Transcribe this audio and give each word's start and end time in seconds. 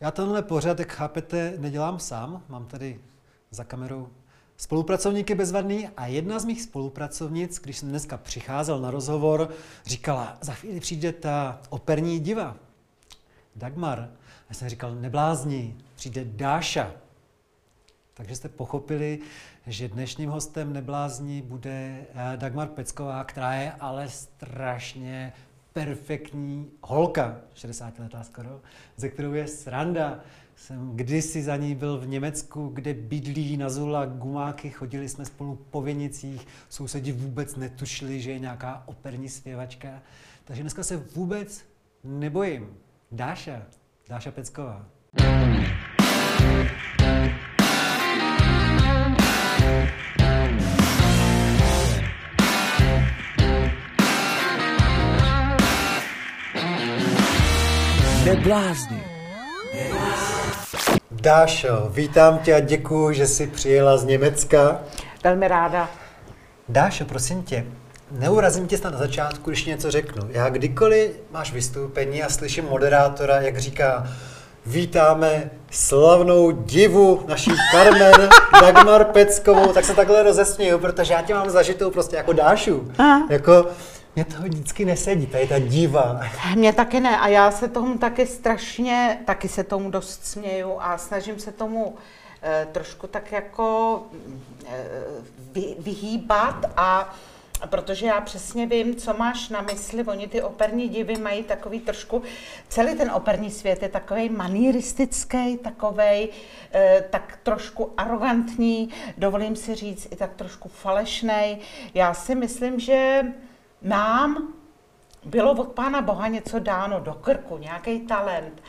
Já 0.00 0.10
tenhle 0.10 0.42
pořad, 0.42 0.78
jak 0.78 0.92
chápete, 0.92 1.54
nedělám 1.58 1.98
sám. 1.98 2.42
Mám 2.48 2.66
tady 2.66 3.00
za 3.50 3.64
kamerou 3.64 4.08
spolupracovníky 4.56 5.34
bezvadný 5.34 5.88
a 5.88 6.06
jedna 6.06 6.38
z 6.38 6.44
mých 6.44 6.62
spolupracovnic, 6.62 7.58
když 7.58 7.78
jsem 7.78 7.88
dneska 7.88 8.16
přicházel 8.16 8.80
na 8.80 8.90
rozhovor, 8.90 9.50
říkala, 9.86 10.38
za 10.40 10.54
chvíli 10.54 10.80
přijde 10.80 11.12
ta 11.12 11.60
operní 11.68 12.20
diva, 12.20 12.56
Dagmar. 13.56 14.10
Já 14.48 14.54
jsem 14.54 14.68
říkal, 14.68 14.94
neblázni, 14.94 15.76
přijde 15.94 16.24
Dáša. 16.24 16.92
Takže 18.14 18.36
jste 18.36 18.48
pochopili, 18.48 19.18
že 19.66 19.88
dnešním 19.88 20.30
hostem 20.30 20.72
neblázní 20.72 21.42
bude 21.42 22.06
eh, 22.14 22.36
Dagmar 22.36 22.68
Pecková, 22.68 23.24
která 23.24 23.54
je 23.54 23.72
ale 23.72 24.08
strašně 24.08 25.32
perfektní 25.72 26.70
holka, 26.82 27.36
60 27.54 27.98
letá 27.98 28.24
skoro, 28.24 28.60
ze 28.96 29.08
kterou 29.08 29.32
je 29.32 29.46
sranda. 29.46 30.20
Jsem 30.56 30.96
kdysi 30.96 31.42
za 31.42 31.56
ní 31.56 31.74
byl 31.74 31.98
v 31.98 32.08
Německu, 32.08 32.68
kde 32.68 32.94
bydlí 32.94 33.56
na 33.56 33.70
Zula 33.70 34.06
gumáky, 34.06 34.70
chodili 34.70 35.08
jsme 35.08 35.24
spolu 35.24 35.58
po 35.70 35.82
Věnicích, 35.82 36.46
sousedi 36.68 37.12
vůbec 37.12 37.56
netušili, 37.56 38.20
že 38.20 38.30
je 38.30 38.38
nějaká 38.38 38.82
operní 38.86 39.28
zpěvačka. 39.28 40.02
Takže 40.44 40.62
dneska 40.62 40.82
se 40.82 40.96
vůbec 40.96 41.64
nebojím. 42.04 42.76
Dáša, 43.12 43.62
Dáša 44.08 44.30
Pecková. 44.30 44.86
Neblázni. 58.28 59.04
Dášo, 61.10 61.88
vítám 61.90 62.38
tě 62.38 62.54
a 62.54 62.60
děkuji, 62.60 63.12
že 63.12 63.26
jsi 63.26 63.46
přijela 63.46 63.96
z 63.96 64.04
Německa. 64.04 64.80
Velmi 65.24 65.48
ráda. 65.48 65.90
Dášo, 66.68 67.04
prosím 67.04 67.42
tě, 67.42 67.66
neurazím 68.10 68.66
tě 68.66 68.78
snad 68.78 68.92
na 68.92 68.98
začátku, 68.98 69.50
když 69.50 69.64
něco 69.64 69.90
řeknu. 69.90 70.28
Já 70.30 70.48
kdykoliv 70.48 71.10
máš 71.30 71.52
vystoupení 71.52 72.22
a 72.22 72.28
slyším 72.28 72.64
moderátora, 72.64 73.40
jak 73.40 73.58
říká, 73.58 74.08
vítáme 74.66 75.50
slavnou 75.70 76.50
divu 76.50 77.24
naší 77.28 77.50
Carmen 77.72 78.28
Dagmar 78.60 79.04
Peckovou, 79.04 79.72
tak 79.72 79.84
se 79.84 79.94
takhle 79.94 80.22
rozesměju, 80.22 80.78
protože 80.78 81.14
já 81.14 81.22
tě 81.22 81.34
mám 81.34 81.50
zažitou 81.50 81.90
prostě 81.90 82.16
jako 82.16 82.32
Dášu. 82.32 82.92
Aha. 82.98 83.26
Jako, 83.30 83.66
mě 84.14 84.24
to 84.24 84.42
vždycky 84.42 84.84
nesedí, 84.84 85.26
tady 85.26 85.46
ta 85.46 85.58
diva. 85.58 86.20
Mně 86.54 86.72
taky 86.72 87.00
ne 87.00 87.18
a 87.18 87.28
já 87.28 87.50
se 87.50 87.68
tomu 87.68 87.98
taky 87.98 88.26
strašně, 88.26 89.20
taky 89.24 89.48
se 89.48 89.64
tomu 89.64 89.90
dost 89.90 90.26
směju 90.26 90.76
a 90.78 90.98
snažím 90.98 91.38
se 91.38 91.52
tomu 91.52 91.96
eh, 92.42 92.68
trošku 92.72 93.06
tak 93.06 93.32
jako 93.32 94.02
eh, 94.66 94.84
vy, 95.52 95.76
vyhýbat 95.78 96.64
a 96.76 97.14
protože 97.66 98.06
já 98.06 98.20
přesně 98.20 98.66
vím, 98.66 98.96
co 98.96 99.14
máš 99.14 99.48
na 99.48 99.60
mysli. 99.60 100.04
Oni 100.04 100.28
ty 100.28 100.42
operní 100.42 100.88
divy 100.88 101.16
mají 101.16 101.42
takový 101.42 101.80
trošku, 101.80 102.22
celý 102.68 102.94
ten 102.94 103.10
operní 103.10 103.50
svět 103.50 103.82
je 103.82 103.88
takový 103.88 104.28
manieristický, 104.28 105.56
takový 105.56 106.28
eh, 106.72 107.04
tak 107.10 107.38
trošku 107.42 107.92
arrogantní, 107.96 108.88
dovolím 109.16 109.56
si 109.56 109.74
říct 109.74 110.08
i 110.10 110.16
tak 110.16 110.34
trošku 110.34 110.68
falešný. 110.68 111.58
Já 111.94 112.14
si 112.14 112.34
myslím, 112.34 112.80
že 112.80 113.22
nám 113.82 114.48
bylo 115.24 115.52
od 115.52 115.68
Pána 115.68 116.02
Boha 116.02 116.28
něco 116.28 116.58
dáno 116.58 117.00
do 117.00 117.14
krku, 117.14 117.58
nějaký 117.58 118.00
talent. 118.00 118.62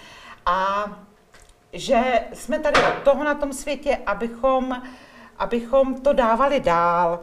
A 0.45 0.85
že 1.73 2.01
jsme 2.33 2.59
tady 2.59 2.81
od 2.81 3.03
toho 3.03 3.23
na 3.23 3.35
tom 3.35 3.53
světě, 3.53 3.97
abychom, 4.05 4.81
abychom 5.37 6.01
to 6.01 6.13
dávali 6.13 6.59
dál, 6.59 7.19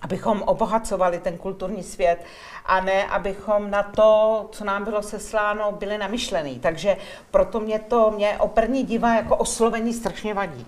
abychom 0.00 0.42
obohacovali 0.42 1.18
ten 1.18 1.38
kulturní 1.38 1.82
svět 1.82 2.24
a 2.66 2.80
ne, 2.80 3.06
abychom 3.06 3.70
na 3.70 3.82
to, 3.82 4.48
co 4.52 4.64
nám 4.64 4.84
bylo 4.84 5.02
sesláno, 5.02 5.72
byli 5.72 5.98
namyšlený. 5.98 6.58
Takže 6.58 6.96
proto 7.30 7.60
mě 7.60 7.78
to, 7.78 8.10
mě 8.10 8.38
operní 8.38 8.84
diva 8.84 9.14
jako 9.14 9.36
oslovení 9.36 9.92
strašně 9.92 10.34
vadí. 10.34 10.66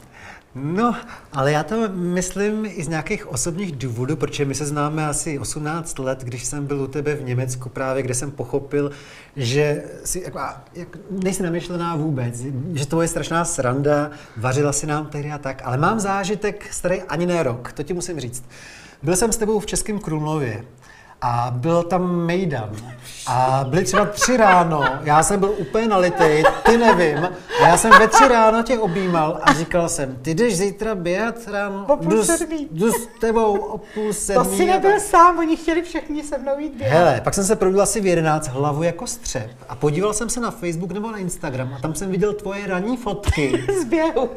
No, 0.55 0.97
ale 1.33 1.53
já 1.53 1.62
to 1.62 1.88
myslím 1.88 2.65
i 2.66 2.84
z 2.84 2.88
nějakých 2.88 3.27
osobních 3.27 3.72
důvodů, 3.72 4.16
protože 4.16 4.44
my 4.44 4.55
se 4.55 4.66
známe 4.66 5.06
asi 5.06 5.38
18 5.38 5.99
let, 5.99 6.25
když 6.25 6.44
jsem 6.44 6.66
byl 6.66 6.81
u 6.81 6.87
tebe 6.87 7.15
v 7.15 7.25
Německu 7.25 7.69
právě, 7.69 8.03
kde 8.03 8.15
jsem 8.15 8.31
pochopil, 8.31 8.91
že 9.37 9.84
si, 10.05 10.22
jako, 10.25 10.39
jak, 10.75 10.97
nejsi 11.10 11.43
namyšlená 11.43 11.97
vůbec, 11.97 12.34
že 12.72 12.87
to 12.87 13.03
je 13.03 13.09
strašná 13.09 13.44
sranda, 13.44 14.10
vařila 14.37 14.72
si 14.72 14.87
nám 14.87 15.06
tehdy 15.06 15.33
a 15.33 15.39
tak, 15.39 15.62
ale 15.65 15.77
mám 15.77 16.00
zážitek 16.00 16.72
starý 16.72 17.03
ani 17.03 17.27
ne 17.27 17.43
rok, 17.43 17.72
to 17.72 17.83
ti 17.83 17.94
musím 17.94 18.21
říct. 18.21 18.44
Byl 19.03 19.16
jsem 19.16 19.33
s 19.33 19.37
tebou 19.37 19.60
v 19.60 19.66
Českém 19.66 19.99
Krumlově 19.99 20.65
a 21.20 21.50
byl 21.56 21.82
tam 21.82 22.16
Mejdan. 22.16 22.70
A 23.26 23.64
byly 23.69 23.84
třeba 23.84 24.04
tři 24.04 24.36
ráno, 24.36 24.84
já 25.03 25.22
jsem 25.22 25.41
byl 25.41 25.54
úplně 25.58 25.88
nalitej, 25.88 26.44
ty 26.62 26.76
nevím, 26.78 27.28
a 27.62 27.69
já 27.69 27.76
jsem 27.76 27.91
ve 27.98 28.08
tři 28.08 28.28
ráno 28.28 28.62
tě 28.62 28.78
objímal 28.78 29.41
a 29.42 29.53
říkal 29.53 29.88
jsem, 29.88 30.16
ty 30.22 30.34
jdeš 30.34 30.56
zítra 30.56 30.94
běhat 30.94 31.48
ráno, 31.48 31.84
po 31.86 31.97
půl 31.97 32.10
jdu, 32.10 32.22
jdu 32.70 32.92
s 32.92 33.09
tebou 33.20 33.59
o 33.59 33.78
půl 33.78 34.12
sedmí. 34.12 34.44
To 34.44 34.56
si 34.56 34.66
nebyl 34.66 34.91
tak... 34.91 35.00
sám, 35.00 35.38
oni 35.38 35.56
chtěli 35.56 35.82
všichni 35.82 36.22
se 36.22 36.38
mnou 36.38 36.59
jít 36.59 36.75
běhat. 36.75 36.98
Hele, 36.98 37.20
pak 37.25 37.34
jsem 37.34 37.44
se 37.44 37.56
probudil 37.56 37.82
asi 37.82 38.00
v 38.00 38.06
11 38.06 38.48
hlavu 38.48 38.82
jako 38.82 39.06
střep 39.06 39.50
a 39.69 39.75
podíval 39.75 40.14
jsem 40.14 40.28
se 40.28 40.41
na 40.41 40.50
Facebook 40.50 40.92
nebo 40.92 41.10
na 41.10 41.19
Instagram 41.19 41.75
a 41.75 41.80
tam 41.80 41.94
jsem 41.94 42.10
viděl 42.10 42.32
tvoje 42.32 42.66
ranní 42.66 42.97
fotky. 42.97 43.64
z 43.80 43.84
běhu 43.84 44.30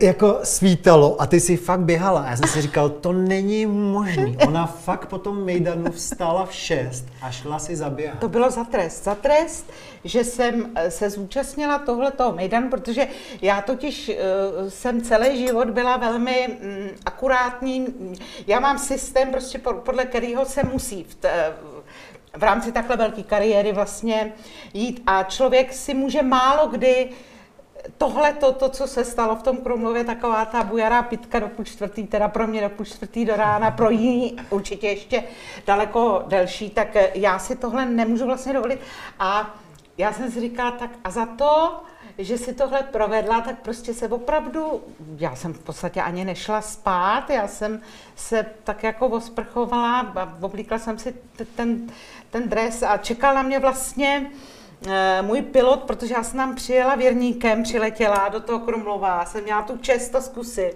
jako 0.00 0.38
svítalo 0.42 1.22
a 1.22 1.26
ty 1.26 1.40
si 1.40 1.56
fakt 1.56 1.80
běhala. 1.80 2.26
Já 2.30 2.36
jsem 2.36 2.48
si 2.48 2.62
říkal, 2.62 2.88
to 2.88 3.12
není 3.12 3.66
možný. 3.66 4.36
Ona 4.46 4.66
fakt 4.66 5.06
po 5.06 5.18
tom 5.18 5.44
Mejdanu 5.44 5.92
vstala 5.92 6.46
v 6.46 6.54
6 6.54 7.04
a 7.22 7.30
šla 7.30 7.58
si 7.58 7.76
zaběhat. 7.76 8.18
To 8.18 8.28
bylo 8.28 8.50
za 8.50 8.64
trest. 8.64 9.04
Za 9.04 9.14
trest, 9.14 9.72
že 10.04 10.24
jsem 10.24 10.70
eh, 10.74 10.90
se 10.90 11.10
zúčastnila 11.10 11.78
tohletoho 11.78 12.32
Mejdanu, 12.32 12.70
protože 12.70 13.08
já 13.42 13.60
totiž 13.60 14.08
uh, 14.08 14.68
jsem 14.68 15.02
celý 15.02 15.46
život 15.46 15.70
byla 15.70 15.96
velmi 15.96 16.48
um, 16.48 16.88
akurátní. 17.06 17.86
Já 18.46 18.60
mám 18.60 18.78
systém, 18.78 19.30
prostě 19.30 19.58
podle 19.58 20.04
kterého 20.04 20.44
se 20.44 20.62
musí 20.72 21.04
v, 21.04 21.14
t, 21.14 21.52
v 22.36 22.42
rámci 22.42 22.72
takhle 22.72 22.96
velké 22.96 23.22
kariéry 23.22 23.72
vlastně 23.72 24.32
jít 24.74 25.02
a 25.06 25.22
člověk 25.22 25.72
si 25.72 25.94
může 25.94 26.22
málo 26.22 26.68
kdy 26.68 27.04
uh, 27.04 27.14
tohle, 27.98 28.32
to, 28.32 28.52
to, 28.52 28.68
co 28.68 28.86
se 28.86 29.04
stalo 29.04 29.36
v 29.36 29.42
tom 29.42 29.56
Krumlově, 29.56 30.04
taková 30.04 30.44
ta 30.44 30.62
bujará 30.62 31.02
pitka 31.02 31.40
do 31.40 31.48
půl 31.48 31.64
čtvrtý, 31.64 32.06
teda 32.06 32.28
pro 32.28 32.46
mě 32.46 32.60
do 32.60 32.68
půl 32.68 32.86
čtvrtý 32.86 33.24
do 33.24 33.36
rána, 33.36 33.70
pro 33.70 33.90
jiný 33.90 34.36
určitě 34.50 34.86
ještě 34.86 35.24
daleko 35.66 36.24
delší, 36.26 36.70
tak 36.70 36.88
já 37.14 37.38
si 37.38 37.56
tohle 37.56 37.86
nemůžu 37.86 38.26
vlastně 38.26 38.52
dovolit. 38.52 38.80
A 39.18 39.54
já 39.98 40.12
jsem 40.12 40.30
si 40.30 40.40
říkala, 40.40 40.70
tak 40.70 40.90
a 41.04 41.10
za 41.10 41.26
to, 41.26 41.80
že 42.18 42.38
si 42.38 42.52
tohle 42.52 42.82
provedla, 42.82 43.40
tak 43.40 43.58
prostě 43.58 43.94
se 43.94 44.08
opravdu, 44.08 44.82
já 45.16 45.36
jsem 45.36 45.52
v 45.52 45.58
podstatě 45.58 46.02
ani 46.02 46.24
nešla 46.24 46.60
spát, 46.60 47.30
já 47.30 47.48
jsem 47.48 47.80
se 48.16 48.46
tak 48.64 48.82
jako 48.82 49.06
osprchovala 49.06 50.12
oblíkla 50.40 50.78
jsem 50.78 50.98
si 50.98 51.14
ten, 51.56 51.86
ten 52.30 52.48
dres 52.48 52.82
a 52.82 52.96
čekala 52.96 53.42
mě 53.42 53.58
vlastně 53.58 54.30
můj 55.22 55.42
pilot, 55.42 55.82
protože 55.82 56.14
já 56.14 56.22
jsem 56.22 56.36
tam 56.36 56.54
přijela 56.54 56.94
věrníkem, 56.94 57.62
přiletěla 57.62 58.28
do 58.28 58.40
toho 58.40 58.58
Krumlova, 58.58 59.24
jsem 59.24 59.44
měla 59.44 59.62
tu 59.62 59.78
čest 59.78 60.08
to 60.08 60.22
zkusit. 60.22 60.74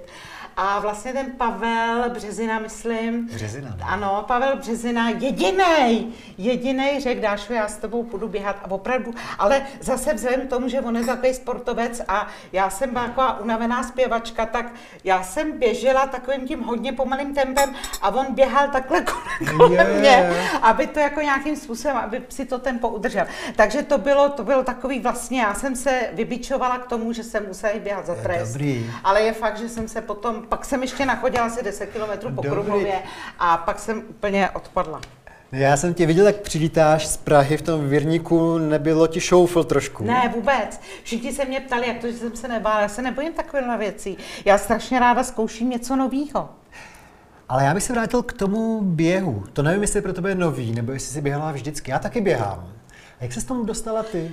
A 0.61 0.79
vlastně 0.79 1.13
ten 1.13 1.27
Pavel 1.33 2.11
Březina, 2.11 2.59
myslím. 2.59 3.27
Březina. 3.27 3.69
Ne? 3.71 3.85
Ano, 3.87 4.25
Pavel 4.27 4.57
Březina, 4.57 5.11
jediný, 5.11 6.15
jediný 6.39 7.01
řekl, 7.01 7.21
Dášo, 7.21 7.53
já 7.53 7.69
s 7.69 7.77
tebou 7.77 8.03
budu 8.03 8.29
běhat 8.29 8.57
a 8.63 8.71
opravdu, 8.71 9.15
ale 9.39 9.63
zase 9.81 10.15
vzhledem 10.15 10.47
k 10.47 10.51
tomu, 10.51 10.69
že 10.69 10.81
on 10.81 10.97
je 10.97 11.05
takový 11.05 11.35
sportovec 11.35 12.03
a 12.09 12.29
já 12.53 12.71
jsem 12.71 12.95
taková 12.95 13.41
unavená 13.41 13.83
zpěvačka, 13.83 14.47
tak 14.47 14.73
já 15.05 15.23
jsem 15.23 15.59
běžela 15.59 16.07
takovým 16.07 16.49
tím 16.49 16.63
hodně 16.63 16.93
pomalým 16.93 17.35
tempem 17.35 17.75
a 18.03 18.09
on 18.09 18.27
běhal 18.35 18.69
takhle 18.69 19.05
kolem 19.57 19.73
yeah. 19.73 19.99
mě, 19.99 20.31
aby 20.63 20.87
to 20.87 20.99
jako 20.99 21.21
nějakým 21.21 21.57
způsobem, 21.57 21.97
aby 21.97 22.23
si 22.29 22.45
to 22.45 22.59
tempo 22.59 22.89
udržel. 22.89 23.27
Takže 23.57 23.83
to 23.83 23.99
bylo, 23.99 24.29
to 24.29 24.45
bylo 24.45 24.65
takový 24.65 25.01
vlastně, 25.01 25.41
já 25.41 25.55
jsem 25.55 25.77
se 25.77 26.11
vybičovala 26.13 26.79
k 26.79 26.87
tomu, 26.87 27.13
že 27.13 27.25
jsem 27.25 27.47
musela 27.47 27.73
běhat 27.79 28.07
za 28.07 28.15
trest. 28.15 28.53
Dobrý. 28.53 28.91
Ale 29.05 29.23
je 29.23 29.33
fakt, 29.33 29.59
že 29.59 29.69
jsem 29.69 29.89
se 29.89 30.01
potom 30.01 30.48
pak 30.49 30.65
jsem 30.65 30.83
ještě 30.83 31.07
nachodila 31.07 31.47
asi 31.47 31.65
10 31.65 31.87
kilometrů 31.87 32.33
po 32.33 32.43
Krumlově 32.43 32.99
a 33.39 33.57
pak 33.57 33.79
jsem 33.79 34.03
úplně 34.09 34.51
odpadla. 34.51 35.01
Já 35.53 35.77
jsem 35.77 35.95
tě 35.95 36.07
viděl, 36.07 36.27
jak 36.27 36.37
přilítáš 36.37 37.07
z 37.07 37.17
Prahy 37.17 37.57
v 37.57 37.63
tom 37.63 37.89
věrníku, 37.89 38.59
nebylo 38.59 39.07
ti 39.07 39.21
šoufl 39.21 39.65
trošku? 39.65 40.05
Ne, 40.05 40.33
vůbec. 40.35 40.81
Všichni 41.03 41.33
se 41.33 41.45
mě 41.45 41.61
ptali, 41.61 41.89
jak 41.89 41.99
to, 41.99 42.07
že 42.07 42.19
jsem 42.19 42.37
se 42.37 42.49
nebála. 42.49 42.81
Já 42.81 42.89
se 42.89 43.03
nebojím 43.03 43.33
takovýchhle 43.33 43.79
věcí. 43.79 44.19
Já 44.45 44.59
strašně 44.59 45.01
ráda 45.01 45.25
zkouším 45.25 45.71
něco 45.71 45.97
nového. 45.97 46.49
Ale 47.49 47.65
já 47.65 47.75
bych 47.75 47.83
se 47.83 47.93
vrátil 47.93 48.23
k 48.23 48.33
tomu 48.33 48.81
běhu. 48.83 49.45
To 49.53 49.63
nevím, 49.63 49.83
jestli 49.83 50.03
pro 50.03 50.13
tebe 50.13 50.29
je 50.29 50.35
nový, 50.35 50.73
nebo 50.73 50.93
jestli 50.93 51.13
jsi 51.15 51.21
běhala 51.21 51.53
vždycky. 51.53 51.91
Já 51.91 51.99
taky 51.99 52.21
běhám. 52.21 52.73
A 53.21 53.25
jak 53.25 53.33
se 53.33 53.41
s 53.41 53.45
tomu 53.45 53.65
dostala 53.65 54.03
ty? 54.03 54.33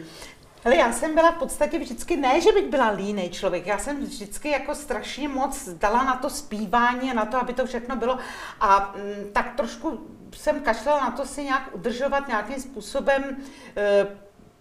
Hele, 0.65 0.77
já 0.77 0.91
jsem 0.91 1.15
byla 1.15 1.31
v 1.31 1.37
podstatě 1.37 1.79
vždycky, 1.79 2.17
ne, 2.17 2.41
že 2.41 2.51
bych 2.51 2.67
byla 2.67 2.89
línej 2.89 3.29
člověk, 3.29 3.67
já 3.67 3.77
jsem 3.77 4.05
vždycky 4.05 4.49
jako 4.49 4.75
strašně 4.75 5.27
moc 5.27 5.69
dala 5.69 6.03
na 6.03 6.15
to 6.15 6.29
zpívání 6.29 7.11
a 7.11 7.13
na 7.13 7.25
to, 7.25 7.37
aby 7.37 7.53
to 7.53 7.65
všechno 7.65 7.95
bylo. 7.95 8.17
A 8.59 8.93
m, 8.95 9.01
mm, 9.01 9.31
tak 9.33 9.55
trošku 9.55 10.07
jsem 10.33 10.59
kašlala 10.59 10.99
na 10.99 11.11
to 11.11 11.25
si 11.25 11.43
nějak 11.43 11.75
udržovat 11.75 12.27
nějakým 12.27 12.61
způsobem 12.61 13.37
e, 13.77 14.07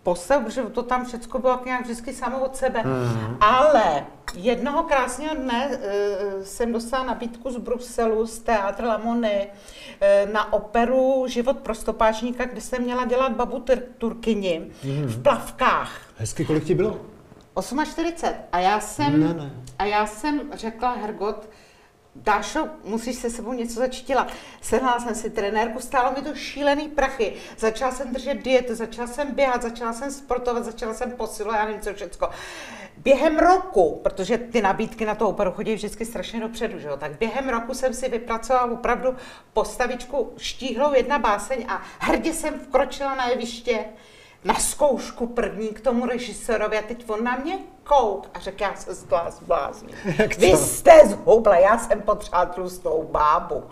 postav, 0.05 0.45
protože 0.45 0.63
to 0.63 0.83
tam 0.83 1.05
všechno 1.05 1.41
bylo 1.41 1.61
nějak 1.65 1.83
vždycky 1.83 2.13
samo 2.13 2.45
od 2.45 2.57
sebe. 2.57 2.83
Mm. 2.85 3.37
Ale 3.41 4.07
jednoho 4.35 4.83
krásného 4.83 5.35
dne 5.35 5.71
e, 5.71 6.45
jsem 6.45 6.73
dostala 6.73 7.05
nabídku 7.05 7.51
z 7.51 7.57
Bruselu, 7.57 8.27
z 8.27 8.39
Teatr 8.39 8.85
Lamony, 8.85 9.49
e, 10.01 10.27
na 10.33 10.53
operu 10.53 11.25
Život 11.29 11.59
pro 11.59 11.75
stopáčníka, 11.75 12.45
kde 12.45 12.61
jsem 12.61 12.83
měla 12.83 13.05
dělat 13.05 13.33
babu 13.33 13.59
tur- 13.59 13.83
Turkyni 13.99 14.71
mm. 14.85 15.07
v 15.07 15.23
plavkách. 15.23 16.01
Hezky, 16.17 16.45
kolik 16.45 16.65
ti 16.65 16.75
bylo? 16.75 17.01
48. 17.85 18.37
A 18.53 18.59
já 18.59 18.81
jsem, 18.81 19.21
Ne, 19.21 19.35
ne. 19.35 19.51
A 19.79 19.85
já 19.85 20.07
jsem 20.07 20.41
řekla, 20.53 20.93
Hergot, 20.93 21.49
Dášo, 22.17 22.69
musíš 22.85 23.17
se 23.17 23.31
sebou 23.31 23.53
něco 23.53 23.75
začít 23.75 24.07
dělat. 24.07 24.33
Sehnala 24.61 25.01
jsem 25.01 25.15
si 25.15 25.31
trenérku, 25.31 25.81
stálo 25.81 26.13
mi 26.13 26.23
to 26.23 26.35
šílený 26.35 26.89
prachy. 26.89 27.35
Začala 27.59 27.93
jsem 27.93 28.13
držet 28.13 28.35
dietu, 28.35 28.75
začala 28.75 29.09
jsem 29.09 29.35
běhat, 29.35 29.63
začala 29.63 29.93
jsem 29.93 30.11
sportovat, 30.11 30.65
začala 30.65 30.95
jsem 30.95 31.11
posilovat, 31.11 31.59
já 31.59 31.65
nevím 31.65 31.81
co 31.81 31.95
všecko. 31.95 32.31
Během 32.97 33.39
roku, 33.39 34.01
protože 34.03 34.39
ty 34.39 34.63
nabídky 34.63 35.07
na 35.07 35.15
to 35.15 35.29
operu 35.29 35.53
chodí 35.53 35.75
vždycky 35.75 36.05
strašně 36.05 36.41
dopředu, 36.41 36.79
že 36.79 36.89
jo? 36.89 36.97
tak 36.97 37.19
během 37.19 37.49
roku 37.49 37.75
jsem 37.75 37.95
si 37.95 38.09
vypracovala 38.09 38.73
opravdu 38.73 39.17
postavičku 39.53 40.33
štíhlou 40.37 40.95
jedna 40.95 41.19
báseň 41.19 41.65
a 41.69 41.83
hrdě 41.99 42.33
jsem 42.33 42.55
vkročila 42.55 43.15
na 43.15 43.29
jeviště 43.29 43.85
na 44.45 44.55
zkoušku 44.55 45.27
první 45.27 45.69
k 45.69 45.81
tomu 45.81 46.07
režisérovi 46.07 46.79
a 46.79 46.83
teď 46.83 47.11
on 47.11 47.25
na 47.25 47.37
mě 47.37 47.59
kouk 47.85 48.31
a 48.35 48.39
řekl, 48.39 48.63
já 48.63 48.75
se 48.77 48.95
z 48.95 49.05
vás 49.05 49.43
blázním. 49.43 49.97
Jak 50.19 50.35
to? 50.35 50.41
Vy 50.41 50.57
jste 50.57 51.07
zhubla, 51.09 51.57
já 51.57 51.79
jsem 51.79 52.03
potřeba 52.03 52.47
tlustou 52.47 53.09
bábu. 53.11 53.65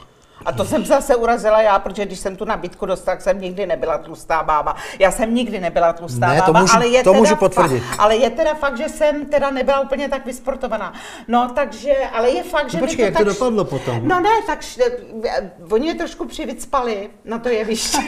A 0.44 0.52
to 0.52 0.64
jsem 0.64 0.84
zase 0.84 1.16
urazila 1.16 1.62
já, 1.62 1.78
protože 1.78 2.06
když 2.06 2.18
jsem 2.18 2.36
tu 2.36 2.44
nabídku 2.44 2.86
dostala, 2.86 3.14
tak 3.16 3.22
jsem 3.22 3.40
nikdy 3.40 3.66
nebyla 3.66 3.98
tlustá 3.98 4.42
bába. 4.42 4.76
Já 4.98 5.10
jsem 5.10 5.34
nikdy 5.34 5.60
nebyla 5.60 5.92
tlustá 5.92 6.26
Ne, 6.26 6.42
to 6.42 6.52
bába, 6.52 6.60
můžu- 6.60 6.74
ale 6.74 6.88
je 6.88 7.02
to 7.04 7.10
teda 7.10 7.18
můžu 7.20 7.36
potvrdit. 7.36 7.80
Fakt, 7.80 7.98
ale 8.00 8.16
je 8.16 8.30
teda 8.30 8.54
fakt, 8.54 8.76
že 8.76 8.88
jsem 8.88 9.26
teda 9.26 9.50
nebyla 9.50 9.80
úplně 9.80 10.08
tak 10.08 10.26
vysportovaná. 10.26 10.92
No, 11.28 11.50
takže, 11.54 11.94
ale 12.12 12.30
je 12.30 12.42
fakt, 12.42 12.70
že 12.70 12.76
No 12.80 12.86
počkej, 12.86 13.04
jak 13.04 13.12
to 13.14 13.18
tak, 13.18 13.26
dopadlo 13.26 13.64
potom? 13.64 14.00
No 14.08 14.20
ne, 14.20 14.30
tak 14.46 14.58
eh, 15.28 15.50
oni 15.70 15.84
mě 15.84 15.94
trošku 15.94 16.26
přivicpali 16.26 17.10
na 17.24 17.38
to 17.38 17.48
jeviště. 17.48 17.98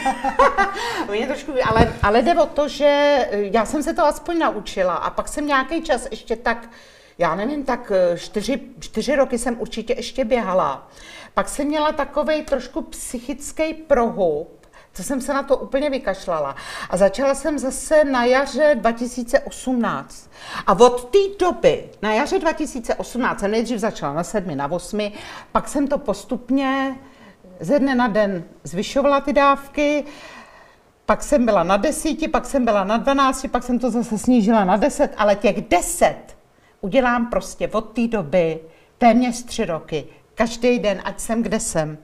oni 1.09 1.17
mě 1.17 1.27
trošku, 1.27 1.51
ale, 1.69 1.93
ale 2.03 2.21
jde 2.21 2.33
o 2.33 2.45
to, 2.45 2.67
že 2.67 3.17
já 3.31 3.65
jsem 3.65 3.83
se 3.83 3.93
to 3.93 4.05
aspoň 4.05 4.39
naučila 4.39 4.93
a 4.95 5.09
pak 5.09 5.27
jsem 5.27 5.47
nějaký 5.47 5.81
čas 5.81 6.07
ještě 6.11 6.35
tak, 6.35 6.69
já 7.17 7.35
nevím, 7.35 7.63
tak 7.63 7.91
eh, 7.95 8.17
čtyři, 8.17 8.61
čtyři 8.79 9.15
roky 9.15 9.37
jsem 9.37 9.59
určitě 9.59 9.93
ještě 9.97 10.25
běhala. 10.25 10.89
Pak 11.33 11.49
jsem 11.49 11.67
měla 11.67 11.91
takovej 11.91 12.43
trošku 12.43 12.81
psychický 12.81 13.73
prohub, 13.73 14.65
to 14.97 15.03
jsem 15.03 15.21
se 15.21 15.33
na 15.33 15.43
to 15.43 15.57
úplně 15.57 15.89
vykašlala. 15.89 16.55
A 16.89 16.97
začala 16.97 17.35
jsem 17.35 17.59
zase 17.59 18.03
na 18.03 18.25
jaře 18.25 18.75
2018. 18.75 20.29
A 20.67 20.79
od 20.79 21.09
té 21.09 21.17
doby, 21.39 21.89
na 22.01 22.13
jaře 22.13 22.39
2018, 22.39 23.39
jsem 23.39 23.51
nejdřív 23.51 23.79
začala 23.79 24.13
na 24.13 24.23
sedmi, 24.23 24.55
na 24.55 24.71
osmi, 24.71 25.13
pak 25.51 25.67
jsem 25.67 25.87
to 25.87 25.97
postupně 25.97 26.95
ze 27.59 27.79
dne 27.79 27.95
na 27.95 28.07
den 28.07 28.43
zvyšovala 28.63 29.21
ty 29.21 29.33
dávky, 29.33 30.05
pak 31.05 31.23
jsem 31.23 31.45
byla 31.45 31.63
na 31.63 31.77
desíti, 31.77 32.27
pak 32.27 32.45
jsem 32.45 32.65
byla 32.65 32.83
na 32.83 32.97
dvanácti, 32.97 33.47
pak 33.47 33.63
jsem 33.63 33.79
to 33.79 33.91
zase 33.91 34.17
snížila 34.17 34.65
na 34.65 34.77
deset, 34.77 35.13
ale 35.17 35.35
těch 35.35 35.61
deset 35.69 36.34
udělám 36.85 37.29
prostě 37.29 37.67
od 37.67 37.81
té 37.81 38.07
doby 38.07 38.59
téměř 38.97 39.43
tři 39.43 39.65
roky. 39.65 40.05
Každý 40.35 40.79
den, 40.79 41.01
ať 41.03 41.19
jsem 41.19 41.43
kde 41.43 41.59
jsem, 41.59 41.97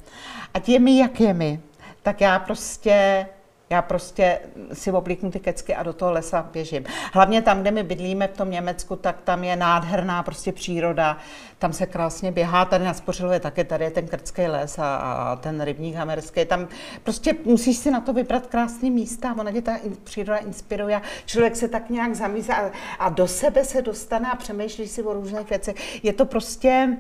ať 0.54 0.70
je 0.70 0.80
mi, 0.80 0.98
jak 0.98 1.20
je 1.20 1.34
mi, 1.34 1.60
tak 2.02 2.22
já 2.22 2.40
prostě 2.40 3.28
já 3.72 3.82
prostě 3.82 4.40
si 4.74 4.92
oblíknu 4.92 5.32
ty 5.32 5.40
kecky 5.40 5.76
a 5.76 5.84
do 5.84 5.94
toho 5.94 6.12
lesa 6.12 6.50
běžím. 6.54 6.84
Hlavně 7.14 7.42
tam, 7.42 7.62
kde 7.62 7.72
my 7.72 7.84
bydlíme 7.84 8.28
v 8.28 8.38
tom 8.38 8.52
Německu, 8.52 8.96
tak 8.96 9.22
tam 9.24 9.44
je 9.44 9.56
nádherná 9.56 10.24
prostě 10.24 10.52
příroda. 10.52 11.18
Tam 11.60 11.74
se 11.74 11.86
krásně 11.86 12.32
běhá, 12.32 12.66
tady 12.66 12.86
na 12.86 12.94
Spořilově 12.94 13.40
také, 13.40 13.64
tady 13.64 13.84
je 13.84 13.92
ten 13.92 14.08
krtský 14.08 14.42
les 14.42 14.80
a, 14.80 14.96
a 14.96 15.36
ten 15.36 15.62
rybník 15.62 15.96
hamerský. 15.96 16.46
Tam 16.46 16.68
prostě 17.04 17.36
musíš 17.46 17.78
si 17.78 17.92
na 17.92 18.02
to 18.02 18.14
vybrat 18.14 18.48
krásné 18.48 18.90
místa, 18.90 19.36
ona 19.40 19.52
tě 19.52 19.62
ta 19.62 19.78
příroda 20.04 20.38
inspiruje. 20.38 21.02
Člověk 21.26 21.56
se 21.56 21.68
tak 21.68 21.90
nějak 21.90 22.16
zamízí 22.16 22.52
a, 22.52 22.72
a 23.00 23.10
do 23.10 23.28
sebe 23.28 23.66
se 23.66 23.82
dostane 23.82 24.32
a 24.32 24.36
přemýšlí 24.36 24.88
si 24.88 25.04
o 25.04 25.14
různých 25.14 25.50
věcech. 25.50 26.04
Je 26.04 26.14
to 26.14 26.26
prostě, 26.26 26.98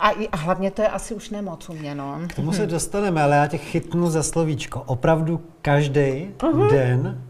a, 0.00 0.10
i- 0.10 0.28
a 0.28 0.36
hlavně 0.36 0.70
to 0.70 0.82
je 0.82 0.88
asi 0.88 1.14
už 1.14 1.30
nemoc 1.30 1.68
u 1.68 1.72
mě, 1.72 1.94
no. 1.94 2.20
K 2.28 2.34
tomu 2.34 2.52
se 2.52 2.66
dostaneme, 2.66 3.22
ale 3.22 3.36
já 3.36 3.46
tě 3.46 3.58
chytnu 3.58 4.10
za 4.10 4.22
slovíčko. 4.22 4.82
Opravdu 4.86 5.40
každý 5.62 6.34
den 6.70 7.24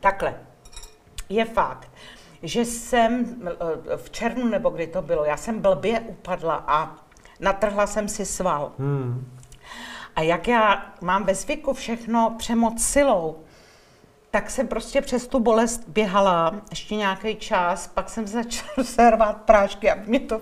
Takhle. 0.00 0.34
Je 1.28 1.44
fakt, 1.44 1.88
že 2.42 2.64
jsem 2.64 3.24
eh, 3.46 3.96
v 3.96 4.10
červnu, 4.10 4.48
nebo 4.48 4.70
kdy 4.70 4.86
to 4.86 5.02
bylo, 5.02 5.24
já 5.24 5.36
jsem 5.36 5.60
blbě 5.60 6.00
upadla 6.00 6.64
a 6.66 6.96
natrhla 7.40 7.86
jsem 7.86 8.08
si 8.08 8.24
sval. 8.26 8.72
Hmm. 8.78 9.30
A 10.16 10.20
jak 10.22 10.48
já 10.48 10.86
mám 11.00 11.24
ve 11.24 11.34
zvyku 11.34 11.72
všechno 11.74 12.34
přemoc 12.38 12.82
silou, 12.82 13.36
tak 14.34 14.50
jsem 14.50 14.68
prostě 14.68 15.00
přes 15.00 15.26
tu 15.26 15.40
bolest 15.40 15.88
běhala 15.88 16.54
ještě 16.70 16.96
nějaký 16.96 17.36
čas, 17.36 17.86
pak 17.86 18.08
jsem 18.08 18.26
začala 18.26 18.72
se 18.82 19.10
rvát 19.10 19.36
prášky, 19.36 19.90
aby 19.90 20.02
mě 20.06 20.20
to 20.20 20.40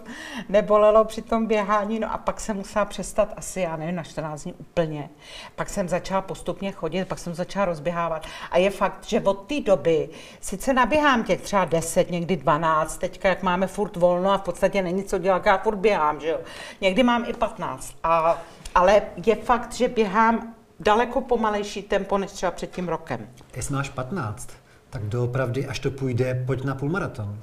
nebolelo 0.48 1.04
při 1.04 1.22
tom 1.22 1.46
běhání, 1.46 1.98
no 1.98 2.12
a 2.12 2.18
pak 2.18 2.40
jsem 2.40 2.56
musela 2.56 2.84
přestat 2.84 3.34
asi, 3.36 3.60
já 3.60 3.76
nevím, 3.76 3.94
na 3.94 4.02
14 4.02 4.42
dní 4.42 4.52
úplně. 4.52 5.10
Pak 5.56 5.70
jsem 5.70 5.88
začala 5.88 6.20
postupně 6.20 6.72
chodit, 6.72 7.04
pak 7.04 7.18
jsem 7.18 7.34
začala 7.34 7.64
rozběhávat. 7.64 8.26
A 8.50 8.58
je 8.58 8.70
fakt, 8.70 9.04
že 9.06 9.20
od 9.20 9.34
té 9.34 9.60
doby 9.60 10.08
sice 10.40 10.72
naběhám 10.72 11.24
těch 11.24 11.40
třeba 11.40 11.64
10, 11.64 12.10
někdy 12.10 12.36
12, 12.36 12.98
teďka 12.98 13.28
jak 13.28 13.42
máme 13.42 13.66
furt 13.66 13.96
volno 13.96 14.30
a 14.30 14.38
v 14.38 14.42
podstatě 14.42 14.82
není 14.82 15.04
co 15.04 15.18
dělat, 15.18 15.46
já 15.46 15.58
furt 15.58 15.76
běhám, 15.76 16.20
že 16.20 16.28
jo. 16.28 16.38
Někdy 16.80 17.02
mám 17.02 17.24
i 17.26 17.32
15. 17.32 17.94
A, 18.02 18.38
ale 18.74 19.02
je 19.26 19.36
fakt, 19.36 19.72
že 19.72 19.88
běhám 19.88 20.54
daleko 20.82 21.20
pomalejší 21.20 21.82
tempo 21.82 22.18
než 22.18 22.30
třeba 22.30 22.52
před 22.52 22.70
tím 22.70 22.88
rokem. 22.88 23.28
Jestli 23.56 23.74
máš 23.74 23.88
15, 23.88 24.48
tak 24.90 25.02
doopravdy, 25.02 25.66
až 25.66 25.78
to 25.78 25.90
půjde, 25.90 26.42
pojď 26.46 26.64
na 26.64 26.74
půlmaraton. 26.74 27.38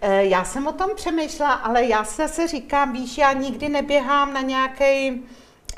Eh, 0.00 0.24
Já 0.24 0.44
jsem 0.44 0.66
o 0.66 0.72
tom 0.72 0.90
přemýšlela, 0.96 1.52
ale 1.52 1.84
já 1.84 2.04
zase 2.04 2.48
říkám, 2.48 2.92
víš, 2.92 3.18
já 3.18 3.32
nikdy 3.32 3.68
neběhám 3.68 4.32
na 4.32 4.40
nějaký 4.40 5.22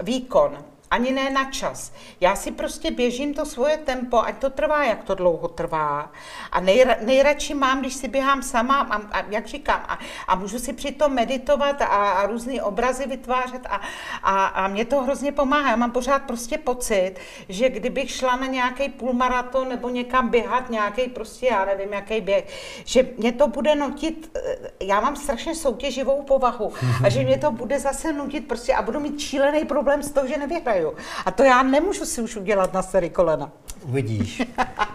výkon, 0.03 0.59
ani 0.91 1.13
ne 1.13 1.31
na 1.31 1.51
čas. 1.51 1.93
Já 2.21 2.37
si 2.37 2.51
prostě 2.51 2.91
běžím 2.91 3.35
to 3.35 3.47
svoje 3.47 3.77
tempo, 3.77 4.23
ať 4.23 4.39
to 4.39 4.51
trvá, 4.51 4.85
jak 4.85 5.05
to 5.05 5.15
dlouho 5.15 5.49
trvá. 5.49 6.13
A 6.53 6.61
nejra, 6.61 6.97
nejradši 7.01 7.55
mám, 7.55 7.81
když 7.81 7.95
si 7.95 8.09
běhám 8.09 8.43
sama, 8.43 8.81
a, 8.81 8.97
a 8.97 9.25
jak 9.31 9.47
říkám, 9.47 9.81
a, 9.89 9.99
a 10.27 10.35
můžu 10.35 10.59
si 10.59 10.73
přitom 10.73 11.15
meditovat 11.15 11.83
a, 11.83 11.87
a 11.87 12.27
různé 12.27 12.63
obrazy 12.63 13.07
vytvářet 13.07 13.67
a, 13.67 13.81
a, 14.23 14.47
a 14.47 14.69
mě 14.69 14.85
to 14.85 15.03
hrozně 15.03 15.33
pomáhá. 15.33 15.71
Já 15.71 15.77
mám 15.77 15.91
pořád 15.91 16.23
prostě 16.23 16.59
pocit, 16.59 17.15
že 17.49 17.69
kdybych 17.69 18.11
šla 18.11 18.37
na 18.37 18.47
nějaký 18.47 18.89
půlmaraton 18.89 19.69
nebo 19.69 19.89
někam 19.89 20.29
běhat, 20.29 20.71
nějaký 20.71 21.09
prostě, 21.09 21.47
já 21.47 21.65
nevím, 21.65 21.93
jaký 21.93 22.21
běh, 22.21 22.47
že 22.85 23.09
mě 23.19 23.33
to 23.33 23.49
bude 23.49 23.75
nutit, 23.75 24.31
eh, 24.37 24.71
já 24.81 25.01
mám 25.01 25.17
strašně 25.17 25.55
soutěživou 25.55 26.23
povahu 26.23 26.73
a 27.05 27.09
že 27.09 27.25
mě 27.25 27.39
to 27.39 27.51
bude 27.51 27.79
zase 27.79 28.13
nutit 28.13 28.49
prostě 28.49 28.75
a 28.75 28.83
budu 28.83 29.01
mít 29.01 29.21
šílený 29.21 29.65
problém 29.65 30.03
z 30.03 30.11
toho, 30.11 30.27
že 30.27 30.37
nevyhraju. 30.39 30.80
A 31.27 31.31
to 31.31 31.43
já 31.43 31.63
nemůžu 31.63 32.05
si 32.05 32.23
už 32.23 32.37
udělat 32.37 32.73
na 32.73 32.83
starý 32.83 33.11
kolena. 33.11 33.51
Uvidíš. 33.83 34.43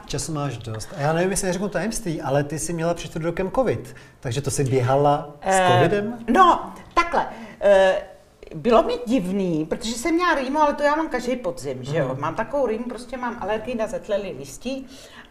Času 0.05 0.33
máš 0.33 0.57
dost. 0.57 0.89
A 0.97 1.01
já 1.01 1.13
nevím, 1.13 1.31
jestli 1.31 1.47
neřeknu 1.47 1.69
tajemství, 1.69 2.21
ale 2.21 2.43
ty 2.43 2.59
jsi 2.59 2.73
měla 2.73 2.93
před 2.93 3.15
rokem 3.15 3.51
covid. 3.51 3.95
Takže 4.19 4.41
to 4.41 4.51
jsi 4.51 4.63
běhala 4.63 5.29
s 5.41 5.45
Eh, 5.47 5.69
covidem? 5.75 6.17
No, 6.29 6.73
takhle. 6.93 7.27
Eh, 7.61 7.95
bylo 8.55 8.83
mi 8.83 8.93
divný, 9.07 9.65
protože 9.65 9.93
jsem 9.93 10.15
měla 10.15 10.35
rýmu, 10.35 10.59
ale 10.59 10.73
to 10.73 10.83
já 10.83 10.95
mám 10.95 11.09
každý 11.09 11.35
podzim, 11.35 11.83
že 11.83 11.97
jo. 11.97 12.15
Mám 12.19 12.35
takovou 12.35 12.65
rýmu, 12.65 12.83
prostě 12.83 13.17
mám 13.17 13.37
alergii 13.41 13.75
na 13.75 13.87
zetlelý 13.87 14.31
listí 14.39 14.87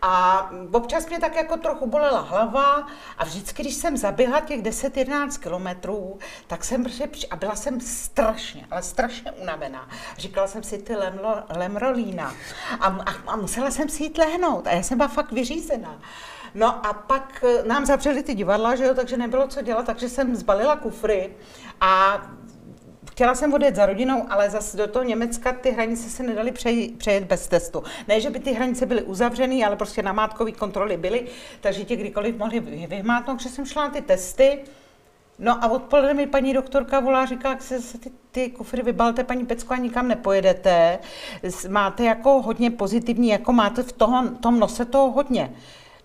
a 0.07 0.51
občas 0.73 1.07
mě 1.07 1.21
tak 1.21 1.37
jako 1.37 1.57
trochu 1.57 1.87
bolela 1.87 2.21
hlava 2.21 2.87
a 3.19 3.25
vždycky, 3.25 3.63
když 3.63 3.75
jsem 3.75 3.97
zaběhla 3.97 4.41
těch 4.41 4.63
10-11 4.63 5.39
kilometrů, 5.39 6.19
tak 6.47 6.65
jsem 6.65 6.83
prostě, 6.83 7.09
a 7.31 7.37
byla 7.37 7.55
jsem 7.55 7.81
strašně, 7.81 8.67
ale 8.71 8.83
strašně 8.83 9.33
unavená. 9.33 9.89
Říkala 10.19 10.47
jsem 10.47 10.63
si 10.63 10.79
ty 10.79 10.97
lemlo, 10.97 11.43
lemrolína 11.57 12.35
a, 12.81 12.87
a, 12.87 13.15
a 13.27 13.37
musela 13.37 13.71
jsem 13.71 13.89
si 13.89 14.03
jít 14.03 14.19
lehnout 14.19 14.67
a 14.67 14.71
já 14.71 14.83
jsem 14.83 14.99
byla 14.99 15.09
fakt 15.09 15.33
vyřízená. 15.33 15.99
No 16.55 16.87
a 16.87 16.93
pak 16.93 17.45
eh, 17.49 17.63
nám 17.69 17.87
zavřeli 17.87 18.23
ty 18.23 18.35
divadla, 18.35 18.77
že 18.77 18.85
jo, 18.85 18.95
takže 18.95 19.17
nebylo 19.17 19.49
co 19.49 19.63
dělat, 19.63 19.87
takže 19.87 20.09
jsem 20.09 20.37
zbalila 20.37 20.77
kufry 20.77 21.37
a 21.81 22.23
chtěla 23.15 23.35
jsem 23.35 23.55
odjet 23.55 23.77
za 23.77 23.87
rodinou, 23.87 24.27
ale 24.29 24.51
zase 24.51 24.77
do 24.77 24.87
toho 24.87 25.05
Německa 25.05 25.53
ty 25.53 25.71
hranice 25.71 26.11
se 26.11 26.23
nedaly 26.23 26.53
přejet 26.99 27.25
bez 27.25 27.47
testu. 27.49 27.83
Ne, 28.09 28.21
že 28.21 28.31
by 28.31 28.39
ty 28.39 28.53
hranice 28.53 28.87
byly 28.87 29.03
uzavřené, 29.03 29.65
ale 29.67 29.77
prostě 29.77 30.03
namátkové 30.03 30.53
kontroly 30.53 30.97
byly, 30.97 31.27
takže 31.61 31.85
tě 31.85 31.97
kdykoliv 31.97 32.37
mohli 32.37 32.61
vyhmátnout, 32.61 33.41
že 33.41 33.49
jsem 33.49 33.67
šla 33.67 33.85
na 33.85 33.91
ty 33.91 34.03
testy. 34.03 34.59
No 35.39 35.65
a 35.65 35.69
odpoledne 35.69 36.15
mi 36.15 36.27
paní 36.27 36.53
doktorka 36.53 37.01
volá, 37.01 37.27
říká, 37.27 37.49
jak 37.49 37.63
se, 37.63 37.99
ty, 37.99 38.11
ty 38.31 38.51
kufry 38.51 38.83
vybalte, 38.83 39.25
paní 39.25 39.47
Pecko, 39.47 39.75
a 39.75 39.77
nikam 39.77 40.09
nepojedete. 40.09 40.99
Máte 41.69 42.05
jako 42.05 42.43
hodně 42.43 42.71
pozitivní, 42.71 43.29
jako 43.29 43.53
máte 43.53 43.83
v 43.83 43.93
toho, 43.93 44.29
tom 44.29 44.61
nose 44.61 44.85
toho 44.85 45.11
hodně 45.11 45.55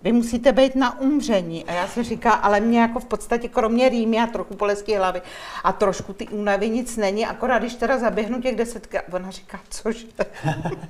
vy 0.01 0.11
musíte 0.11 0.51
být 0.51 0.75
na 0.75 0.99
umření. 0.99 1.65
A 1.65 1.73
já 1.73 1.87
si 1.87 2.03
říkám, 2.03 2.39
ale 2.41 2.59
mě 2.59 2.79
jako 2.79 2.99
v 2.99 3.05
podstatě 3.05 3.47
kromě 3.47 3.89
rýmy 3.89 4.19
a 4.19 4.27
trochu 4.27 4.55
bolestí 4.55 4.95
hlavy 4.95 5.21
a 5.63 5.71
trošku 5.71 6.13
ty 6.13 6.27
únavy 6.27 6.69
nic 6.69 6.97
není, 6.97 7.25
akorát 7.25 7.59
když 7.59 7.75
teda 7.75 7.97
zaběhnu 7.97 8.41
těch 8.41 8.55
deset, 8.55 8.87
ona 9.11 9.31
říká, 9.31 9.59
což. 9.69 10.07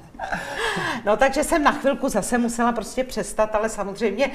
no 1.05 1.17
takže 1.17 1.43
jsem 1.43 1.63
na 1.63 1.71
chvilku 1.71 2.09
zase 2.09 2.37
musela 2.37 2.71
prostě 2.71 3.03
přestat, 3.03 3.55
ale 3.55 3.69
samozřejmě 3.69 4.31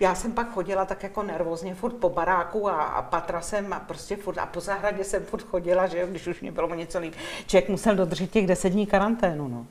já 0.00 0.14
jsem 0.14 0.32
pak 0.32 0.52
chodila 0.52 0.84
tak 0.84 1.02
jako 1.02 1.22
nervózně 1.22 1.74
furt 1.74 1.94
po 1.94 2.08
baráku 2.08 2.68
a, 2.68 2.82
a 2.82 3.02
patra 3.02 3.40
jsem 3.40 3.72
a 3.72 3.80
prostě 3.80 4.16
furt 4.16 4.38
a 4.38 4.46
po 4.46 4.60
zahradě 4.60 5.04
jsem 5.04 5.24
furt 5.24 5.42
chodila, 5.42 5.86
že 5.86 5.98
jo, 5.98 6.06
když 6.06 6.26
už 6.26 6.40
mě 6.40 6.52
bylo 6.52 6.74
něco 6.74 6.98
líp. 6.98 7.14
Člověk 7.46 7.68
musel 7.68 7.96
dodržet 7.96 8.30
těch 8.30 8.46
deset 8.46 8.70
dní 8.70 8.86
karanténu, 8.86 9.48
no. 9.48 9.66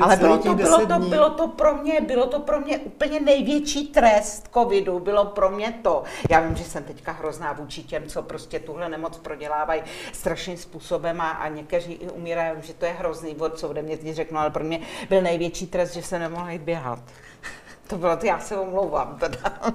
Ale 0.00 0.16
bylo 0.16 0.38
to, 0.38 0.54
bylo, 0.54 0.86
to, 0.86 0.98
bylo, 0.98 1.30
to 1.30 1.48
pro 1.48 1.74
mě, 1.74 2.00
bylo 2.00 2.26
to 2.26 2.40
pro 2.40 2.60
mě 2.60 2.78
úplně 2.78 3.20
největší 3.20 3.88
trest 3.88 4.48
covidu, 4.54 4.98
bylo 5.00 5.24
pro 5.24 5.50
mě 5.50 5.74
to. 5.82 6.02
Já 6.30 6.40
vím, 6.40 6.56
že 6.56 6.64
jsem 6.64 6.84
teďka 6.84 7.12
hrozná 7.12 7.52
vůči 7.52 7.82
těm, 7.82 8.06
co 8.06 8.22
prostě 8.22 8.58
tuhle 8.58 8.88
nemoc 8.88 9.18
prodělávají 9.18 9.82
strašným 10.12 10.56
způsobem 10.56 11.20
a, 11.20 11.30
a 11.30 11.48
někteří 11.48 11.92
i 11.92 12.10
umírají, 12.10 12.52
že 12.62 12.74
to 12.74 12.84
je 12.84 12.92
hrozný, 12.92 13.36
co 13.54 13.68
ode 13.68 13.82
mě 13.82 13.96
teď 13.96 14.14
řeknu, 14.14 14.38
ale 14.38 14.50
pro 14.50 14.64
mě 14.64 14.80
byl 15.08 15.22
největší 15.22 15.66
trest, 15.66 15.94
že 15.94 16.02
se 16.02 16.18
nemohla 16.18 16.50
jít 16.50 16.62
běhat. 16.62 16.98
To 17.86 17.96
bylo, 17.98 18.16
to 18.16 18.26
já 18.26 18.40
se 18.40 18.56
omlouvám 18.56 19.16
teda. 19.20 19.72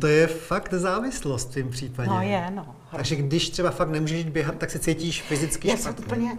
To 0.00 0.06
je 0.06 0.26
fakt 0.26 0.74
závislost 0.74 1.50
v 1.50 1.54
tím 1.54 1.70
případě. 1.70 2.08
No 2.08 2.22
je, 2.22 2.50
no. 2.50 2.76
Takže 2.96 3.16
když 3.16 3.50
třeba 3.50 3.70
fakt 3.70 3.88
nemůžeš 3.88 4.24
běhat, 4.24 4.58
tak 4.58 4.70
se 4.70 4.78
cítíš 4.78 5.22
fyzicky 5.22 5.68
já 5.68 5.76
špatně. 5.76 6.04
Já 6.04 6.06
úplně, 6.06 6.38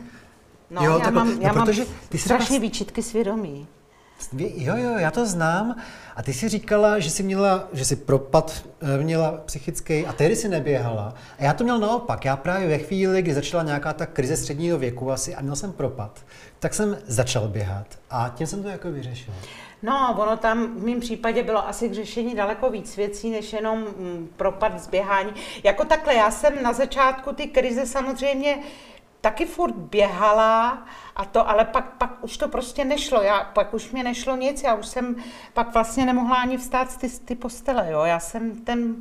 No, 0.75 0.83
jo, 0.85 0.99
já, 1.03 1.11
mám, 1.11 1.41
já 1.41 1.53
no, 1.53 1.55
mám 1.55 1.75
ty 2.09 2.17
strašně 2.17 2.59
výčitky 2.59 3.03
svědomí. 3.03 3.67
Jo, 4.37 4.75
jo, 4.77 4.97
já 4.97 5.11
to 5.11 5.25
znám. 5.25 5.75
A 6.15 6.23
ty 6.23 6.33
si 6.33 6.49
říkala, 6.49 6.99
že 6.99 7.09
jsi 7.09 7.23
měla, 7.23 7.67
že 7.73 7.85
jsi 7.85 7.95
propad 7.95 8.63
eh, 8.81 9.03
měla 9.03 9.31
psychický 9.45 10.05
a 10.05 10.13
tehdy 10.13 10.35
si 10.35 10.49
neběhala. 10.49 11.13
A 11.39 11.43
já 11.43 11.53
to 11.53 11.63
měl 11.63 11.79
naopak. 11.79 12.25
Já 12.25 12.37
právě 12.37 12.67
ve 12.67 12.77
chvíli, 12.77 13.21
kdy 13.21 13.33
začala 13.33 13.63
nějaká 13.63 13.93
ta 13.93 14.05
krize 14.05 14.37
středního 14.37 14.77
věku 14.77 15.11
asi 15.11 15.35
a 15.35 15.41
měl 15.41 15.55
jsem 15.55 15.73
propad, 15.73 16.19
tak 16.59 16.73
jsem 16.73 16.97
začal 17.07 17.47
běhat 17.47 17.87
a 18.09 18.33
tím 18.35 18.47
jsem 18.47 18.63
to 18.63 18.69
jako 18.69 18.91
vyřešil. 18.91 19.33
No, 19.83 20.15
ono 20.19 20.37
tam 20.37 20.77
v 20.77 20.85
mém 20.85 20.99
případě 20.99 21.43
bylo 21.43 21.67
asi 21.67 21.89
k 21.89 21.93
řešení 21.93 22.35
daleko 22.35 22.69
víc 22.69 22.97
věcí, 22.97 23.29
než 23.29 23.53
jenom 23.53 23.79
mm, 23.79 24.29
propad 24.37 24.79
zběhání. 24.79 25.31
Jako 25.63 25.85
takhle, 25.85 26.15
já 26.15 26.31
jsem 26.31 26.63
na 26.63 26.73
začátku 26.73 27.33
ty 27.33 27.47
krize 27.47 27.85
samozřejmě 27.85 28.59
taky 29.25 29.45
furt 29.45 29.75
běhala 29.75 30.85
a 31.15 31.25
to, 31.25 31.49
ale 31.49 31.65
pak, 31.65 31.97
pak 31.97 32.23
už 32.23 32.37
to 32.37 32.47
prostě 32.47 32.85
nešlo, 32.85 33.21
já, 33.21 33.43
pak 33.43 33.73
už 33.73 33.91
mě 33.91 34.03
nešlo 34.03 34.35
nic, 34.35 34.63
já 34.63 34.75
už 34.75 34.87
jsem 34.87 35.15
pak 35.53 35.73
vlastně 35.73 36.05
nemohla 36.05 36.35
ani 36.35 36.57
vstát 36.57 36.91
z 36.91 36.97
ty, 36.97 37.09
ty 37.09 37.35
postele, 37.35 37.91
jo, 37.91 38.03
já 38.03 38.19
jsem 38.19 38.51
ten, 38.55 38.95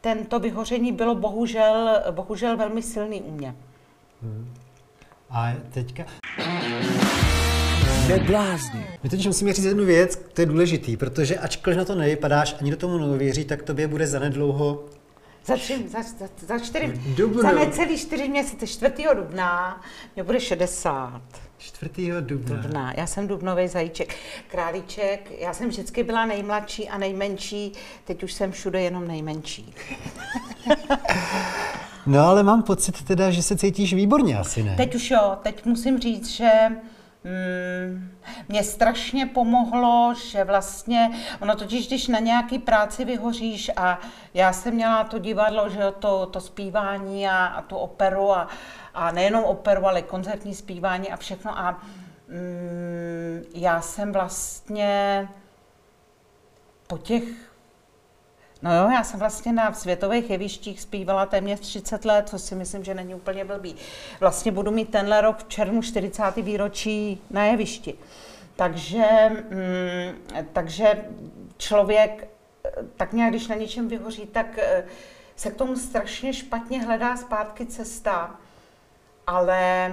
tento 0.00 0.40
vyhoření 0.40 0.92
bylo 0.92 1.14
bohužel, 1.14 2.02
bohužel 2.10 2.56
velmi 2.56 2.82
silný 2.82 3.22
u 3.22 3.30
mě. 3.30 3.54
Hmm. 4.22 4.54
A 5.30 5.52
teďka... 5.70 6.04
Neblázni. 8.08 8.86
My 9.02 9.08
teď 9.08 9.26
musíme 9.26 9.52
říct 9.52 9.64
jednu 9.64 9.84
věc, 9.84 10.16
to 10.32 10.40
je 10.40 10.46
důležitý, 10.46 10.96
protože 10.96 11.38
ačkoliv 11.38 11.78
na 11.78 11.84
to 11.84 11.94
nevypadáš, 11.94 12.56
ani 12.60 12.70
do 12.70 12.76
tomu 12.76 12.98
neuvěří, 12.98 13.44
tak 13.44 13.62
tobě 13.62 13.88
bude 13.88 14.06
zanedlouho 14.06 14.84
za, 15.50 15.56
tři, 15.56 15.88
za, 15.88 16.02
za, 16.02 16.28
za, 16.46 16.58
čtyři, 16.58 17.00
za 17.42 17.52
necelý 17.52 17.98
čtyři 17.98 18.28
měsíce, 18.28 18.66
4. 18.66 18.92
dubna, 19.16 19.80
mě 20.14 20.24
bude 20.24 20.40
60. 20.40 21.22
4. 21.58 22.10
dubna. 22.20 22.56
dubna. 22.56 22.92
Já 22.96 23.06
jsem 23.06 23.28
dubnový 23.28 23.68
zajíček. 23.68 24.14
Králíček, 24.48 25.32
já 25.38 25.54
jsem 25.54 25.68
vždycky 25.68 26.02
byla 26.02 26.26
nejmladší 26.26 26.88
a 26.88 26.98
nejmenší, 26.98 27.72
teď 28.04 28.22
už 28.22 28.32
jsem 28.32 28.52
všude 28.52 28.82
jenom 28.82 29.08
nejmenší. 29.08 29.74
no 32.06 32.20
ale 32.20 32.42
mám 32.42 32.62
pocit 32.62 33.02
teda, 33.04 33.30
že 33.30 33.42
se 33.42 33.56
cítíš 33.56 33.94
výborně 33.94 34.38
asi, 34.38 34.62
ne? 34.62 34.74
Teď 34.76 34.94
už 34.94 35.10
jo, 35.10 35.36
teď 35.42 35.64
musím 35.64 35.98
říct, 35.98 36.28
že 36.28 36.50
Hmm, 37.24 38.10
mě 38.48 38.64
strašně 38.64 39.26
pomohlo, 39.26 40.14
že 40.14 40.44
vlastně, 40.44 41.10
ono 41.40 41.56
totiž, 41.56 41.86
když 41.86 42.08
na 42.08 42.18
nějaký 42.18 42.58
práci 42.58 43.04
vyhoříš 43.04 43.70
a 43.76 44.00
já 44.34 44.52
jsem 44.52 44.74
měla 44.74 45.04
to 45.04 45.18
divadlo, 45.18 45.68
že 45.68 45.80
to, 45.98 46.26
to 46.26 46.40
zpívání 46.40 47.28
a, 47.28 47.46
a 47.46 47.62
tu 47.62 47.76
operu 47.76 48.32
a, 48.32 48.48
a 48.94 49.12
nejenom 49.12 49.44
operu, 49.44 49.86
ale 49.86 50.02
koncertní 50.02 50.54
zpívání 50.54 51.12
a 51.12 51.16
všechno 51.16 51.58
a 51.58 51.82
hmm, 52.28 53.44
já 53.54 53.80
jsem 53.80 54.12
vlastně 54.12 55.28
po 56.86 56.98
těch 56.98 57.49
No 58.62 58.76
jo, 58.76 58.90
já 58.90 59.04
jsem 59.04 59.20
vlastně 59.20 59.52
na 59.52 59.72
světových 59.72 60.30
jevištích 60.30 60.80
zpívala 60.80 61.26
téměř 61.26 61.60
30 61.60 62.04
let, 62.04 62.28
co 62.28 62.38
si 62.38 62.54
myslím, 62.54 62.84
že 62.84 62.94
není 62.94 63.14
úplně 63.14 63.44
blbý. 63.44 63.76
Vlastně 64.20 64.52
budu 64.52 64.70
mít 64.70 64.90
tenhle 64.90 65.20
rok 65.20 65.38
v 65.38 65.48
červnu 65.48 65.82
40. 65.82 66.36
výročí 66.36 67.22
na 67.30 67.44
jevišti. 67.44 67.94
Takže, 68.56 69.04
mm, 69.30 70.44
takže 70.52 71.04
člověk 71.56 72.28
tak 72.96 73.12
nějak, 73.12 73.30
když 73.30 73.48
na 73.48 73.56
něčem 73.56 73.88
vyhoří, 73.88 74.26
tak 74.26 74.58
eh, 74.58 74.84
se 75.36 75.50
k 75.50 75.56
tomu 75.56 75.76
strašně 75.76 76.32
špatně 76.32 76.82
hledá 76.82 77.16
zpátky 77.16 77.66
cesta. 77.66 78.36
Ale 79.26 79.92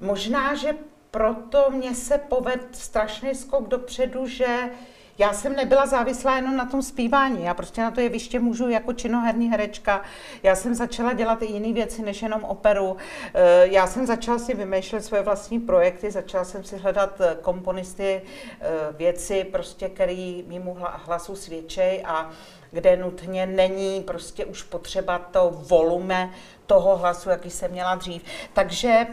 možná, 0.00 0.54
že 0.54 0.74
proto 1.10 1.70
mě 1.70 1.94
se 1.94 2.18
poved 2.18 2.68
strašný 2.72 3.34
skok 3.34 3.68
dopředu, 3.68 4.26
že 4.26 4.70
já 5.18 5.32
jsem 5.32 5.56
nebyla 5.56 5.86
závislá 5.86 6.36
jenom 6.36 6.56
na 6.56 6.64
tom 6.64 6.82
zpívání. 6.82 7.44
Já 7.44 7.54
prostě 7.54 7.80
na 7.80 7.90
to 7.90 8.00
jeviště 8.00 8.40
můžu 8.40 8.68
jako 8.68 8.92
činoherní 8.92 9.50
herečka. 9.50 10.02
Já 10.42 10.54
jsem 10.54 10.74
začala 10.74 11.12
dělat 11.12 11.42
i 11.42 11.46
jiné 11.46 11.72
věci 11.72 12.02
než 12.02 12.22
jenom 12.22 12.44
operu. 12.44 12.96
Eh, 13.34 13.66
já 13.66 13.86
jsem 13.86 14.06
začala 14.06 14.38
si 14.38 14.54
vymýšlet 14.54 15.04
svoje 15.04 15.22
vlastní 15.22 15.60
projekty, 15.60 16.10
začala 16.10 16.44
jsem 16.44 16.64
si 16.64 16.76
hledat 16.76 17.20
eh, 17.20 17.36
komponisty, 17.42 18.22
eh, 18.60 18.66
věci, 18.92 19.44
prostě, 19.44 19.88
který 19.88 20.44
mimo 20.46 20.76
hlasu 20.80 21.36
svědčej 21.36 22.02
a 22.06 22.30
kde 22.70 22.96
nutně 22.96 23.46
není 23.46 24.00
prostě 24.00 24.44
už 24.44 24.62
potřeba 24.62 25.18
to 25.18 25.50
volume 25.68 26.30
toho 26.66 26.96
hlasu, 26.96 27.30
jaký 27.30 27.50
jsem 27.50 27.70
měla 27.70 27.94
dřív. 27.94 28.22
Takže 28.52 29.06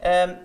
eh, 0.00 0.38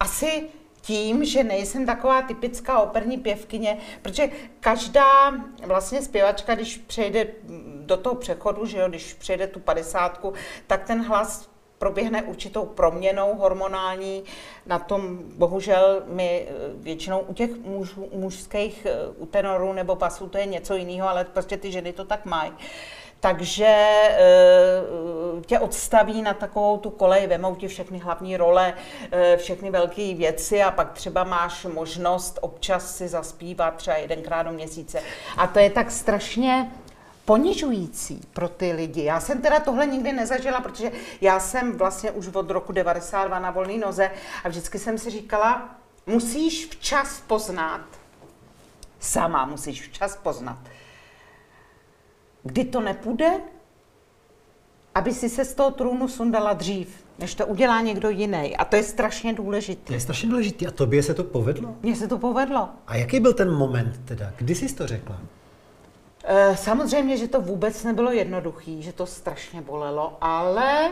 asi 0.00 0.48
tím, 0.86 1.24
že 1.24 1.44
nejsem 1.44 1.86
taková 1.86 2.22
typická 2.22 2.78
operní 2.78 3.18
pěvkyně, 3.18 3.78
protože 4.02 4.28
každá 4.60 5.34
vlastně 5.66 6.02
zpěvačka, 6.02 6.54
když 6.54 6.76
přejde 6.76 7.26
do 7.80 7.96
toho 7.96 8.14
přechodu, 8.14 8.66
že 8.66 8.78
jo, 8.78 8.88
když 8.88 9.14
přejde 9.14 9.46
tu 9.46 9.60
padesátku, 9.60 10.32
tak 10.66 10.84
ten 10.84 11.04
hlas 11.04 11.48
proběhne 11.78 12.22
určitou 12.22 12.64
proměnou 12.64 13.34
hormonální. 13.34 14.24
Na 14.66 14.78
tom 14.78 15.18
bohužel 15.36 16.02
my 16.06 16.46
eh, 16.48 16.52
většinou 16.74 17.20
u 17.20 17.34
těch 17.34 17.50
mužů, 17.56 18.08
mužských, 18.14 18.86
eh, 18.86 19.08
u 19.16 19.26
tenorů 19.26 19.72
nebo 19.72 19.96
basů 19.96 20.28
to 20.28 20.38
je 20.38 20.46
něco 20.46 20.74
jiného, 20.74 21.08
ale 21.08 21.24
prostě 21.24 21.56
ty 21.56 21.72
ženy 21.72 21.92
to 21.92 22.04
tak 22.04 22.24
mají 22.24 22.52
takže 23.20 23.66
eh, 23.66 24.16
tě 25.46 25.58
odstaví 25.58 26.22
na 26.22 26.34
takovou 26.34 26.78
tu 26.78 26.90
kolej, 26.90 27.26
vemou 27.26 27.54
ti 27.54 27.68
všechny 27.68 27.98
hlavní 27.98 28.36
role, 28.36 28.74
eh, 29.10 29.36
všechny 29.36 29.70
velké 29.70 30.14
věci 30.14 30.62
a 30.62 30.70
pak 30.70 30.92
třeba 30.92 31.24
máš 31.24 31.64
možnost 31.64 32.38
občas 32.42 32.96
si 32.96 33.08
zaspívat 33.08 33.74
třeba 33.74 33.96
jedenkrát 33.96 34.42
do 34.42 34.52
měsíce. 34.52 35.02
A 35.36 35.46
to 35.46 35.58
je 35.58 35.70
tak 35.70 35.90
strašně 35.90 36.70
ponižující 37.24 38.20
pro 38.32 38.48
ty 38.48 38.72
lidi. 38.72 39.04
Já 39.04 39.20
jsem 39.20 39.42
teda 39.42 39.60
tohle 39.60 39.86
nikdy 39.86 40.12
nezažila, 40.12 40.60
protože 40.60 40.92
já 41.20 41.40
jsem 41.40 41.78
vlastně 41.78 42.10
už 42.10 42.28
od 42.28 42.50
roku 42.50 42.72
92 42.72 43.38
na 43.38 43.50
volné 43.50 43.78
noze 43.78 44.10
a 44.44 44.48
vždycky 44.48 44.78
jsem 44.78 44.98
si 44.98 45.10
říkala, 45.10 45.68
musíš 46.06 46.66
včas 46.66 47.20
poznat, 47.26 47.80
sama 49.00 49.46
musíš 49.46 49.88
včas 49.88 50.16
poznat, 50.16 50.58
kdy 52.46 52.64
to 52.64 52.80
nepůjde, 52.80 53.30
aby 54.94 55.14
si 55.14 55.28
se 55.28 55.44
z 55.44 55.54
toho 55.54 55.70
trůnu 55.70 56.08
sundala 56.08 56.52
dřív, 56.52 57.04
než 57.18 57.34
to 57.34 57.46
udělá 57.46 57.80
někdo 57.80 58.10
jiný. 58.10 58.56
A 58.56 58.64
to 58.64 58.76
je 58.76 58.82
strašně 58.82 59.34
důležité. 59.34 59.86
To 59.86 59.92
je 59.92 60.00
strašně 60.00 60.28
důležité. 60.28 60.66
A 60.66 60.70
tobě 60.70 61.02
se 61.02 61.14
to 61.14 61.24
povedlo? 61.24 61.74
Mně 61.82 61.96
se 61.96 62.08
to 62.08 62.18
povedlo. 62.18 62.68
A 62.86 62.96
jaký 62.96 63.20
byl 63.20 63.32
ten 63.32 63.50
moment 63.50 64.00
teda? 64.04 64.32
Kdy 64.36 64.54
jsi 64.54 64.74
to 64.74 64.86
řekla? 64.86 65.18
E, 66.24 66.56
samozřejmě, 66.56 67.16
že 67.16 67.28
to 67.28 67.40
vůbec 67.40 67.84
nebylo 67.84 68.12
jednoduché, 68.12 68.72
že 68.78 68.92
to 68.92 69.06
strašně 69.06 69.62
bolelo, 69.62 70.16
ale 70.20 70.90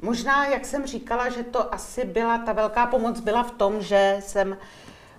Možná, 0.00 0.46
jak 0.46 0.64
jsem 0.64 0.86
říkala, 0.86 1.28
že 1.28 1.42
to 1.42 1.74
asi 1.74 2.04
byla, 2.04 2.38
ta 2.38 2.52
velká 2.52 2.86
pomoc 2.86 3.20
byla 3.20 3.42
v 3.42 3.50
tom, 3.50 3.82
že 3.82 4.16
jsem 4.20 4.56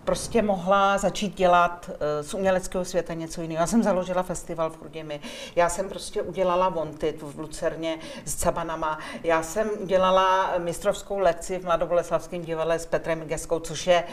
prostě 0.08 0.42
mohla 0.42 0.98
začít 0.98 1.36
dělat 1.36 1.90
uh, 1.90 1.96
z 2.22 2.34
uměleckého 2.34 2.86
světa 2.86 3.14
něco 3.14 3.42
jiného. 3.42 3.62
Já 3.62 3.68
jsem 3.68 3.84
založila 3.84 4.24
festival 4.24 4.70
v 4.70 4.78
Chrudimi, 4.78 5.20
já 5.56 5.70
jsem 5.70 5.90
prostě 5.90 6.22
udělala 6.22 6.70
Vontit 6.70 7.22
v 7.22 7.40
Lucerně 7.40 7.98
s 8.26 8.36
Cabanama, 8.36 9.00
já 9.24 9.44
jsem 9.44 9.70
udělala 9.80 10.54
mistrovskou 10.58 11.20
lekci 11.20 11.60
v 11.60 11.64
Mladoboleslavském 11.64 12.42
divadle 12.42 12.80
s 12.80 12.86
Petrem 12.86 13.22
Geskou, 13.22 13.60
což 13.60 13.88
je 13.88 14.04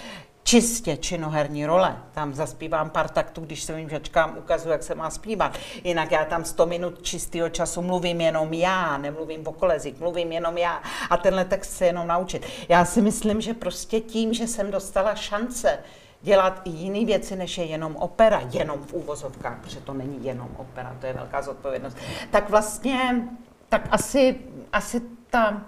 čistě 0.44 0.96
činoherní 0.96 1.66
role. 1.66 1.96
Tam 2.12 2.34
zaspívám 2.34 2.90
pár 2.90 3.08
taktů, 3.08 3.40
když 3.40 3.62
se 3.62 3.72
svým 3.72 3.90
žačkám 3.90 4.38
ukazuju, 4.38 4.72
jak 4.72 4.82
se 4.82 4.94
má 4.94 5.10
zpívat. 5.10 5.58
Jinak 5.84 6.12
já 6.12 6.24
tam 6.24 6.44
100 6.44 6.66
minut 6.66 7.02
čistého 7.02 7.48
času 7.48 7.82
mluvím 7.82 8.20
jenom 8.20 8.52
já, 8.52 8.98
nemluvím 8.98 9.46
o 9.46 9.52
kolezích, 9.52 10.00
mluvím 10.00 10.32
jenom 10.32 10.58
já 10.58 10.82
a 11.10 11.16
tenhle 11.16 11.44
text 11.44 11.70
se 11.70 11.86
jenom 11.86 12.06
naučit. 12.06 12.46
Já 12.68 12.84
si 12.84 13.00
myslím, 13.00 13.40
že 13.40 13.54
prostě 13.54 14.00
tím, 14.00 14.34
že 14.34 14.46
jsem 14.46 14.70
dostala 14.70 15.14
šance 15.14 15.78
dělat 16.22 16.60
i 16.64 16.70
jiné 16.70 17.04
věci, 17.04 17.36
než 17.36 17.58
je 17.58 17.64
jenom 17.64 17.96
opera, 17.96 18.42
jenom 18.50 18.78
v 18.78 18.92
úvozovkách, 18.92 19.58
protože 19.60 19.80
to 19.80 19.94
není 19.94 20.26
jenom 20.26 20.48
opera, 20.56 20.96
to 21.00 21.06
je 21.06 21.12
velká 21.12 21.42
zodpovědnost, 21.42 21.96
tak 22.30 22.50
vlastně, 22.50 23.28
tak 23.68 23.88
asi, 23.90 24.38
asi 24.72 25.00
ta, 25.30 25.62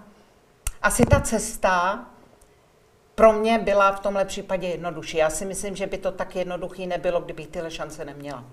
asi 0.81 1.05
ta 1.05 1.21
cesta, 1.21 2.05
pro 3.17 3.33
mě 3.33 3.59
byla 3.59 3.91
v 3.91 3.99
tomhle 3.99 4.25
případě 4.25 4.67
jednodušší. 4.67 5.17
Já 5.17 5.29
si 5.29 5.45
myslím, 5.45 5.75
že 5.75 5.87
by 5.87 5.97
to 5.97 6.11
tak 6.11 6.35
jednoduchý 6.35 6.87
nebylo, 6.87 7.21
kdybych 7.21 7.47
tyhle 7.47 7.71
šance 7.71 8.05
neměla. 8.05 8.43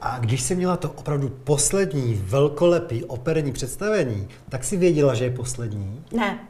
A 0.00 0.18
když 0.18 0.42
jsi 0.42 0.54
měla 0.54 0.76
to 0.76 0.90
opravdu 0.90 1.28
poslední 1.28 2.14
velkolepý 2.14 3.04
operní 3.04 3.52
představení, 3.52 4.28
tak 4.48 4.64
si 4.64 4.76
věděla, 4.76 5.14
že 5.14 5.24
je 5.24 5.30
poslední? 5.30 6.04
Ne, 6.12 6.48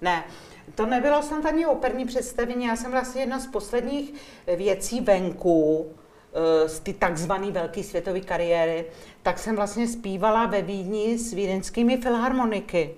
ne. 0.00 0.24
To 0.74 0.86
nebylo 0.86 1.22
snad 1.22 1.46
ani 1.46 1.66
operní 1.66 2.04
představení, 2.04 2.64
já 2.64 2.76
jsem 2.76 2.90
vlastně 2.90 3.22
jedna 3.22 3.40
z 3.40 3.46
posledních 3.46 4.14
věcí 4.56 5.00
venku, 5.00 5.86
eh, 6.34 6.68
z 6.68 6.80
ty 6.80 6.92
takzvané 6.92 7.50
velké 7.50 7.82
světové 7.82 8.20
kariéry, 8.20 8.84
tak 9.22 9.38
jsem 9.38 9.56
vlastně 9.56 9.88
zpívala 9.88 10.46
ve 10.46 10.62
Vídni 10.62 11.18
s 11.18 11.32
vídeňskými 11.32 11.96
filharmoniky. 11.96 12.94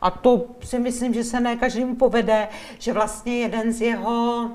A 0.00 0.10
to 0.10 0.46
si 0.64 0.78
myslím, 0.78 1.14
že 1.14 1.24
se 1.24 1.40
ne 1.40 1.56
každému 1.56 1.94
povede, 1.94 2.48
že 2.78 2.92
vlastně 2.92 3.38
jeden 3.38 3.72
z 3.72 3.80
jeho 3.80 4.50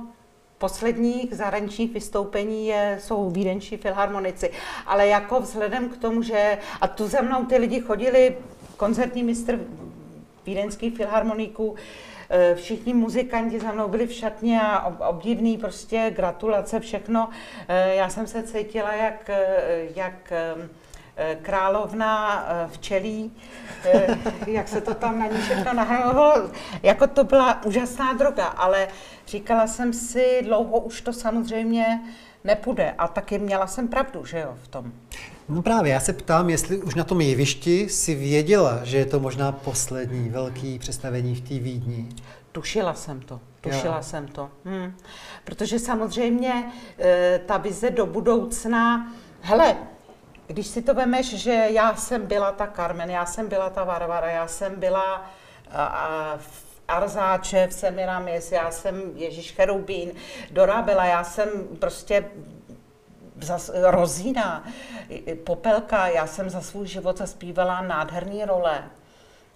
posledních 0.57 1.33
zahraničních 1.33 1.93
vystoupení 1.93 2.67
je, 2.67 2.97
jsou 3.01 3.29
vídenční 3.29 3.77
filharmonici. 3.77 4.51
Ale 4.85 5.07
jako 5.07 5.39
vzhledem 5.39 5.89
k 5.89 5.97
tomu, 5.97 6.21
že, 6.21 6.57
a 6.81 6.87
tu 6.87 7.07
za 7.07 7.21
mnou 7.21 7.45
ty 7.45 7.57
lidi 7.57 7.79
chodili, 7.79 8.37
koncertní 8.77 9.23
mistr 9.23 9.59
vídeňských 10.45 10.97
filharmoniků, 10.97 11.75
eh, 12.29 12.55
všichni 12.55 12.93
muzikanti 12.93 13.59
za 13.59 13.71
mnou 13.71 13.87
byli 13.87 14.07
v 14.07 14.13
šatně 14.13 14.61
a 14.61 15.07
obdivný, 15.09 15.57
prostě 15.57 16.11
gratulace, 16.15 16.79
všechno. 16.79 17.29
Eh, 17.67 17.95
já 17.95 18.09
jsem 18.09 18.27
se 18.27 18.43
cítila 18.43 18.93
jak, 18.93 19.29
eh, 19.29 19.87
jak 19.95 20.33
královna 21.41 22.43
eh, 22.47 22.67
včelí, 22.71 23.31
eh, 23.85 24.17
jak 24.47 24.67
se 24.67 24.81
to 24.81 24.93
tam 24.93 25.19
na 25.19 25.27
ní 25.27 25.41
všechno 25.41 25.73
nahrávalo. 25.73 26.49
Jako 26.83 27.07
to 27.07 27.23
byla 27.23 27.65
úžasná 27.65 28.13
droga, 28.13 28.45
ale 28.45 28.87
říkala 29.27 29.67
jsem 29.67 29.93
si, 29.93 30.41
dlouho 30.43 30.79
už 30.79 31.01
to 31.01 31.13
samozřejmě 31.13 32.01
nepůjde. 32.43 32.91
A 32.97 33.07
taky 33.07 33.39
měla 33.39 33.67
jsem 33.67 33.87
pravdu, 33.87 34.25
že 34.25 34.39
jo, 34.39 34.53
v 34.63 34.67
tom. 34.67 34.91
No 35.49 35.61
právě, 35.61 35.91
já 35.91 35.99
se 35.99 36.13
ptám, 36.13 36.49
jestli 36.49 36.81
už 36.81 36.95
na 36.95 37.03
tom 37.03 37.21
jevišti 37.21 37.89
si 37.89 38.15
věděla, 38.15 38.79
že 38.83 38.97
je 38.97 39.05
to 39.05 39.19
možná 39.19 39.51
poslední 39.51 40.29
velký 40.29 40.79
představení 40.79 41.35
v 41.35 41.41
té 41.41 41.59
Vídni. 41.59 42.09
Tušila 42.51 42.93
jsem 42.93 43.21
to, 43.21 43.39
tušila 43.61 43.95
jo. 43.95 44.03
jsem 44.03 44.27
to. 44.27 44.49
Hmm. 44.65 44.93
Protože 45.43 45.79
samozřejmě 45.79 46.71
e, 46.99 47.39
ta 47.45 47.57
vize 47.57 47.89
do 47.89 48.05
budoucna, 48.05 49.13
hele, 49.41 49.77
když 50.51 50.67
si 50.67 50.81
to 50.81 50.93
vemeš, 50.93 51.33
že 51.33 51.51
já 51.51 51.95
jsem 51.95 52.27
byla 52.27 52.51
ta 52.51 52.67
Carmen, 52.75 53.11
já 53.11 53.25
jsem 53.25 53.47
byla 53.47 53.69
ta 53.69 53.83
Varvara, 53.83 54.29
já 54.29 54.47
jsem 54.47 54.79
byla 54.79 55.25
a, 55.71 56.37
v 56.37 56.71
Arzáče 56.87 57.67
v 57.67 57.73
Semiramis, 57.73 58.51
já 58.51 58.71
jsem 58.71 59.11
Ježíš 59.15 59.51
Cherubín, 59.51 60.11
Dorabela, 60.51 61.05
já 61.05 61.23
jsem 61.23 61.49
prostě 61.79 62.25
zas, 63.41 63.71
Rozína, 63.73 64.65
Popelka, 65.43 66.07
já 66.07 66.27
jsem 66.27 66.49
za 66.49 66.61
svůj 66.61 66.87
život 66.87 67.17
zaspívala 67.17 67.81
nádherný 67.81 68.45
role 68.45 68.83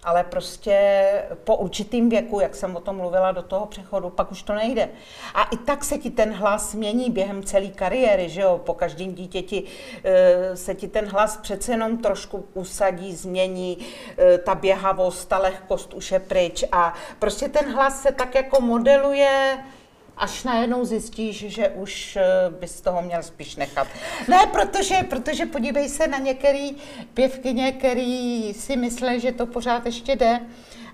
ale 0.06 0.24
prostě 0.24 1.02
po 1.44 1.56
určitým 1.56 2.08
věku, 2.08 2.40
jak 2.40 2.54
jsem 2.54 2.76
o 2.76 2.80
tom 2.80 2.96
mluvila 2.96 3.32
do 3.32 3.42
toho 3.42 3.66
přechodu, 3.66 4.10
pak 4.10 4.32
už 4.32 4.42
to 4.42 4.54
nejde. 4.54 4.88
A 5.34 5.42
i 5.42 5.56
tak 5.56 5.84
se 5.84 5.98
ti 5.98 6.10
ten 6.10 6.32
hlas 6.32 6.74
mění 6.74 7.10
během 7.10 7.42
celé 7.42 7.68
kariéry, 7.68 8.28
že 8.28 8.40
jo, 8.40 8.60
po 8.64 8.74
každém 8.74 9.14
dítěti 9.14 9.64
e, 10.04 10.56
se 10.56 10.74
ti 10.74 10.88
ten 10.88 11.06
hlas 11.06 11.36
přece 11.36 11.72
jenom 11.72 11.98
trošku 11.98 12.44
usadí, 12.54 13.14
změní, 13.14 13.78
e, 14.18 14.38
ta 14.38 14.54
běhavost, 14.54 15.28
ta 15.28 15.38
lehkost 15.38 15.94
už 15.94 16.12
je 16.12 16.18
pryč 16.18 16.64
a 16.72 16.94
prostě 17.18 17.48
ten 17.48 17.74
hlas 17.74 18.02
se 18.02 18.12
tak 18.12 18.34
jako 18.34 18.60
modeluje, 18.60 19.58
až 20.16 20.44
najednou 20.44 20.84
zjistíš, 20.84 21.36
že 21.48 21.68
už 21.68 22.16
eh, 22.16 22.24
bys 22.60 22.80
toho 22.80 23.02
měl 23.02 23.22
spíš 23.22 23.56
nechat. 23.56 23.88
Ne, 24.28 24.46
protože, 24.52 24.94
protože 25.10 25.46
podívej 25.46 25.88
se 25.88 26.06
na 26.06 26.18
některé 26.18 26.68
pěvkyně, 27.14 27.72
který 27.72 28.54
si 28.54 28.76
myslí, 28.76 29.20
že 29.20 29.32
to 29.32 29.46
pořád 29.46 29.86
ještě 29.86 30.16
jde 30.16 30.40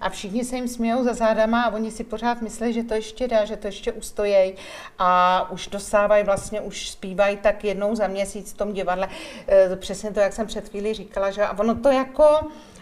a 0.00 0.08
všichni 0.08 0.44
se 0.44 0.56
jim 0.56 0.68
smějou 0.68 1.04
za 1.04 1.14
zádama 1.14 1.62
a 1.62 1.72
oni 1.72 1.90
si 1.90 2.04
pořád 2.04 2.42
myslí, 2.42 2.72
že 2.72 2.82
to 2.82 2.94
ještě 2.94 3.28
dá, 3.28 3.44
že 3.44 3.56
to 3.56 3.66
ještě 3.66 3.92
ustojí 3.92 4.54
a 4.98 5.50
už 5.50 5.66
dosávají, 5.68 6.24
vlastně 6.24 6.60
už 6.60 6.90
zpívají 6.90 7.36
tak 7.36 7.64
jednou 7.64 7.94
za 7.94 8.06
měsíc 8.06 8.52
v 8.52 8.56
tom 8.56 8.72
divadle. 8.72 9.08
Eh, 9.48 9.76
přesně 9.76 10.10
to, 10.10 10.20
jak 10.20 10.32
jsem 10.32 10.46
před 10.46 10.68
chvíli 10.68 10.94
říkala, 10.94 11.30
že 11.30 11.42
a 11.42 11.58
ono 11.58 11.74
to 11.74 11.88
jako, 11.88 12.24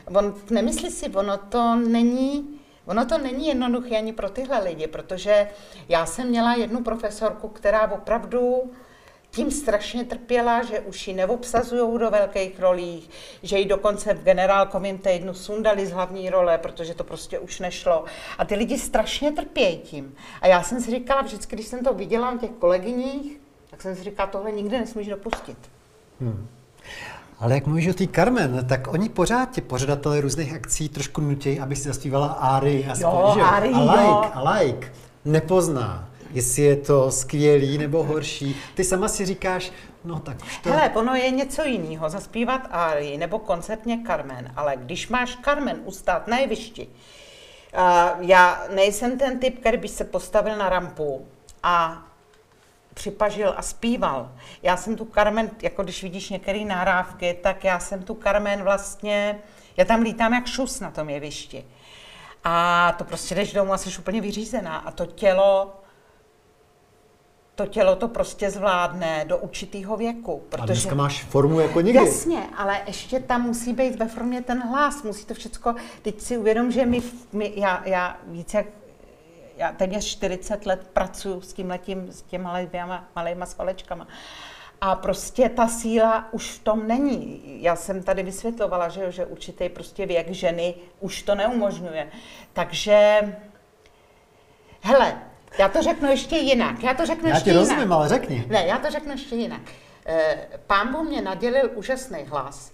on 0.06 0.34
nemyslí 0.50 0.90
si, 0.90 1.08
ono 1.08 1.36
to 1.36 1.76
není, 1.76 2.59
Ono 2.90 3.06
to 3.06 3.18
není 3.18 3.46
jednoduché 3.46 3.96
ani 3.96 4.12
pro 4.12 4.30
tyhle 4.30 4.62
lidi, 4.62 4.86
protože 4.86 5.48
já 5.88 6.06
jsem 6.06 6.28
měla 6.28 6.54
jednu 6.54 6.82
profesorku, 6.82 7.48
která 7.48 7.90
opravdu 7.90 8.70
tím 9.30 9.50
strašně 9.50 10.04
trpěla, 10.04 10.62
že 10.62 10.80
už 10.80 11.08
ji 11.08 11.14
neobsazují 11.14 11.98
do 11.98 12.10
velkých 12.10 12.60
rolí, 12.60 13.08
že 13.42 13.58
ji 13.58 13.64
dokonce 13.64 14.14
v 14.14 14.24
generálkovém 14.24 14.98
týdnu 14.98 15.34
sundali 15.34 15.86
z 15.86 15.90
hlavní 15.90 16.30
role, 16.30 16.58
protože 16.58 16.94
to 16.94 17.04
prostě 17.04 17.38
už 17.38 17.60
nešlo. 17.60 18.04
A 18.38 18.44
ty 18.44 18.54
lidi 18.54 18.78
strašně 18.78 19.32
trpějí 19.32 19.78
tím. 19.78 20.14
A 20.40 20.46
já 20.46 20.62
jsem 20.62 20.80
si 20.80 20.90
říkala, 20.90 21.22
vždycky, 21.22 21.56
když 21.56 21.66
jsem 21.66 21.84
to 21.84 21.94
viděla 21.94 22.30
v 22.30 22.38
těch 22.38 22.50
kolegyních, 22.50 23.40
tak 23.70 23.82
jsem 23.82 23.96
si 23.96 24.02
říkala, 24.02 24.30
tohle 24.30 24.52
nikdy 24.52 24.78
nesmíš 24.78 25.06
dopustit. 25.06 25.58
Hmm. 26.20 26.48
Ale 27.40 27.54
jak 27.54 27.66
mluvíš 27.66 27.88
o 27.88 27.92
té 27.92 28.06
Carmen, 28.06 28.66
tak 28.68 28.88
oni 28.92 29.08
pořád 29.08 29.50
ti 29.50 29.60
pořadatelé 29.60 30.20
různých 30.20 30.54
akcí 30.54 30.88
trošku 30.88 31.20
nutí, 31.20 31.60
aby 31.60 31.76
si 31.76 31.88
zaspívala 31.88 32.26
Áry. 32.26 32.86
A 32.88 32.98
jo, 32.98 33.32
že? 33.34 33.40
Áry, 33.40 33.70
a 33.74 33.80
like, 33.80 34.02
jo. 34.02 34.30
a 34.34 34.50
like 34.50 34.92
nepozná, 35.24 36.08
jestli 36.32 36.62
je 36.62 36.76
to 36.76 37.10
skvělý 37.10 37.78
nebo 37.78 38.04
horší. 38.04 38.56
Ty 38.74 38.84
sama 38.84 39.08
si 39.08 39.26
říkáš, 39.26 39.72
no 40.04 40.20
tak 40.20 40.36
už 40.42 40.58
to... 40.58 40.70
Hele, 40.70 40.90
ono 40.90 41.14
je 41.14 41.30
něco 41.30 41.62
jiného, 41.62 42.10
zaspívat 42.10 42.68
Áry 42.70 43.18
nebo 43.18 43.38
koncertně 43.38 44.00
Carmen, 44.06 44.52
ale 44.56 44.76
když 44.76 45.08
máš 45.08 45.38
Carmen 45.44 45.80
ustát 45.84 46.26
na 46.26 46.38
jevišti, 46.38 46.86
uh, 46.86 47.80
já 48.20 48.62
nejsem 48.74 49.18
ten 49.18 49.38
typ, 49.38 49.60
který 49.60 49.78
by 49.78 49.88
se 49.88 50.04
postavil 50.04 50.56
na 50.56 50.68
rampu 50.68 51.26
a 51.62 52.06
připažil 53.00 53.54
a 53.56 53.62
zpíval. 53.62 54.32
Já 54.62 54.76
jsem 54.76 54.96
tu 54.96 55.08
Carmen, 55.14 55.50
jako 55.62 55.82
když 55.82 56.02
vidíš 56.02 56.30
některé 56.30 56.64
nahrávky, 56.64 57.38
tak 57.42 57.64
já 57.64 57.78
jsem 57.78 58.02
tu 58.02 58.14
Carmen 58.22 58.62
vlastně, 58.62 59.38
já 59.76 59.84
tam 59.84 60.02
lítám 60.02 60.34
jak 60.34 60.46
šus 60.46 60.80
na 60.80 60.90
tom 60.90 61.10
jevišti. 61.10 61.64
A 62.44 62.94
to 62.98 63.04
prostě 63.04 63.34
jdeš 63.34 63.52
domů 63.52 63.72
a 63.72 63.78
jsi 63.78 63.98
úplně 63.98 64.20
vyřízená. 64.20 64.76
A 64.76 64.90
to 64.90 65.06
tělo, 65.06 65.72
to 67.54 67.66
tělo 67.66 67.96
to 67.96 68.08
prostě 68.08 68.50
zvládne 68.50 69.24
do 69.24 69.38
určitého 69.38 69.96
věku. 69.96 70.42
Protože... 70.48 70.62
A 70.62 70.66
dneska 70.66 70.94
máš 70.94 71.24
formu 71.24 71.60
jako 71.60 71.80
nikdy. 71.80 72.04
Jasně, 72.04 72.42
ale 72.56 72.80
ještě 72.86 73.20
tam 73.20 73.42
musí 73.42 73.72
být 73.72 73.96
ve 73.96 74.08
formě 74.08 74.42
ten 74.42 74.62
hlas, 74.62 75.02
musí 75.02 75.24
to 75.24 75.34
všechno, 75.34 75.74
teď 76.02 76.20
si 76.20 76.38
uvědom, 76.38 76.70
že 76.70 76.86
my, 76.86 77.02
my 77.32 77.52
já, 77.56 77.82
já 77.84 78.16
víc 78.26 78.54
jak 78.54 78.66
já 79.60 79.72
téměř 79.72 80.06
40 80.06 80.66
let 80.66 80.90
pracuji 80.92 81.40
s 81.40 81.52
tím 81.52 81.70
letím, 81.70 82.12
s 82.12 82.22
těma 82.22 82.52
malýma, 82.52 83.08
malýma 83.16 83.46
svalečkama. 83.46 84.08
A 84.80 84.94
prostě 84.94 85.48
ta 85.48 85.68
síla 85.68 86.28
už 86.32 86.50
v 86.50 86.64
tom 86.64 86.88
není. 86.88 87.42
Já 87.62 87.76
jsem 87.76 88.02
tady 88.02 88.22
vysvětlovala, 88.22 88.88
že, 88.88 89.12
že 89.12 89.26
určitý 89.26 89.68
prostě 89.68 90.06
věk 90.06 90.30
ženy 90.30 90.74
už 91.00 91.22
to 91.22 91.34
neumožňuje. 91.34 92.10
Takže, 92.52 93.20
hele, 94.80 95.18
já 95.58 95.68
to 95.68 95.82
řeknu 95.82 96.10
ještě 96.10 96.36
jinak. 96.36 96.82
Já 96.82 96.94
to 96.94 97.06
řeknu 97.06 97.28
já 97.28 97.34
ještě 97.34 97.50
ti 97.50 97.56
rozumím, 97.56 97.92
ale 97.92 98.08
řekni. 98.08 98.44
Ne, 98.48 98.66
já 98.66 98.78
to 98.78 98.90
řeknu 98.90 99.12
ještě 99.12 99.34
jinak. 99.36 99.62
Eh, 100.06 100.48
pán 100.66 100.92
Bůh 100.92 101.08
mě 101.08 101.22
nadělil 101.22 101.70
úžasný 101.74 102.24
hlas 102.24 102.72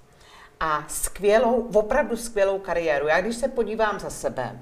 a 0.60 0.84
skvělou, 0.88 1.70
opravdu 1.74 2.16
skvělou 2.16 2.58
kariéru. 2.58 3.08
Já 3.08 3.20
když 3.20 3.36
se 3.36 3.48
podívám 3.48 4.00
za 4.00 4.10
sebe, 4.10 4.60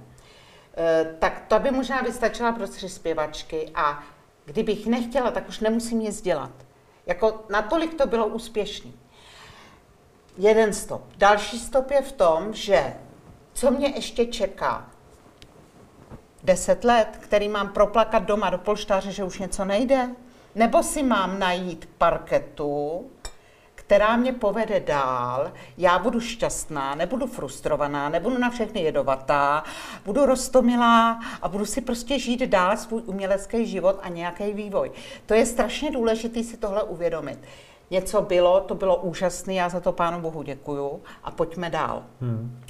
tak 1.19 1.45
to 1.49 1.59
by 1.59 1.71
možná 1.71 2.01
vystačila 2.01 2.53
pro 2.53 2.69
tři 2.69 2.89
zpěvačky 2.89 3.71
a 3.75 4.03
kdybych 4.45 4.87
nechtěla, 4.87 5.31
tak 5.31 5.49
už 5.49 5.61
nemusím 5.61 5.99
nic 5.99 6.23
dělat. 6.23 6.51
Jako 7.07 7.45
natolik 7.51 7.95
to 7.95 8.07
bylo 8.07 8.27
úspěšný. 8.27 8.95
Jeden 10.39 10.73
stop. 10.73 11.03
Další 11.17 11.59
stop 11.59 11.91
je 11.91 12.03
v 12.03 12.13
tom, 12.13 12.53
že 12.53 12.95
co 13.53 13.71
mě 13.71 13.89
ještě 13.89 14.27
čeká? 14.27 14.91
Deset 16.43 16.85
let, 16.85 17.09
který 17.21 17.49
mám 17.49 17.69
proplakat 17.69 18.23
doma 18.23 18.51
do 18.51 18.59
polštáře, 18.59 19.13
že 19.13 19.25
už 19.25 19.39
něco 19.39 19.65
nejde? 19.65 20.09
Nebo 20.55 20.83
si 20.83 21.03
mám 21.03 21.39
najít 21.39 21.89
parketu, 21.99 23.11
která 23.87 24.17
mě 24.17 24.33
povede 24.33 24.81
dál, 24.81 25.53
já 25.79 25.99
budu 25.99 26.21
šťastná, 26.21 26.95
nebudu 26.95 27.27
frustrovaná, 27.27 28.09
nebudu 28.09 28.39
na 28.39 28.51
všechny 28.51 28.83
jedovatá, 28.83 29.65
budu 30.05 30.27
rostomilá 30.27 31.21
a 31.43 31.49
budu 31.49 31.67
si 31.67 31.81
prostě 31.81 32.19
žít 32.19 32.41
dál 32.41 32.77
svůj 32.77 33.03
umělecký 33.07 33.67
život 33.67 33.99
a 34.03 34.09
nějaký 34.09 34.53
vývoj. 34.53 34.91
To 35.27 35.35
je 35.35 35.47
strašně 35.47 35.91
důležité 35.91 36.43
si 36.43 36.57
tohle 36.57 36.83
uvědomit. 36.83 37.39
Něco 37.91 38.23
bylo, 38.23 38.61
to 38.61 38.75
bylo 38.75 38.97
úžasné, 38.97 39.55
já 39.55 39.69
za 39.69 39.81
to 39.81 39.93
Pánu 39.93 40.21
Bohu 40.21 40.43
děkuju 40.43 41.01
a 41.25 41.31
pojďme 41.31 41.71
dál. 41.71 42.03
Hmm. 42.21 42.61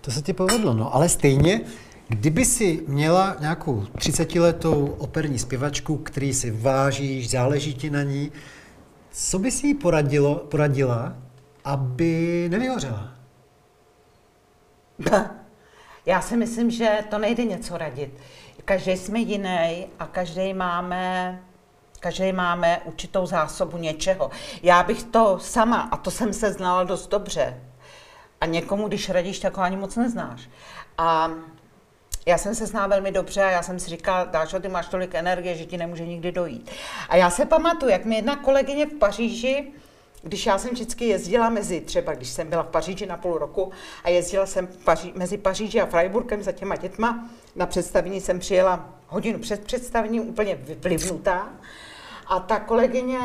To 0.00 0.10
se 0.10 0.22
ti 0.22 0.32
povedlo, 0.32 0.74
no 0.74 0.94
ale 0.94 1.08
stejně 1.08 1.60
Kdyby 2.08 2.44
si 2.44 2.84
měla 2.86 3.36
nějakou 3.40 3.80
30-letou 3.80 4.94
operní 4.98 5.38
zpěvačku, 5.38 5.96
který 5.96 6.34
si 6.34 6.50
vážíš, 6.50 7.30
záleží 7.30 7.74
ti 7.74 7.90
na 7.90 8.02
ní, 8.02 8.32
co 9.10 9.38
by 9.38 9.50
si 9.50 9.66
jí 9.66 9.74
poradilo, 9.74 10.34
poradila, 10.34 11.16
aby 11.64 12.46
nevyhořela? 12.50 13.12
Já 16.06 16.20
si 16.20 16.36
myslím, 16.36 16.70
že 16.70 16.98
to 17.10 17.18
nejde 17.18 17.44
něco 17.44 17.78
radit. 17.78 18.10
Každý 18.64 18.96
jsme 18.96 19.18
jiný 19.18 19.86
a 19.98 20.06
každý 20.06 20.54
máme 20.54 21.42
každý 22.00 22.32
máme 22.32 22.80
určitou 22.84 23.26
zásobu 23.26 23.76
něčeho. 23.78 24.30
Já 24.62 24.82
bych 24.82 25.02
to 25.02 25.38
sama, 25.38 25.88
a 25.90 25.96
to 25.96 26.10
jsem 26.10 26.32
se 26.32 26.52
znala 26.52 26.84
dost 26.84 27.06
dobře, 27.06 27.60
a 28.40 28.46
někomu, 28.46 28.88
když 28.88 29.08
radíš, 29.10 29.38
tak 29.38 29.56
ho 29.56 29.62
ani 29.62 29.76
moc 29.76 29.96
neznáš. 29.96 30.48
A 30.98 31.30
já 32.26 32.38
jsem 32.38 32.54
se 32.54 32.66
zná 32.66 32.86
velmi 32.86 33.12
dobře 33.12 33.44
a 33.44 33.50
já 33.50 33.62
jsem 33.62 33.80
si 33.80 33.90
říkala, 33.90 34.24
Dášo, 34.24 34.60
ty 34.60 34.68
máš 34.68 34.88
tolik 34.88 35.14
energie, 35.14 35.54
že 35.54 35.64
ti 35.64 35.76
nemůže 35.76 36.06
nikdy 36.06 36.32
dojít. 36.32 36.70
A 37.08 37.16
já 37.16 37.30
se 37.30 37.46
pamatuju, 37.46 37.92
jak 37.92 38.04
mi 38.04 38.16
jedna 38.16 38.36
kolegyně 38.36 38.86
v 38.86 38.94
Paříži, 38.94 39.72
když 40.22 40.46
já 40.46 40.58
jsem 40.58 40.70
vždycky 40.70 41.04
jezdila 41.04 41.48
mezi, 41.48 41.80
třeba 41.80 42.14
když 42.14 42.28
jsem 42.28 42.50
byla 42.50 42.62
v 42.62 42.68
Paříži 42.68 43.06
na 43.06 43.16
půl 43.16 43.38
roku 43.38 43.72
a 44.04 44.08
jezdila 44.08 44.46
jsem 44.46 44.66
Paří, 44.84 45.12
mezi 45.16 45.38
Paříži 45.38 45.80
a 45.80 45.86
Freiburgem 45.86 46.42
za 46.42 46.52
těma 46.52 46.76
dětma, 46.76 47.28
na 47.56 47.66
představení 47.66 48.20
jsem 48.20 48.38
přijela 48.38 48.88
hodinu 49.08 49.38
před 49.38 49.64
představením 49.64 50.28
úplně 50.28 50.58
vlivnutá 50.82 51.48
a 52.26 52.40
ta 52.40 52.60
kolegyně 52.60 53.18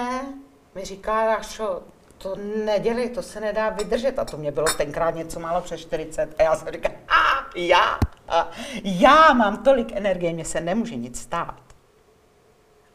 mi 0.75 0.85
říká, 0.85 1.25
Dášo, 1.25 1.81
to 2.21 2.35
nedělej, 2.65 3.09
to 3.09 3.23
se 3.23 3.39
nedá 3.39 3.69
vydržet. 3.69 4.19
A 4.19 4.25
to 4.25 4.37
mě 4.37 4.51
bylo 4.51 4.67
tenkrát 4.77 5.15
něco 5.15 5.39
málo 5.39 5.61
přes 5.61 5.81
40. 5.81 6.35
A 6.37 6.43
já 6.43 6.55
jsem 6.55 6.67
říkala, 6.73 6.95
a 7.07 7.49
já, 7.55 7.99
a 8.31 8.49
já 8.83 9.33
mám 9.33 9.63
tolik 9.63 9.91
energie, 9.91 10.33
mě 10.33 10.45
se 10.45 10.61
nemůže 10.61 10.95
nic 10.95 11.21
stát. 11.21 11.61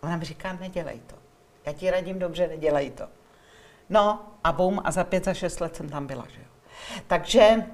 Ona 0.02 0.16
mi 0.16 0.24
říká, 0.24 0.58
nedělej 0.60 1.00
to. 1.06 1.16
Já 1.66 1.72
ti 1.72 1.90
radím 1.90 2.18
dobře, 2.18 2.48
nedělej 2.48 2.90
to. 2.90 3.04
No 3.90 4.20
a 4.44 4.52
bum, 4.52 4.80
a 4.84 4.90
za 4.90 5.04
pět, 5.04 5.24
za 5.24 5.34
šest 5.34 5.60
let 5.60 5.76
jsem 5.76 5.88
tam 5.88 6.06
byla, 6.06 6.24
že 6.34 6.40
jo. 6.40 6.46
Takže 7.06 7.64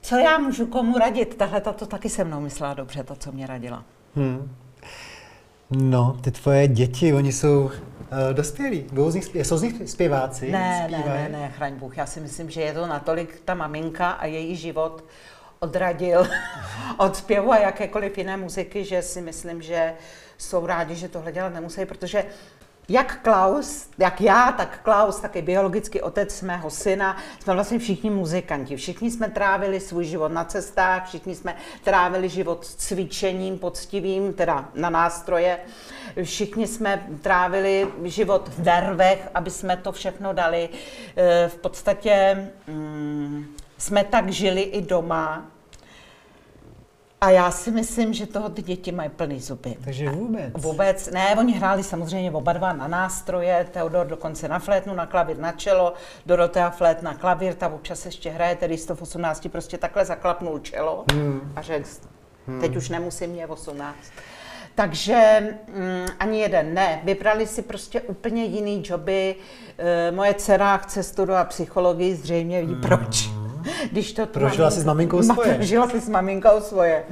co 0.00 0.16
já 0.16 0.38
můžu 0.38 0.66
komu 0.66 0.98
radit? 0.98 1.36
Tahle 1.36 1.60
to 1.60 1.86
taky 1.86 2.08
se 2.08 2.24
mnou 2.24 2.40
myslela 2.40 2.74
dobře, 2.74 3.04
to, 3.04 3.16
co 3.16 3.32
mě 3.32 3.46
radila. 3.46 3.84
Hmm. 4.14 4.56
No, 5.70 6.16
ty 6.20 6.30
tvoje 6.30 6.68
děti, 6.68 7.14
oni 7.14 7.32
jsou 7.32 7.60
uh, 7.64 7.70
dospělí. 8.32 8.86
Budou 8.92 9.10
z 9.10 9.14
nich, 9.14 9.24
jsou 9.34 9.56
z 9.56 9.62
nich 9.62 9.90
zpěváci? 9.90 10.50
Ne, 10.50 10.88
ne, 10.90 11.04
ne, 11.06 11.28
ne, 11.28 11.48
chraň 11.48 11.74
Bůh. 11.74 11.96
Já 11.96 12.06
si 12.06 12.20
myslím, 12.20 12.50
že 12.50 12.60
je 12.60 12.74
to 12.74 12.86
natolik 12.86 13.42
ta 13.44 13.54
maminka 13.54 14.10
a 14.10 14.26
její 14.26 14.56
život 14.56 15.04
odradil 15.60 16.28
od 16.96 17.16
zpěvu 17.16 17.52
a 17.52 17.58
jakékoliv 17.58 18.18
jiné 18.18 18.36
muziky, 18.36 18.84
že 18.84 19.02
si 19.02 19.20
myslím, 19.20 19.62
že 19.62 19.94
jsou 20.38 20.66
rádi, 20.66 20.94
že 20.94 21.08
tohle 21.08 21.32
dělat 21.32 21.54
nemusí, 21.54 21.86
protože 21.86 22.24
jak 22.88 23.22
Klaus, 23.22 23.88
jak 23.98 24.20
já, 24.20 24.52
tak 24.52 24.80
Klaus, 24.82 25.20
taky 25.20 25.42
biologický 25.42 26.00
otec 26.00 26.42
mého 26.42 26.70
syna, 26.70 27.16
jsme 27.42 27.54
vlastně 27.54 27.78
všichni 27.78 28.10
muzikanti. 28.10 28.76
Všichni 28.76 29.10
jsme 29.10 29.28
trávili 29.28 29.80
svůj 29.80 30.04
život 30.04 30.32
na 30.32 30.44
cestách, 30.44 31.08
všichni 31.08 31.34
jsme 31.34 31.56
trávili 31.84 32.28
život 32.28 32.66
cvičením 32.66 33.58
poctivým, 33.58 34.32
teda 34.32 34.68
na 34.74 34.90
nástroje. 34.90 35.58
Všichni 36.22 36.66
jsme 36.66 37.06
trávili 37.22 37.88
život 38.04 38.48
v 38.48 38.64
nervech, 38.64 39.28
aby 39.34 39.50
jsme 39.50 39.76
to 39.76 39.92
všechno 39.92 40.32
dali. 40.32 40.68
E, 41.16 41.48
v 41.48 41.56
podstatě 41.56 42.46
mm, 42.66 43.56
jsme 43.80 44.04
tak 44.04 44.28
žili 44.28 44.60
i 44.60 44.82
doma, 44.82 45.50
a 47.20 47.30
já 47.30 47.50
si 47.50 47.70
myslím, 47.70 48.14
že 48.14 48.26
toho 48.26 48.48
ty 48.48 48.62
děti 48.62 48.92
mají 48.92 49.10
plný 49.10 49.40
zuby. 49.40 49.76
Takže 49.84 50.10
vůbec? 50.10 50.52
Vůbec. 50.54 51.10
Ne, 51.10 51.36
oni 51.38 51.52
hráli 51.52 51.82
samozřejmě 51.82 52.30
oba 52.30 52.52
dva 52.52 52.72
na 52.72 52.88
nástroje, 52.88 53.66
Teodor 53.70 54.06
dokonce 54.06 54.48
na 54.48 54.58
flétnu, 54.58 54.94
na 54.94 55.06
klavír 55.06 55.38
na 55.38 55.52
čelo, 55.52 55.94
Dorotea 56.26 56.70
flét 56.70 57.02
na 57.02 57.14
klavír, 57.14 57.54
ta 57.54 57.68
občas 57.68 58.06
ještě 58.06 58.30
hraje, 58.30 58.56
tedy 58.56 58.78
118 58.78 59.48
prostě 59.48 59.78
takhle 59.78 60.04
zaklapnul 60.04 60.58
čelo 60.58 61.04
hmm. 61.12 61.52
a 61.56 61.62
řekl, 61.62 61.88
hmm. 62.46 62.60
teď 62.60 62.76
už 62.76 62.88
nemusím, 62.88 63.30
mě 63.30 63.46
18. 63.46 63.96
Takže 64.74 65.40
mm, 65.68 66.06
ani 66.18 66.40
jeden 66.40 66.74
ne. 66.74 67.00
Vybrali 67.04 67.46
si 67.46 67.62
prostě 67.62 68.00
úplně 68.00 68.44
jiný 68.44 68.82
joby. 68.86 69.36
E, 69.78 70.10
moje 70.10 70.34
dcera 70.34 70.76
chce 70.76 71.02
studovat 71.02 71.48
psychologii, 71.48 72.14
zřejmě 72.14 72.60
ví 72.60 72.72
hmm. 72.72 72.80
proč. 72.80 73.39
Když 73.92 74.12
to 74.12 74.26
Prožila 74.26 74.70
jsi 74.70 74.80
s 74.80 74.84
maminkou 74.84 75.22
svoje. 75.22 75.54
Prožila 75.56 75.88
si 75.88 76.00
s 76.00 76.08
maminkou 76.08 76.60
svoje. 76.60 77.04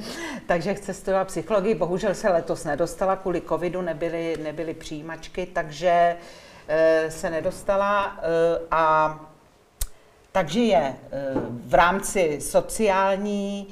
Takže 0.46 0.74
chce 0.74 0.94
studovat 0.94 1.26
psychologii. 1.26 1.74
Bohužel 1.74 2.14
se 2.14 2.28
letos 2.28 2.64
nedostala, 2.64 3.16
kvůli 3.16 3.40
covidu 3.40 3.82
nebyly, 3.82 4.36
nebyly 4.42 4.74
přijímačky, 4.74 5.46
takže 5.46 6.16
e, 6.68 7.10
se 7.10 7.30
nedostala 7.30 8.18
e, 8.22 8.60
a 8.70 9.20
takže 10.32 10.60
je 10.60 10.78
e, 10.78 10.96
v 11.66 11.74
rámci 11.74 12.38
sociální, 12.40 13.68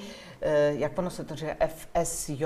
jak 0.71 0.99
ono 0.99 1.11
se 1.11 1.25
to 1.25 1.35
říká, 1.35 1.53
FSJ, 1.67 2.45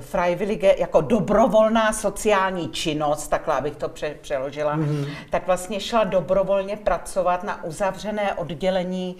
Freiwillige 0.00 0.74
jako 0.78 1.00
dobrovolná 1.00 1.92
sociální 1.92 2.68
činnost, 2.68 3.28
takhle 3.28 3.60
bych 3.60 3.76
to 3.76 3.88
pře- 3.88 4.16
přeložila, 4.20 4.76
mm-hmm. 4.76 5.08
tak 5.30 5.46
vlastně 5.46 5.80
šla 5.80 6.04
dobrovolně 6.04 6.76
pracovat 6.76 7.44
na 7.44 7.64
uzavřené 7.64 8.34
oddělení 8.34 9.16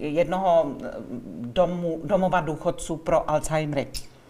e, 0.00 0.06
jednoho 0.06 0.66
domu, 1.40 2.00
domova 2.04 2.40
důchodců 2.40 2.96
pro 2.96 3.30
Alzheimery. 3.30 3.86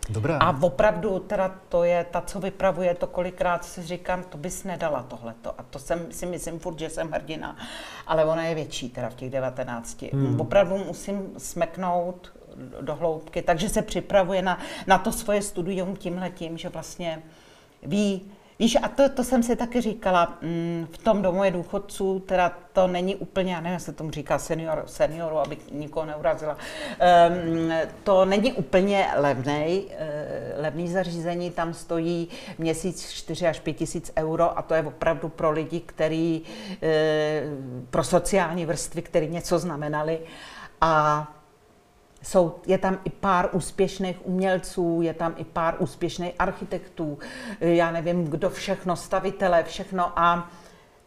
Dobrá. 0.08 0.38
A 0.38 0.62
opravdu 0.62 1.18
teda 1.18 1.54
to 1.68 1.84
je, 1.84 2.06
ta, 2.10 2.20
co 2.20 2.40
vypravuje, 2.40 2.94
to 2.94 3.06
kolikrát 3.06 3.64
si 3.64 3.82
říkám, 3.82 4.22
to 4.22 4.38
bys 4.38 4.64
nedala 4.64 5.02
tohleto. 5.02 5.54
A 5.58 5.62
to 5.62 5.78
jsem, 5.78 6.12
si 6.12 6.26
myslím 6.26 6.58
furt, 6.58 6.78
že 6.78 6.90
jsem 6.90 7.10
hrdina. 7.10 7.56
Ale 8.06 8.24
ona 8.24 8.44
je 8.44 8.54
větší 8.54 8.88
teda 8.88 9.10
v 9.10 9.14
těch 9.14 9.30
19. 9.30 10.02
Hmm. 10.02 10.40
Opravdu 10.40 10.78
musím 10.78 11.30
smeknout 11.38 12.32
do 12.80 12.94
hloubky, 12.94 13.42
takže 13.42 13.68
se 13.68 13.82
připravuje 13.82 14.42
na, 14.42 14.58
na 14.86 14.98
to 14.98 15.12
svoje 15.12 15.42
studium 15.42 15.96
tímhletím, 15.96 16.58
že 16.58 16.68
vlastně 16.68 17.22
ví, 17.82 18.22
Víš, 18.62 18.76
a 18.82 18.88
to, 18.88 19.08
to 19.08 19.24
jsem 19.24 19.42
si 19.42 19.56
taky 19.56 19.80
říkala, 19.80 20.38
mm, 20.42 20.88
v 20.92 20.98
tom 20.98 21.22
domu 21.22 21.44
je 21.44 21.50
důchodců, 21.50 22.20
teda 22.20 22.52
to 22.72 22.86
není 22.86 23.16
úplně, 23.16 23.52
já 23.52 23.60
nevím, 23.60 23.80
se 23.80 23.92
tomu 23.92 24.10
říká 24.10 24.38
senior, 24.38 24.82
senioru, 24.86 25.38
abych 25.38 25.58
nikoho 25.72 26.06
neurazila, 26.06 26.56
um, 26.56 27.72
to 28.04 28.24
není 28.24 28.52
úplně 28.52 29.08
levný, 29.16 29.84
uh, 29.84 30.62
levný 30.62 30.88
zařízení, 30.88 31.50
tam 31.50 31.74
stojí 31.74 32.28
měsíc 32.58 33.10
4 33.12 33.46
až 33.46 33.60
5 33.60 33.72
tisíc 33.72 34.12
euro 34.16 34.58
a 34.58 34.62
to 34.62 34.74
je 34.74 34.82
opravdu 34.82 35.28
pro 35.28 35.50
lidi, 35.50 35.80
který, 35.80 36.42
uh, 36.42 36.88
pro 37.90 38.04
sociální 38.04 38.66
vrstvy, 38.66 39.02
který 39.02 39.28
něco 39.28 39.58
znamenali. 39.58 40.20
A 40.80 41.26
jsou, 42.22 42.54
je 42.66 42.78
tam 42.78 42.98
i 43.04 43.10
pár 43.10 43.48
úspěšných 43.52 44.26
umělců, 44.26 45.02
je 45.02 45.14
tam 45.14 45.34
i 45.36 45.44
pár 45.44 45.76
úspěšných 45.78 46.34
architektů, 46.38 47.18
já 47.60 47.90
nevím, 47.90 48.24
kdo 48.24 48.50
všechno, 48.50 48.96
stavitele, 48.96 49.64
všechno 49.64 50.18
a 50.18 50.50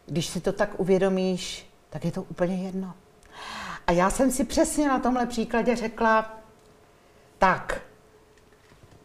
když 0.06 0.26
si 0.26 0.40
to 0.40 0.52
tak 0.52 0.80
uvědomíš, 0.80 1.70
tak 1.90 2.04
je 2.04 2.12
to 2.12 2.22
úplně 2.22 2.64
jedno. 2.64 2.94
A 3.86 3.92
já 3.92 4.10
jsem 4.10 4.30
si 4.30 4.44
přesně 4.44 4.88
na 4.88 4.98
tomhle 4.98 5.26
příkladě 5.26 5.76
řekla, 5.76 6.34
tak, 7.38 7.80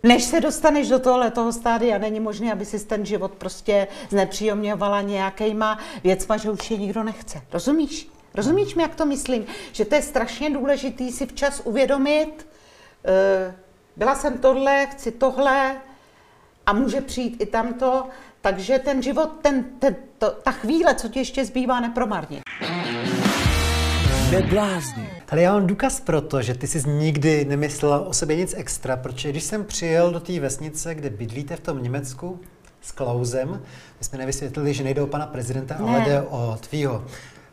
Než 0.03 0.23
se 0.23 0.41
dostaneš 0.41 0.89
do 0.89 0.99
tohle 0.99 1.31
toho 1.31 1.53
stádia, 1.53 1.97
není 1.97 2.19
možné, 2.19 2.51
aby 2.51 2.65
si 2.65 2.85
ten 2.85 3.05
život 3.05 3.31
prostě 3.31 3.87
znepříjemňovala 4.09 5.01
nějakýma 5.01 5.79
věcma, 6.03 6.37
že 6.37 6.51
už 6.51 6.71
je 6.71 6.77
nikdo 6.77 7.03
nechce. 7.03 7.41
Rozumíš? 7.53 8.09
Rozumíš 8.35 8.75
mi, 8.75 8.81
jak 8.81 8.95
to 8.95 9.05
myslím? 9.05 9.45
Že 9.71 9.85
to 9.85 9.95
je 9.95 10.01
strašně 10.01 10.49
důležitý 10.49 11.11
si 11.11 11.25
včas 11.25 11.61
uvědomit, 11.63 12.47
uh, 13.47 13.53
byla 13.95 14.15
jsem 14.15 14.37
tohle, 14.37 14.87
chci 14.87 15.11
tohle 15.11 15.75
a 16.65 16.73
může 16.73 17.01
přijít 17.01 17.41
i 17.41 17.45
tamto, 17.45 18.07
takže 18.41 18.79
ten 18.79 19.01
život, 19.01 19.29
ten, 19.41 19.63
ten, 19.79 19.95
to, 20.17 20.31
ta 20.31 20.51
chvíle, 20.51 20.95
co 20.95 21.09
ti 21.09 21.19
ještě 21.19 21.45
zbývá, 21.45 21.79
nepromarně. 21.79 22.41
Neblázni. 24.31 25.09
Ale 25.29 25.41
já 25.41 25.53
mám 25.53 25.67
důkaz 25.67 25.99
pro 25.99 26.21
to, 26.21 26.41
že 26.41 26.53
ty 26.53 26.67
jsi 26.67 26.89
nikdy 26.89 27.45
nemyslela 27.45 27.99
o 27.99 28.13
sobě 28.13 28.35
nic 28.35 28.53
extra, 28.57 28.97
protože 28.97 29.29
když 29.29 29.43
jsem 29.43 29.65
přijel 29.65 30.11
do 30.11 30.19
té 30.19 30.39
vesnice, 30.39 30.95
kde 30.95 31.09
bydlíte 31.09 31.55
v 31.55 31.59
tom 31.59 31.83
Německu 31.83 32.39
s 32.81 32.91
Klausem, 32.91 33.61
my 33.99 34.05
jsme 34.05 34.17
nevysvětlili, 34.17 34.73
že 34.73 34.83
nejde 34.83 35.01
o 35.01 35.07
pana 35.07 35.25
prezidenta, 35.25 35.77
ne. 35.79 35.89
ale 35.89 36.05
jde 36.05 36.21
o 36.21 36.57
tvýho 36.61 37.05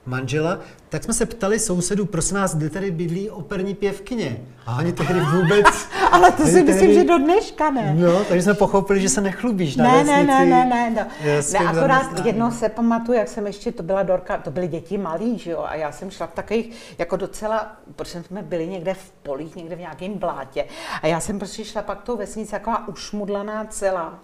manžela, 0.08 0.58
tak 0.88 1.04
jsme 1.04 1.14
se 1.14 1.26
ptali 1.26 1.58
sousedů, 1.58 2.06
prosím 2.06 2.36
vás, 2.36 2.56
kde 2.56 2.70
tady 2.70 2.90
bydlí 2.90 3.30
operní 3.30 3.74
pěvkyně? 3.74 4.40
A 4.66 4.76
oni 4.76 4.92
tehdy 4.92 5.20
vůbec... 5.20 5.66
Ale 6.12 6.32
to 6.32 6.46
si 6.46 6.52
tehdy... 6.52 6.72
myslím, 6.72 6.94
že 6.94 7.04
do 7.04 7.18
dneška 7.18 7.70
ne. 7.70 7.94
No, 7.98 8.24
takže 8.24 8.42
jsme 8.42 8.54
pochopili, 8.54 9.00
že 9.00 9.08
se 9.08 9.20
nechlubíš 9.20 9.76
na 9.76 9.84
ne, 9.84 9.90
vesnici. 9.90 10.26
Ne, 10.26 10.46
ne, 10.46 10.64
ne, 10.64 10.90
ne. 10.90 11.08
Ne, 11.52 11.58
akorát 11.58 12.26
jedno 12.26 12.52
se 12.52 12.68
pamatuju, 12.68 13.18
jak 13.18 13.28
jsem 13.28 13.46
ještě, 13.46 13.72
to 13.72 13.82
byla 13.82 14.02
Dorka, 14.02 14.36
to 14.38 14.50
byly 14.50 14.68
děti 14.68 14.98
malí, 14.98 15.38
že 15.38 15.50
jo, 15.50 15.64
a 15.68 15.74
já 15.74 15.92
jsem 15.92 16.10
šla 16.10 16.26
v 16.26 16.32
takových, 16.32 16.94
jako 16.98 17.16
docela, 17.16 17.76
protože 17.96 18.22
jsme 18.22 18.42
byli 18.42 18.66
někde 18.66 18.94
v 18.94 19.10
polích, 19.10 19.56
někde 19.56 19.76
v 19.76 19.80
nějakém 19.80 20.14
blátě, 20.14 20.64
a 21.02 21.06
já 21.06 21.20
jsem 21.20 21.38
prostě 21.38 21.64
šla 21.64 21.82
pak 21.82 22.02
tou 22.02 22.16
vesnici, 22.16 22.50
taková 22.50 22.88
ušmudlaná 22.88 23.64
celá. 23.64 24.18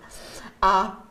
A 0.62 1.03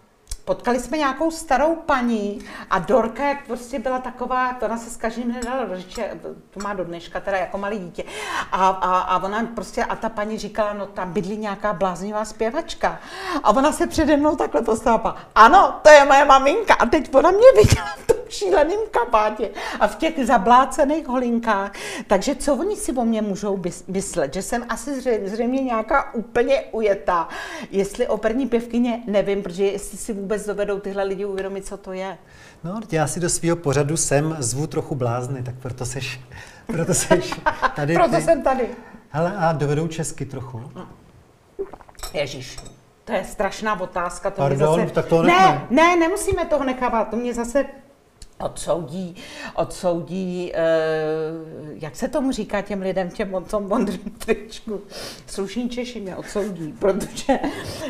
Potkali 0.45 0.79
jsme 0.79 0.97
nějakou 0.97 1.32
starou 1.32 1.75
paní 1.75 2.39
a 2.69 2.79
Dorka, 2.79 3.23
jak 3.23 3.47
prostě 3.47 3.79
byla 3.79 3.99
taková, 3.99 4.62
ona 4.62 4.77
se 4.77 4.89
s 4.89 4.97
každým 4.97 5.34
nedala 5.34 5.65
do 5.65 5.77
řeči, 5.77 6.03
to 6.49 6.60
má 6.60 6.73
do 6.73 6.84
dneška 6.84 7.19
teda 7.19 7.38
jako 7.38 7.58
malý 7.58 7.79
dítě. 7.79 8.03
A, 8.51 8.67
a, 8.67 8.99
a 8.99 9.23
ona 9.23 9.45
prostě, 9.56 9.84
a 9.84 9.95
ta 9.95 10.10
paní 10.10 10.38
říkala, 10.38 10.73
no 10.73 10.86
tam 10.86 11.13
bydlí 11.13 11.38
nějaká 11.38 11.73
bláznivá 11.73 12.25
zpěvačka. 12.25 12.99
A 13.43 13.49
ona 13.49 13.71
se 13.71 13.88
přede 13.88 14.17
mnou 14.17 14.36
takhle 14.36 14.62
postavila. 14.62 15.17
Ano, 15.36 15.79
to 15.82 15.89
je 15.89 16.06
moje 16.06 16.25
maminka. 16.25 16.73
A 16.73 16.86
teď 16.86 17.15
ona 17.15 17.32
mě 17.32 17.63
viděla 17.63 17.88
v 17.97 18.08
tom 18.08 18.17
šíleném 18.34 18.80
kabátě 18.91 19.50
a 19.80 19.88
v 19.88 19.96
těch 19.96 20.26
zablácených 20.26 21.08
holinkách. 21.08 21.72
Takže 22.08 22.36
co 22.36 22.56
oni 22.56 22.76
si 22.76 22.91
o 22.93 23.06
mě 23.06 23.22
můžou 23.22 23.62
myslet? 23.88 24.34
Že 24.34 24.41
jsem 24.41 24.65
asi 24.69 25.02
zřejmě, 25.26 25.63
nějaká 25.63 26.13
úplně 26.13 26.62
ujetá. 26.72 27.28
Jestli 27.72 28.08
operní 28.08 28.48
pěvkyně, 28.48 29.04
nevím, 29.08 29.43
protože 29.43 29.65
jestli 29.65 29.98
si 29.98 30.13
vůbec 30.13 30.34
vůbec 30.34 30.46
dovedou 30.46 30.80
tyhle 30.80 31.04
lidi 31.04 31.26
uvědomit, 31.26 31.65
co 31.65 31.78
to 31.78 31.93
je. 31.93 32.17
No, 32.63 32.80
já 32.91 33.08
si 33.08 33.19
do 33.19 33.30
svého 33.30 33.56
pořadu 33.56 33.98
sem 33.98 34.36
zvu 34.39 34.67
trochu 34.67 34.96
blázny, 34.96 35.43
tak 35.43 35.56
proto 35.56 35.86
seš, 35.86 36.19
proto 36.67 36.93
seš 36.93 37.34
tady. 37.76 37.93
proto 37.93 38.15
ty. 38.15 38.22
jsem 38.22 38.41
tady. 38.41 38.67
Hele, 39.10 39.38
a 39.38 39.52
dovedou 39.52 39.88
česky 39.88 40.26
trochu? 40.26 40.72
Ježíš, 42.13 42.58
to 43.06 43.12
je 43.12 43.24
strašná 43.24 43.80
otázka. 43.80 44.30
To 44.32 44.41
Pardon, 44.41 44.80
zase... 44.80 44.93
tak 44.93 45.06
to 45.06 45.24
ne, 45.24 45.67
ne, 45.69 45.96
nemusíme 45.96 46.46
toho 46.46 46.63
nechávat. 46.63 47.10
To 47.10 47.15
mě 47.15 47.34
zase 47.34 47.65
odsoudí, 48.39 49.15
odsoudí, 49.56 50.52
eh, 50.54 50.60
jak 51.74 51.96
se 51.96 52.08
tomu 52.08 52.32
říká 52.32 52.62
těm 52.62 52.82
lidem 52.82 53.10
těm 53.10 53.46
tom 53.50 53.67
modrém 53.67 54.00
tričku, 54.17 54.82
slušní 55.28 55.69
Češi 55.69 56.00
mě 56.00 56.15
odsoudí, 56.15 56.74
protože 56.80 57.39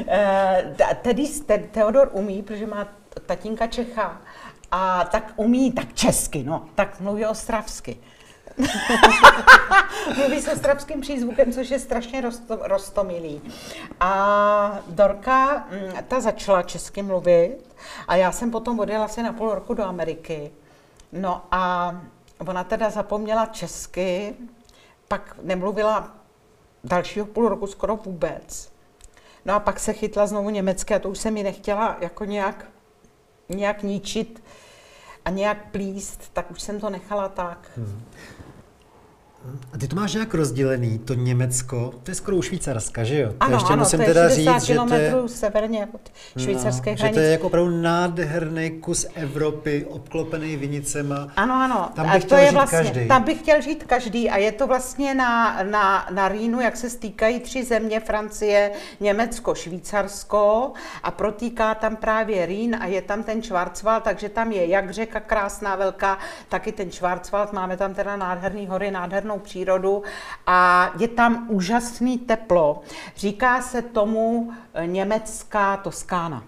eh, 0.08 0.98
tedy 1.02 1.28
Teodor 1.72 2.10
umí, 2.14 2.42
protože 2.42 2.68
má 2.68 2.88
tatínka 3.26 3.68
Čecha, 3.68 4.22
a 4.72 5.04
tak 5.04 5.34
umí 5.36 5.72
tak 5.72 5.94
česky, 5.94 6.44
no, 6.44 6.66
tak 6.76 7.00
mluví 7.00 7.26
ostravsky. 7.26 7.98
Mluví 10.18 10.42
se 10.42 10.54
ostravským 10.54 11.02
přízvukem, 11.02 11.54
což 11.54 11.70
je 11.70 11.80
strašně 11.80 12.22
rosto, 12.22 12.60
rostomilý. 12.62 13.42
A 14.00 14.80
Dorka, 14.88 15.68
mm, 15.72 16.04
ta 16.08 16.20
začala 16.20 16.62
česky 16.62 17.02
mluvit 17.02 17.58
a 18.08 18.16
já 18.16 18.32
jsem 18.32 18.52
potom 18.52 18.80
odjela 18.80 19.06
asi 19.06 19.24
na 19.24 19.34
půl 19.34 19.56
roku 19.56 19.74
do 19.74 19.84
Ameriky. 19.84 20.52
No 21.12 21.42
a 21.52 21.96
ona 22.40 22.64
teda 22.64 22.90
zapomněla 22.90 23.46
česky, 23.46 24.36
pak 25.08 25.36
nemluvila 25.42 26.12
dalšího 26.84 27.26
půl 27.26 27.50
roku 27.50 27.68
skoro 27.68 27.96
vůbec. 27.96 28.72
No 29.46 29.54
a 29.54 29.60
pak 29.60 29.80
se 29.80 29.94
chytla 29.94 30.28
znovu 30.28 30.50
německé 30.50 30.96
a 30.96 31.00
to 31.00 31.10
už 31.10 31.18
jsem 31.18 31.34
mi 31.34 31.44
nechtěla 31.44 31.98
jako 32.00 32.26
nějak, 32.26 32.66
nějak 33.50 33.84
ničit 33.84 34.44
a 35.26 35.30
nějak 35.30 35.72
plíst, 35.72 36.30
tak 36.34 36.52
už 36.52 36.62
jsem 36.62 36.80
to 36.80 36.90
nechala 36.90 37.30
tak. 37.30 37.72
Hmm. 37.76 38.04
A 39.74 39.78
ty 39.78 39.88
to 39.88 39.96
máš 39.96 40.14
nějak 40.14 40.34
rozdělený, 40.34 41.00
to 41.00 41.14
Německo, 41.14 41.94
to 42.04 42.12
je 42.12 42.16
skoro 42.16 42.38
u 42.38 42.42
Švýcarska, 42.42 43.04
že 43.04 43.20
jo? 43.20 43.34
Ano, 43.40 43.56
ještě 43.56 43.74
ano, 43.74 43.80
musím 43.80 44.00
to 44.00 44.04
je 44.04 44.08
teda 44.08 44.30
60 44.30 44.60
říct, 44.60 44.68
že 44.68 44.76
to 44.76 44.96
je, 44.96 45.14
severně 45.28 45.88
od 45.94 46.02
švýcarské 46.42 46.92
no, 46.92 46.98
hranice. 46.98 47.08
Že 47.08 47.14
to 47.14 47.20
je 47.20 47.32
jako 47.32 47.48
opravdu 47.48 47.82
nádherný 47.82 48.72
kus 48.72 49.06
Evropy, 49.16 49.86
obklopený 49.90 50.58
vinicema. 50.58 51.28
Ano, 51.36 51.54
ano. 51.54 51.90
Tam 51.96 52.12
bych 52.12 52.26
a 52.26 52.28
to 52.28 52.36
je 52.36 52.48
žít 52.48 52.54
vlastně, 52.54 52.78
každý. 52.78 53.08
Tam 53.08 53.24
bych 53.24 53.40
chtěl 53.40 53.62
žít 53.62 53.84
každý 53.84 54.30
a 54.30 54.38
je 54.38 54.52
to 54.52 54.68
vlastně 54.68 55.16
na, 55.16 55.64
na, 55.64 56.08
na 56.12 56.28
Rýnu, 56.28 56.62
jak 56.62 56.78
se 56.78 56.90
stýkají 56.90 57.40
tři 57.40 57.64
země, 57.64 58.00
Francie, 58.00 58.72
Německo, 59.00 59.56
Švýcarsko 59.56 60.72
a 61.04 61.12
protýká 61.12 61.76
tam 61.76 61.96
právě 61.96 62.46
Rýn 62.46 62.78
a 62.82 62.86
je 62.86 63.02
tam 63.02 63.24
ten 63.24 63.44
Schwarzwald, 63.44 64.04
takže 64.04 64.30
tam 64.30 64.52
je 64.52 64.68
jak 64.68 64.92
řeka 64.92 65.20
krásná, 65.20 65.76
velká, 65.76 66.18
tak 66.50 66.68
i 66.68 66.72
ten 66.72 66.92
Schwarzwald. 66.92 67.54
Máme 67.54 67.78
tam 67.78 67.94
teda 67.94 68.18
nádherný 68.18 68.68
hory, 68.68 68.92
nádhernou 68.92 69.33
přírodu 69.40 70.04
a 70.48 70.90
je 71.00 71.08
tam 71.08 71.48
úžasný 71.50 72.18
teplo. 72.18 72.82
Říká 73.16 73.62
se 73.62 73.82
tomu 73.82 74.52
eh, 74.74 74.88
německá 74.88 75.78
Toskána. 75.78 76.44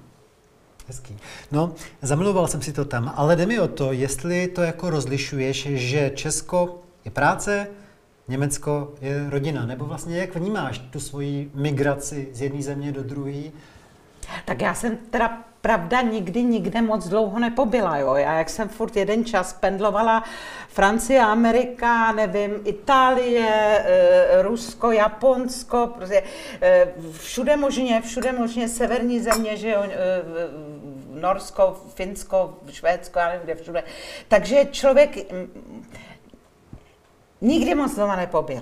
Hezký. 0.87 1.17
No, 1.51 1.73
zamiloval 2.01 2.47
jsem 2.47 2.61
si 2.61 2.73
to 2.73 2.85
tam, 2.85 3.13
ale 3.15 3.35
jde 3.35 3.45
mi 3.45 3.59
o 3.59 3.67
to, 3.67 3.91
jestli 3.91 4.47
to 4.47 4.61
jako 4.61 4.89
rozlišuješ, 4.89 5.67
že 5.73 6.11
Česko 6.15 6.81
je 7.05 7.11
práce, 7.11 7.67
Německo 8.27 8.93
je 9.01 9.29
rodina, 9.29 9.65
nebo 9.65 9.85
vlastně 9.85 10.17
jak 10.17 10.35
vnímáš 10.35 10.79
tu 10.79 10.99
svoji 10.99 11.51
migraci 11.53 12.27
z 12.33 12.41
jedné 12.41 12.61
země 12.61 12.91
do 12.91 13.03
druhé? 13.03 13.41
Tak 14.45 14.61
já 14.61 14.73
jsem 14.73 14.97
teda 14.97 15.37
pravda 15.65 16.01
nikdy 16.01 16.43
nikde 16.43 16.81
moc 16.81 17.07
dlouho 17.07 17.39
nepobyla. 17.39 17.97
Jo. 17.97 18.15
Já 18.15 18.37
jak 18.37 18.49
jsem 18.49 18.69
furt 18.69 18.95
jeden 18.95 19.25
čas 19.25 19.53
pendlovala 19.53 20.23
Francie, 20.69 21.21
Amerika, 21.21 22.11
nevím, 22.11 22.51
Itálie, 22.63 23.49
e, 23.49 24.41
Rusko, 24.41 24.91
Japonsko, 24.91 25.93
prostě 25.95 26.23
e, 26.61 26.87
všude 27.11 27.55
možně, 27.55 28.01
všude 28.01 28.31
možně 28.31 28.67
severní 28.67 29.19
země, 29.19 29.57
že 29.57 29.69
jo, 29.69 29.83
e, 29.83 29.89
Norsko, 31.19 31.77
Finsko, 31.95 32.57
Švédsko, 32.71 33.19
já 33.19 33.27
nevím 33.27 33.43
kde 33.43 33.55
všude. 33.55 33.83
Takže 34.27 34.65
člověk 34.71 35.17
nikdy 37.41 37.75
moc 37.75 37.95
doma 37.95 38.15
nepobyl. 38.15 38.61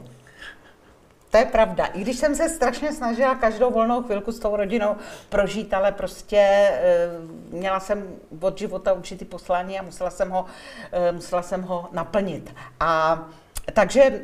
To 1.34 1.40
je 1.40 1.46
pravda. 1.46 1.86
I 1.86 2.02
když 2.02 2.18
jsem 2.18 2.36
se 2.36 2.50
strašně 2.50 2.94
snažila 2.94 3.36
každou 3.36 3.72
volnou 3.72 4.04
chvilku 4.04 4.32
s 4.32 4.40
tou 4.40 4.56
rodinou 4.56 4.96
prožít, 5.30 5.74
ale 5.74 5.92
prostě 5.92 6.38
e, 6.38 7.10
měla 7.50 7.80
jsem 7.80 8.16
od 8.42 8.58
života 8.58 8.94
určitý 8.94 9.26
poslání 9.26 9.80
a 9.80 9.84
musela 9.84 10.10
jsem 10.10 10.30
ho, 10.30 10.46
e, 10.92 11.12
musela 11.12 11.42
jsem 11.42 11.62
ho 11.62 11.90
naplnit. 11.92 12.56
A 12.80 13.22
takže 13.74 14.22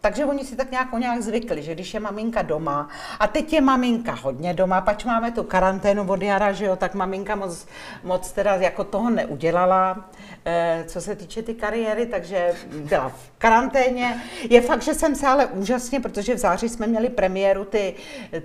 takže 0.00 0.24
oni 0.24 0.44
si 0.44 0.56
tak 0.56 0.70
nějak, 0.70 0.92
nějak 0.92 1.22
zvykli, 1.22 1.62
že 1.62 1.74
když 1.74 1.94
je 1.94 2.00
maminka 2.00 2.42
doma, 2.42 2.88
a 3.20 3.26
teď 3.26 3.52
je 3.52 3.60
maminka 3.60 4.12
hodně 4.12 4.54
doma, 4.54 4.80
pač 4.80 5.04
máme 5.04 5.30
tu 5.30 5.42
karanténu 5.42 6.08
od 6.08 6.22
jara, 6.22 6.52
že 6.52 6.64
jo, 6.64 6.76
tak 6.76 6.94
maminka 6.94 7.36
moc, 7.36 7.66
moc 8.04 8.32
teda 8.32 8.54
jako 8.54 8.84
toho 8.84 9.10
neudělala, 9.10 10.08
e, 10.44 10.84
co 10.86 11.00
se 11.00 11.16
týče 11.16 11.42
ty 11.42 11.54
kariéry, 11.54 12.06
takže 12.06 12.52
byla 12.72 13.08
v 13.08 13.30
karanténě. 13.38 14.22
Je 14.50 14.60
fakt, 14.60 14.82
že 14.82 14.94
jsem 14.94 15.14
se 15.14 15.26
ale 15.26 15.46
úžasně, 15.46 16.00
protože 16.00 16.34
v 16.34 16.38
září 16.38 16.68
jsme 16.68 16.86
měli 16.86 17.08
premiéru 17.08 17.64
ty, 17.64 17.94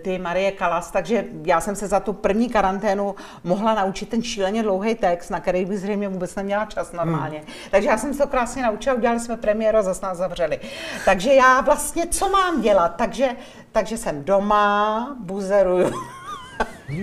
ty 0.01 0.19
Marie 0.19 0.51
Kalas, 0.51 0.91
takže 0.91 1.25
já 1.45 1.61
jsem 1.61 1.75
se 1.75 1.87
za 1.87 1.99
tu 1.99 2.13
první 2.13 2.49
karanténu 2.49 3.15
mohla 3.43 3.73
naučit 3.73 4.09
ten 4.09 4.23
šíleně 4.23 4.63
dlouhý 4.63 4.95
text, 4.95 5.29
na 5.29 5.39
který 5.39 5.65
bych 5.65 5.79
zřejmě 5.79 6.09
vůbec 6.09 6.35
neměla 6.35 6.65
čas 6.65 6.91
normálně. 6.91 7.37
Hmm. 7.37 7.47
Takže 7.71 7.89
já 7.89 7.97
jsem 7.97 8.13
se 8.13 8.23
to 8.23 8.27
krásně 8.27 8.63
naučila, 8.63 8.95
udělali 8.95 9.19
jsme 9.19 9.37
premiéru 9.37 9.77
a 9.77 9.81
zase 9.81 10.05
nás 10.05 10.17
zavřeli. 10.17 10.59
Takže 11.05 11.33
já 11.33 11.42
vlastně 11.65 12.07
co 12.07 12.29
mám 12.29 12.61
dělat? 12.61 12.93
Takže, 12.97 13.29
takže 13.71 13.97
jsem 13.97 14.23
doma, 14.23 15.15
buzeruju. 15.19 15.91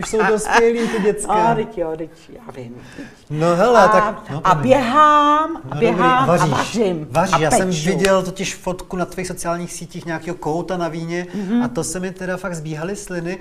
Už 0.01 0.09
jsou 0.09 0.19
dospělí 0.29 0.89
ty 0.89 1.03
děcka. 1.03 1.33
A, 1.33 1.55
teď 1.55 1.79
jo, 1.79 1.93
teď 1.99 2.11
já 2.29 2.53
vím. 2.57 2.77
No 3.31 3.57
hele, 3.57 3.81
a, 3.85 3.89
tak... 3.89 4.31
No, 4.31 4.41
a 4.45 4.55
běhám, 4.55 5.61
No, 5.75 5.79
běhám 5.81 6.27
dobrý. 6.27 6.41
a 6.43 6.47
vařím. 6.47 7.07
Vaříš. 7.11 7.35
a 7.35 7.39
Já 7.39 7.51
jsem 7.51 7.69
peču. 7.69 7.89
viděl 7.89 8.23
totiž 8.23 8.55
fotku 8.55 8.97
na 8.97 9.05
tvých 9.05 9.27
sociálních 9.27 9.73
sítích 9.73 10.07
nějakého 10.07 10.37
kouta 10.37 10.77
na 10.77 10.89
víně 10.89 11.27
Mhm. 11.35 11.63
a 11.63 11.69
to 11.69 11.85
se 11.85 12.01
mi 12.01 12.11
teda 12.11 12.37
fakt 12.37 12.55
zbíhaly 12.55 12.97
sliny. 12.97 13.39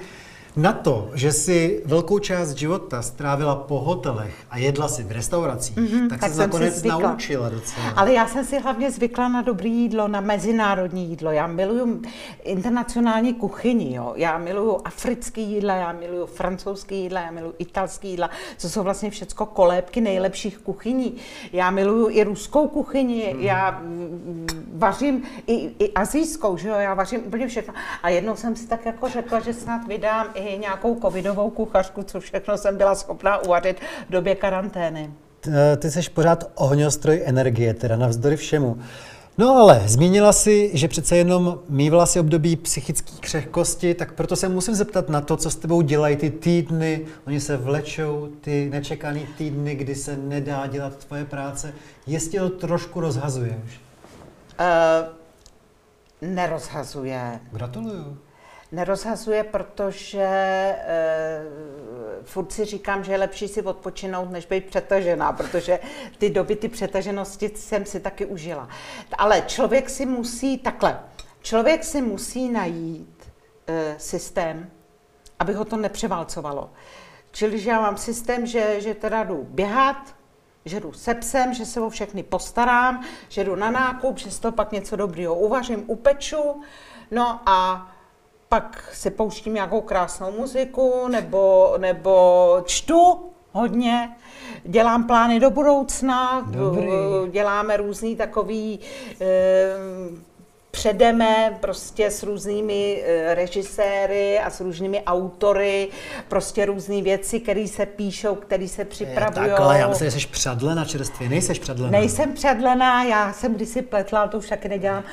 Na 0.55 0.73
to, 0.73 1.09
že 1.13 1.31
si 1.31 1.81
velkou 1.85 2.19
část 2.19 2.51
života 2.53 3.01
strávila 3.01 3.55
po 3.55 3.79
hotelech 3.79 4.33
a 4.49 4.57
jedla 4.57 4.88
si 4.88 5.03
v 5.03 5.12
restauracích, 5.12 5.75
tak, 5.75 5.83
Mhm, 5.91 6.09
tak 6.09 6.21
se 6.23 6.29
si 6.29 6.39
nakonec 6.39 6.75
zvykla. 6.75 6.99
naučila 6.99 7.49
docela. 7.49 7.89
Ale 7.95 8.13
já 8.13 8.27
jsem 8.27 8.45
si 8.45 8.59
hlavně 8.59 8.91
zvykla 8.91 9.27
na 9.29 9.41
dobré 9.41 9.69
jídlo, 9.69 10.07
na 10.07 10.21
mezinárodní 10.21 11.09
jídlo. 11.09 11.31
Já 11.31 11.47
miluju 11.47 12.01
internacionální 12.43 13.33
kuchyni, 13.33 13.95
jo. 13.95 14.13
Já 14.15 14.38
miluju 14.38 14.77
africký 14.85 15.41
jídla, 15.51 15.75
já 15.75 15.91
miluju 15.91 16.25
francouzský 16.25 17.01
jídla, 17.01 17.21
já 17.21 17.31
miluju 17.31 17.53
italský 17.57 18.09
jídla, 18.09 18.29
co 18.57 18.69
jsou 18.69 18.83
vlastně 18.83 19.09
všecko 19.09 19.45
kolébky 19.45 20.01
nejlepších 20.01 20.57
kuchyní. 20.57 21.15
Já 21.53 21.71
miluju 21.71 22.09
i 22.09 22.23
ruskou 22.23 22.67
kuchyni, 22.67 23.35
já 23.39 23.71
mm, 23.83 24.47
vařím 24.73 25.23
i, 25.47 25.53
i 25.79 25.93
azijskou, 25.93 26.57
že 26.57 26.69
jo, 26.69 26.75
já 26.75 26.93
vařím 26.93 27.21
úplně 27.25 27.47
všechno. 27.47 27.73
A 28.03 28.09
jednou 28.09 28.35
jsem 28.35 28.55
si 28.55 28.67
tak 28.67 28.85
jako 28.85 29.09
řekla, 29.09 29.39
že 29.39 29.53
snad 29.53 29.88
vydám 29.88 30.27
i 30.33 30.48
nějakou 30.57 30.99
covidovou 30.99 31.49
kuchařku, 31.49 32.03
co 32.03 32.19
všechno 32.19 32.57
jsem 32.57 32.77
byla 32.77 32.95
schopná 32.95 33.38
uvařit 33.38 33.79
v 34.07 34.12
době 34.12 34.35
karantény. 34.35 35.12
T- 35.39 35.77
Ty 35.77 35.91
jsi 35.91 36.09
pořád 36.09 36.51
ohňostroj 36.55 37.21
energie, 37.25 37.73
teda 37.73 37.95
navzdory 37.95 38.35
všemu. 38.35 38.77
No 39.38 39.57
ale 39.57 39.83
zmínila 39.85 40.33
si, 40.33 40.71
že 40.73 40.88
přece 40.88 41.17
jenom 41.17 41.59
mývala 41.69 42.05
si 42.05 42.19
období 42.19 42.55
psychické 42.55 43.12
křehkosti, 43.19 43.93
tak 43.93 44.13
proto 44.13 44.35
se 44.35 44.49
musím 44.49 44.75
zeptat 44.75 45.09
na 45.09 45.21
to, 45.21 45.38
co 45.38 45.51
s 45.51 45.55
tebou 45.55 45.81
dělají 45.81 46.15
ty 46.15 46.29
týdny. 46.29 47.05
Oni 47.27 47.39
se 47.39 47.57
vlečou, 47.57 48.29
ty 48.41 48.69
nečekaný 48.69 49.27
týdny, 49.38 49.75
kdy 49.75 49.95
se 49.95 50.17
nedá 50.17 50.67
dělat 50.67 50.95
tvoje 50.95 51.25
práce. 51.25 51.73
Jestli 52.07 52.39
to 52.39 52.49
trošku 52.49 52.99
rozhazuje 52.99 53.59
už. 53.65 53.79
Uh, 54.59 56.29
nerozhazuje. 56.29 57.39
Gratuluju. 57.51 58.17
Nerozhazuje, 58.71 59.43
protože 59.43 60.75
uh, 60.75 62.25
furt 62.25 62.51
si 62.51 62.65
říkám, 62.65 63.03
že 63.03 63.12
je 63.12 63.17
lepší 63.17 63.47
si 63.47 63.62
odpočinout, 63.62 64.32
než 64.32 64.45
být 64.45 64.65
přetažená, 64.65 65.34
protože 65.34 65.79
ty 66.17 66.29
doby, 66.29 66.55
ty 66.55 66.69
přetaženosti 66.69 67.51
jsem 67.55 67.86
si 67.86 67.99
taky 67.99 68.25
užila. 68.25 68.69
Ale 69.17 69.41
člověk 69.41 69.89
si 69.89 70.05
musí 70.05 70.58
takhle, 70.58 70.99
člověk 71.41 71.84
si 71.84 72.01
musí 72.01 72.49
najít 72.49 73.32
uh, 73.69 73.75
systém, 73.97 74.71
aby 75.39 75.53
ho 75.53 75.65
to 75.65 75.77
nepřeválcovalo. 75.77 76.69
Čili, 77.32 77.60
že 77.60 77.69
já 77.69 77.82
mám 77.82 77.97
systém, 77.97 78.45
že, 78.45 78.82
že 78.82 78.93
teda 78.93 79.23
jdu 79.23 79.47
běhat, 79.49 80.15
že 80.65 80.79
jdu 80.79 80.93
se 80.93 81.13
psem, 81.13 81.53
že 81.53 81.65
se 81.65 81.82
o 81.82 81.89
všechny 81.89 82.23
postarám, 82.23 83.05
že 83.29 83.43
jdu 83.43 83.55
na 83.55 83.71
nákup, 83.71 84.17
že 84.17 84.32
z 84.32 84.39
toho 84.39 84.51
pak 84.51 84.71
něco 84.71 84.95
dobrýho 84.95 85.36
uvařím, 85.36 85.84
upeču, 85.88 86.62
no 87.12 87.41
a 87.45 87.91
pak 88.49 88.89
si 88.93 89.09
pouštím 89.12 89.53
nějakou 89.53 89.81
krásnou 89.81 90.31
muziku, 90.31 91.07
nebo, 91.07 91.73
nebo 91.77 92.63
čtu 92.65 93.19
hodně, 93.51 94.15
dělám 94.63 95.07
plány 95.07 95.39
do 95.39 95.49
budoucna, 95.49 96.41
Dobrý. 96.49 96.88
děláme 97.31 97.77
různý 97.77 98.15
takový 98.15 98.79
eh, 99.21 99.25
předeme 100.71 101.58
prostě 101.60 102.12
s 102.12 102.23
různými 102.23 103.03
eh, 103.05 103.36
režiséry 103.36 104.39
a 104.39 104.49
s 104.49 104.62
různými 104.62 105.03
autory, 105.03 105.88
prostě 106.27 106.65
různé 106.65 107.01
věci, 107.01 107.39
které 107.39 107.67
se 107.67 107.86
píšou, 107.86 108.36
které 108.36 108.67
se 108.67 108.86
připravují. 108.86 109.49
Takhle, 109.49 109.79
já 109.79 109.88
myslím, 109.88 110.10
že 110.10 110.19
jsi 110.19 110.27
přadlena 110.27 110.86
čerstvě. 110.86 111.29
Nejseš 111.29 111.60
přadlena. 111.60 111.91
Nejsem 111.91 112.34
předlená, 112.34 113.03
já 113.03 113.34
jsem 113.34 113.55
kdysi 113.55 113.82
pletla, 113.82 114.27
to 114.27 114.38
už 114.38 114.49
taky 114.49 114.69
nedělám, 114.69 115.03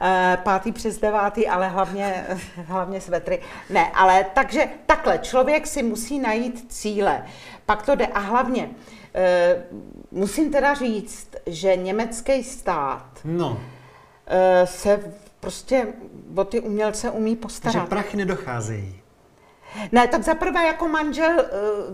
eh, 0.00 0.38
pátý 0.42 0.72
přes 0.72 0.98
devátý, 0.98 1.48
ale 1.48 1.68
hlavně, 1.68 2.24
hlavně 2.66 3.00
svetry. 3.00 3.40
Ne, 3.70 3.90
ale 3.94 4.26
takže 4.34 4.68
takhle, 4.86 5.18
člověk 5.18 5.66
si 5.66 5.82
musí 5.82 6.18
najít 6.18 6.72
cíle, 6.72 7.22
pak 7.66 7.82
to 7.82 7.94
jde 7.94 8.06
a 8.06 8.18
hlavně 8.18 8.70
eh, 9.14 9.64
musím 10.10 10.52
teda 10.52 10.74
říct, 10.74 11.28
že 11.46 11.76
německý 11.76 12.44
stát 12.44 13.06
No, 13.24 13.60
se 14.64 15.00
prostě 15.40 15.86
o 16.36 16.44
ty 16.44 16.60
umělce 16.60 17.10
umí 17.10 17.36
takže 17.36 17.42
postarat. 17.42 17.88
prachy 17.88 18.16
nedocházejí. 18.16 18.94
Ne, 19.92 20.08
tak 20.08 20.22
zaprvé 20.22 20.66
jako 20.66 20.88
manžel 20.88 21.40
eh, 21.40 21.48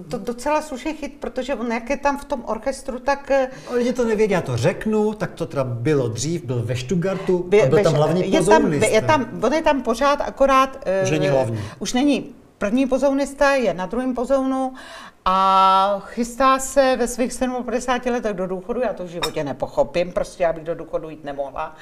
to 0.08 0.18
docela 0.18 0.62
slušný 0.62 0.94
chyt, 0.94 1.20
protože 1.20 1.54
on 1.54 1.72
jak 1.72 1.90
je 1.90 1.96
tam 1.96 2.18
v 2.18 2.24
tom 2.24 2.42
orchestru, 2.46 2.98
tak 2.98 3.30
eh, 3.30 3.50
Lidi 3.72 3.92
to 3.92 4.04
nevědí, 4.04 4.32
já 4.32 4.40
to 4.40 4.56
řeknu, 4.56 5.12
tak 5.14 5.32
to 5.32 5.46
teda 5.46 5.64
bylo 5.64 6.08
dřív, 6.08 6.44
byl 6.44 6.62
ve 6.64 6.76
Stuttgartu 6.76 7.38
byl 7.42 7.82
tam 7.82 7.94
hlavní 7.94 8.32
je 8.32 8.42
tam, 8.44 8.72
je 8.72 9.02
tam, 9.02 9.26
on 9.42 9.52
je 9.52 9.62
tam 9.62 9.82
pořád, 9.82 10.20
akorát... 10.20 10.78
eh, 10.86 11.02
Už 11.02 11.10
není 11.10 11.28
hlavní. 11.28 11.60
Už 11.78 11.92
není 11.92 12.34
první 12.62 12.86
pozounista, 12.86 13.54
je 13.54 13.74
na 13.74 13.86
druhém 13.86 14.14
pozounu 14.14 14.74
a 15.24 16.02
chystá 16.04 16.58
se 16.58 16.96
ve 16.96 17.08
svých 17.08 17.32
57 17.64 18.14
letech 18.14 18.36
do 18.36 18.46
důchodu, 18.46 18.80
já 18.80 18.92
to 18.92 19.04
v 19.04 19.08
životě 19.08 19.44
nepochopím, 19.44 20.12
prostě 20.12 20.42
já 20.42 20.52
bych 20.52 20.64
do 20.64 20.74
důchodu 20.74 21.10
jít 21.10 21.24
nemohla, 21.24 21.74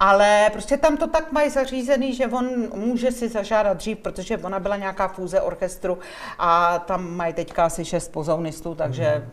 ale 0.00 0.50
prostě 0.52 0.76
tam 0.76 0.96
to 0.96 1.06
tak 1.06 1.32
mají 1.32 1.50
zařízený, 1.50 2.14
že 2.14 2.26
on 2.26 2.48
může 2.74 3.12
si 3.12 3.28
zažádat 3.28 3.76
dřív, 3.76 3.98
protože 3.98 4.38
ona 4.38 4.60
byla 4.60 4.76
nějaká 4.76 5.08
fůze 5.08 5.40
orchestru 5.40 5.98
a 6.38 6.78
tam 6.78 7.10
mají 7.16 7.34
teďka 7.34 7.64
asi 7.64 7.84
šest 7.84 8.12
pozounistů, 8.12 8.74
takže 8.74 9.28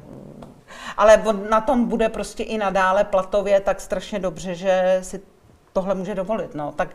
ale 0.98 1.18
on 1.18 1.50
na 1.50 1.62
tom 1.62 1.86
bude 1.86 2.10
prostě 2.10 2.44
i 2.44 2.58
nadále 2.58 3.04
platově 3.04 3.60
tak 3.60 3.82
strašně 3.82 4.20
dobře, 4.20 4.56
že 4.56 5.00
si 5.02 5.22
tohle 5.74 5.96
může 5.96 6.16
dovolit. 6.16 6.56
No. 6.56 6.72
Tak 6.72 6.90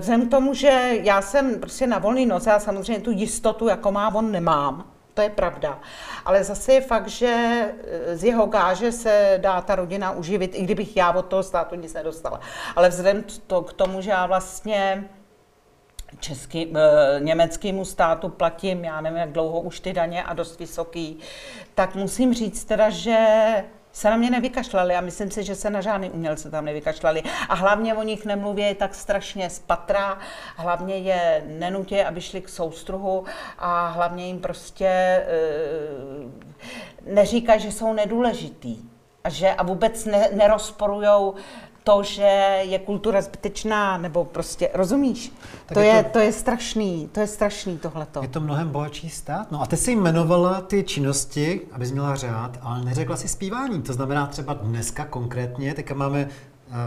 vzhledem 0.00 0.28
k 0.28 0.30
tomu, 0.30 0.54
že 0.54 0.90
já 1.02 1.22
jsem 1.22 1.60
prostě 1.60 1.86
na 1.86 1.98
volný 1.98 2.26
noze 2.26 2.52
a 2.52 2.58
samozřejmě 2.58 3.04
tu 3.04 3.10
jistotu, 3.10 3.68
jako 3.68 3.92
má 3.92 4.14
on, 4.14 4.32
nemám. 4.32 4.94
To 5.14 5.22
je 5.22 5.30
pravda. 5.30 5.78
Ale 6.24 6.44
zase 6.44 6.72
je 6.72 6.80
fakt, 6.80 7.08
že 7.08 7.28
eh, 7.28 8.16
z 8.16 8.24
jeho 8.24 8.46
gáže 8.46 8.92
se 8.92 9.38
dá 9.42 9.60
ta 9.60 9.74
rodina 9.74 10.10
uživit, 10.10 10.54
i 10.54 10.62
kdybych 10.62 10.96
já 10.96 11.12
od 11.12 11.26
toho 11.26 11.42
státu 11.42 11.74
nic 11.74 11.94
nedostala. 11.94 12.40
Ale 12.76 12.88
vzhledem 12.88 13.24
to, 13.46 13.62
k 13.62 13.72
tomu, 13.72 14.00
že 14.00 14.10
já 14.10 14.26
vlastně 14.26 15.08
český, 16.20 16.72
eh, 16.76 17.20
německému 17.20 17.84
státu 17.84 18.28
platím, 18.28 18.84
já 18.84 19.00
nevím, 19.00 19.18
jak 19.18 19.32
dlouho 19.32 19.60
už 19.60 19.80
ty 19.80 19.92
daně 19.92 20.22
a 20.22 20.34
dost 20.34 20.58
vysoký, 20.58 21.18
tak 21.74 21.94
musím 21.94 22.34
říct 22.34 22.64
teda, 22.64 22.90
že 22.90 23.18
se 23.94 24.10
na 24.10 24.16
mě 24.16 24.30
nevykašlali 24.30 24.94
a 24.94 25.00
myslím 25.00 25.30
si, 25.30 25.44
že 25.44 25.54
se 25.54 25.70
na 25.70 25.80
žádný 25.80 26.10
umělce 26.10 26.50
tam 26.50 26.64
nevykašlali. 26.64 27.22
A 27.48 27.54
hlavně 27.54 27.94
o 27.94 28.02
nich 28.02 28.24
nemluví 28.24 28.74
tak 28.74 28.94
strašně 28.94 29.50
z 29.50 29.58
patra, 29.58 30.18
hlavně 30.56 30.96
je 30.96 31.44
nenutí, 31.46 32.00
aby 32.00 32.20
šli 32.20 32.40
k 32.40 32.48
soustruhu 32.48 33.24
a 33.58 33.88
hlavně 33.88 34.26
jim 34.26 34.40
prostě 34.40 34.86
e, 34.86 35.26
neříkají, 37.06 37.60
že 37.60 37.72
jsou 37.72 37.92
nedůležitý. 37.92 38.76
A, 39.24 39.28
že, 39.28 39.50
a 39.50 39.62
vůbec 39.62 40.04
ne, 40.04 40.28
nerozporujou 40.32 41.34
to, 41.84 42.02
že 42.02 42.58
je 42.62 42.78
kultura 42.78 43.22
zbytečná, 43.22 43.98
nebo 43.98 44.24
prostě, 44.24 44.68
rozumíš? 44.74 45.32
Tak 45.66 45.74
To 45.74 45.80
je 45.80 45.86
je, 45.86 46.02
to- 46.04 46.10
to 46.10 46.18
je 46.18 46.32
strašný, 46.32 47.08
to 47.12 47.20
je 47.20 47.26
strašný 47.26 47.78
tohleto. 47.78 48.22
Je 48.22 48.28
to 48.28 48.40
mnohem 48.40 48.68
bohatší 48.68 49.10
stát. 49.10 49.50
No 49.50 49.62
a 49.62 49.66
ty 49.66 49.76
jsi 49.76 49.92
jmenovala 49.92 50.60
ty 50.60 50.82
činnosti, 50.84 51.60
abys 51.72 51.92
měla 51.92 52.16
řád, 52.16 52.58
ale 52.62 52.84
neřekla 52.84 53.16
si 53.16 53.28
zpívání. 53.28 53.82
To 53.82 53.92
znamená 53.92 54.26
třeba 54.26 54.54
dneska 54.54 55.04
konkrétně, 55.04 55.74
teďka 55.74 55.94
máme 55.94 56.28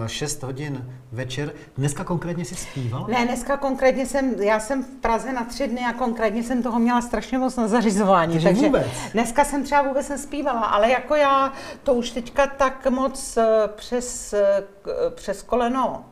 6 0.08 0.44
hodin 0.44 0.94
večer, 1.12 1.54
dneska 1.78 2.04
konkrétně 2.04 2.46
si 2.46 2.56
zpívala? 2.56 3.08
Ne, 3.08 3.26
dneska 3.26 3.58
konkrétně 3.58 4.06
jsem, 4.06 4.34
já 4.42 4.60
jsem 4.60 4.84
v 4.84 4.88
Praze 4.88 5.34
na 5.34 5.44
tři 5.44 5.68
dny 5.68 5.82
a 5.90 5.94
konkrétně 5.94 6.44
jsem 6.44 6.64
toho 6.64 6.80
měla 6.80 7.02
strašně 7.02 7.38
moc 7.38 7.56
na 7.56 7.68
zařizování. 7.68 8.40
Takže 8.40 8.66
vůbec? 8.66 8.88
dneska 9.14 9.46
jsem 9.46 9.64
třeba 9.64 9.82
vůbec 9.82 10.10
nespívala, 10.10 10.62
ale 10.62 10.92
jako 10.92 11.16
já 11.16 11.54
to 11.84 11.94
už 11.94 12.10
teďka 12.10 12.48
tak 12.48 12.88
moc 12.90 13.38
eh, 13.38 13.46
přes, 13.76 14.34
eh, 14.34 14.64
přes 15.16 15.44
koleno, 15.44 16.06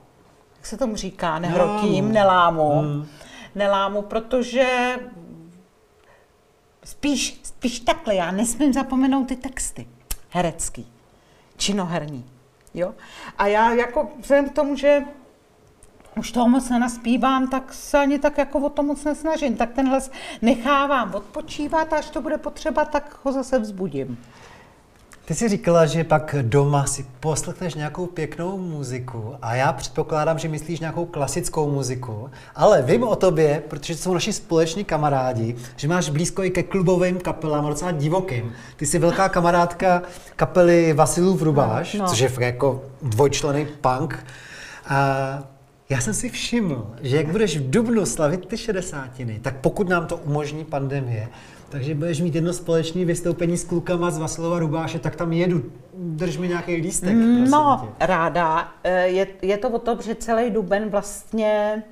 jak 0.57 0.65
se 0.65 0.77
tomu 0.77 0.95
říká, 0.95 1.39
nehrotím, 1.39 2.11
nelámu, 2.11 2.79
Hmm. 2.79 3.05
nelámu, 3.55 4.01
protože 4.01 4.95
spíš, 6.83 7.39
spíš 7.43 7.79
takhle, 7.79 8.15
já 8.15 8.31
nesmím 8.31 8.73
zapomenout 8.73 9.25
ty 9.25 9.35
texty 9.35 9.87
herecký, 10.29 10.87
činoherní. 11.57 12.25
Jo? 12.75 12.95
A 13.37 13.47
já 13.47 13.73
jako 13.73 14.09
vzhledem 14.19 14.49
k 14.49 14.53
tomu, 14.53 14.75
že 14.75 15.03
už 16.17 16.31
toho 16.31 16.49
moc 16.49 16.69
nenaspívám, 16.69 17.47
tak 17.47 17.73
se 17.73 17.97
ani 17.97 18.19
tak 18.19 18.37
jako 18.37 18.59
o 18.59 18.69
to 18.69 18.83
moc 18.83 19.03
nesnažím. 19.03 19.57
Tak 19.57 19.73
ten 19.73 19.89
hlas 19.89 20.11
nechávám 20.41 21.15
odpočívat 21.15 21.93
a 21.93 21.97
až 21.97 22.09
to 22.09 22.21
bude 22.21 22.37
potřeba, 22.37 22.85
tak 22.85 23.19
ho 23.23 23.31
zase 23.31 23.59
vzbudím. 23.59 24.17
Ty 25.25 25.35
jsi 25.35 25.49
říkala, 25.49 25.85
že 25.85 26.03
pak 26.03 26.35
doma 26.41 26.85
si 26.85 27.05
poslechneš 27.19 27.75
nějakou 27.75 28.05
pěknou 28.05 28.57
muziku 28.57 29.35
a 29.41 29.55
já 29.55 29.73
předpokládám, 29.73 30.39
že 30.39 30.47
myslíš 30.47 30.79
nějakou 30.79 31.05
klasickou 31.05 31.71
muziku, 31.71 32.29
ale 32.55 32.81
vím 32.81 33.03
o 33.03 33.15
tobě, 33.15 33.63
protože 33.67 33.95
jsou 33.95 34.13
naši 34.13 34.33
společní 34.33 34.83
kamarádi, 34.83 35.55
že 35.75 35.87
máš 35.87 36.09
blízko 36.09 36.43
i 36.43 36.49
ke 36.49 36.63
klubovým 36.63 37.19
kapelám, 37.19 37.67
docela 37.67 37.91
divokým. 37.91 38.53
Ty 38.75 38.85
jsi 38.85 38.99
velká 38.99 39.29
kamarádka 39.29 40.01
kapely 40.35 40.93
Vasilův 40.93 41.41
Rubáš, 41.41 41.93
no, 41.93 41.99
no. 42.03 42.07
což 42.09 42.19
je 42.19 42.31
jako 42.39 42.83
dvojčlený 43.01 43.67
punk. 43.81 44.25
A 44.87 45.54
já 45.89 46.01
jsem 46.01 46.13
si 46.13 46.29
všiml, 46.29 46.95
že 47.01 47.17
jak 47.17 47.27
budeš 47.27 47.57
v 47.57 47.69
Dubnu 47.69 48.05
slavit 48.05 48.45
ty 48.45 48.57
šedesátiny, 48.57 49.39
tak 49.41 49.55
pokud 49.61 49.89
nám 49.89 50.07
to 50.07 50.17
umožní 50.17 50.65
pandemie, 50.65 51.27
takže 51.69 51.95
budeš 51.95 52.21
mít 52.21 52.35
jedno 52.35 52.53
společné 52.53 53.05
vystoupení 53.05 53.57
s 53.57 53.63
klukama 53.63 54.11
z 54.11 54.17
Vasilova 54.17 54.59
Rubáše, 54.59 54.99
tak 54.99 55.15
tam 55.15 55.33
jedu. 55.33 55.63
Drž 55.93 56.37
mi 56.37 56.47
nějaký 56.47 56.75
lístek. 56.75 57.15
No, 57.49 57.81
tě. 57.97 58.05
ráda. 58.05 58.73
E, 58.83 59.07
je, 59.07 59.27
je 59.41 59.57
to 59.57 59.69
o 59.69 59.79
tom, 59.79 59.97
že 60.01 60.15
celý 60.15 60.49
duben 60.49 60.89
vlastně 60.89 61.83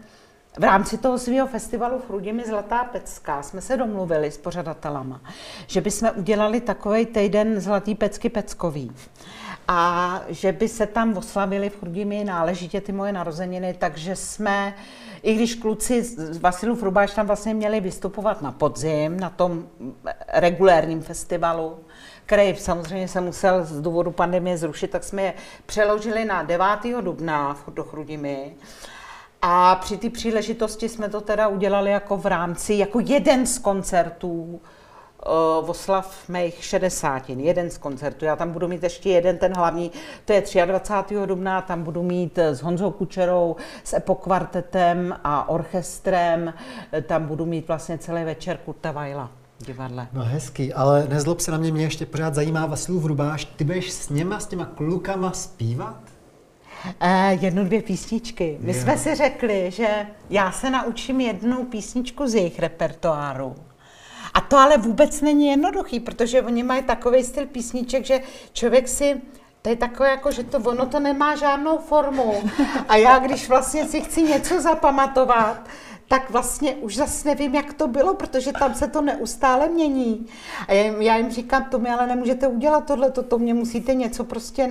v 0.59 0.63
rámci 0.63 0.97
toho 0.97 1.17
svého 1.17 1.47
festivalu 1.47 1.99
v 1.99 2.05
Chrudimi 2.05 2.43
Zlatá 2.47 2.83
pecka 2.83 3.43
jsme 3.43 3.61
se 3.61 3.77
domluvili 3.77 4.31
s 4.31 4.37
pořadatelama, 4.37 5.21
že 5.67 5.81
bychom 5.81 6.09
udělali 6.15 6.61
takový 6.61 7.05
týden 7.05 7.61
Zlatý 7.61 7.95
pecky 7.95 8.29
peckový 8.29 8.91
a 9.67 10.21
že 10.29 10.51
by 10.51 10.67
se 10.67 10.85
tam 10.85 11.17
oslavili 11.17 11.69
v 11.69 11.79
Chrudimi 11.79 12.23
náležitě 12.23 12.81
ty 12.81 12.91
moje 12.91 13.13
narozeniny, 13.13 13.75
takže 13.79 14.15
jsme 14.15 14.73
i 15.23 15.35
když 15.35 15.55
kluci 15.55 16.03
z 16.03 16.37
Vasilu 16.37 16.75
Frubáš 16.75 17.13
tam 17.13 17.27
vlastně 17.27 17.53
měli 17.53 17.79
vystupovat 17.79 18.41
na 18.41 18.51
podzim, 18.51 19.19
na 19.19 19.29
tom 19.29 19.67
regulérním 20.33 21.01
festivalu, 21.01 21.79
který 22.25 22.55
samozřejmě 22.55 23.07
se 23.07 23.21
musel 23.21 23.63
z 23.63 23.81
důvodu 23.81 24.11
pandemie 24.11 24.57
zrušit, 24.57 24.91
tak 24.91 25.03
jsme 25.03 25.21
je 25.21 25.33
přeložili 25.65 26.25
na 26.25 26.43
9. 26.43 26.65
dubna 27.01 27.57
do 27.67 27.83
Chrudimi. 27.83 28.53
A 29.41 29.75
při 29.75 29.97
té 29.97 30.09
příležitosti 30.09 30.89
jsme 30.89 31.09
to 31.09 31.21
teda 31.21 31.47
udělali 31.47 31.91
jako 31.91 32.17
v 32.17 32.25
rámci, 32.25 32.73
jako 32.73 32.99
jeden 32.99 33.45
z 33.45 33.59
koncertů 33.59 34.61
uh, 35.27 35.69
oslav 35.69 36.29
mých 36.29 36.63
60. 36.63 37.29
jeden 37.29 37.69
z 37.69 37.77
koncertů. 37.77 38.25
Já 38.25 38.35
tam 38.35 38.51
budu 38.51 38.67
mít 38.67 38.83
ještě 38.83 39.09
jeden, 39.09 39.37
ten 39.37 39.55
hlavní, 39.55 39.91
to 40.25 40.33
je 40.33 40.43
23. 40.65 41.15
dubna, 41.25 41.61
tam 41.61 41.83
budu 41.83 42.03
mít 42.03 42.37
s 42.37 42.61
Honzou 42.61 42.91
Kučerou, 42.91 43.55
s 43.83 43.93
Epo 43.93 44.15
kvartetem 44.15 45.15
a 45.23 45.49
orchestrem, 45.49 46.53
tam 47.07 47.25
budu 47.25 47.45
mít 47.45 47.67
vlastně 47.67 47.97
celý 47.97 48.23
večer 48.23 48.57
Kurta 48.57 48.91
Vajla 48.91 49.29
divadle. 49.65 50.07
No 50.13 50.23
hezký, 50.23 50.73
ale 50.73 51.07
nezlob 51.09 51.39
se 51.39 51.51
na 51.51 51.57
mě, 51.57 51.71
mě 51.71 51.83
ještě 51.83 52.05
pořád 52.05 52.35
zajímá 52.35 52.65
Vasilův 52.65 53.05
Rubáš, 53.05 53.45
ty 53.45 53.63
budeš 53.63 53.91
s 53.91 54.09
něma, 54.09 54.39
s 54.39 54.47
těma 54.47 54.65
klukama 54.65 55.31
zpívat? 55.31 55.99
Eh, 56.99 57.33
jednu, 57.33 57.63
dvě 57.63 57.81
písničky. 57.81 58.57
My 58.59 58.71
yeah. 58.71 58.83
jsme 58.83 58.97
si 58.97 59.15
řekli, 59.15 59.71
že 59.71 60.05
já 60.29 60.51
se 60.51 60.69
naučím 60.69 61.21
jednu 61.21 61.65
písničku 61.65 62.27
z 62.27 62.35
jejich 62.35 62.59
repertoáru 62.59 63.55
a 64.33 64.41
to 64.41 64.57
ale 64.57 64.77
vůbec 64.77 65.21
není 65.21 65.47
jednoduchý, 65.47 65.99
protože 65.99 66.41
oni 66.41 66.63
mají 66.63 66.83
takový 66.83 67.23
styl 67.23 67.45
písniček, 67.45 68.05
že 68.05 68.21
člověk 68.53 68.87
si 68.87 69.21
to 69.63 69.69
je 69.69 69.75
takové 69.75 70.09
jako, 70.09 70.31
že 70.31 70.43
to 70.43 70.57
ono 70.57 70.85
to 70.85 70.99
nemá 70.99 71.35
žádnou 71.35 71.77
formu. 71.77 72.33
A 72.87 72.95
já, 72.95 73.19
když 73.19 73.49
vlastně 73.49 73.87
si 73.87 74.01
chci 74.01 74.21
něco 74.21 74.61
zapamatovat, 74.61 75.67
tak 76.07 76.29
vlastně 76.29 76.75
už 76.75 76.95
zase 76.95 77.27
nevím, 77.27 77.55
jak 77.55 77.73
to 77.73 77.87
bylo, 77.87 78.13
protože 78.13 78.51
tam 78.51 78.75
se 78.75 78.87
to 78.87 79.01
neustále 79.01 79.69
mění. 79.69 80.27
A 80.67 80.73
já, 80.73 81.17
jim 81.17 81.31
říkám, 81.31 81.65
to 81.65 81.79
mi 81.79 81.89
ale 81.89 82.07
nemůžete 82.07 82.47
udělat 82.47 82.85
tohle, 82.85 83.11
to, 83.11 83.23
to 83.23 83.39
mě 83.39 83.53
musíte 83.53 83.93
něco 83.95 84.23
prostě, 84.23 84.69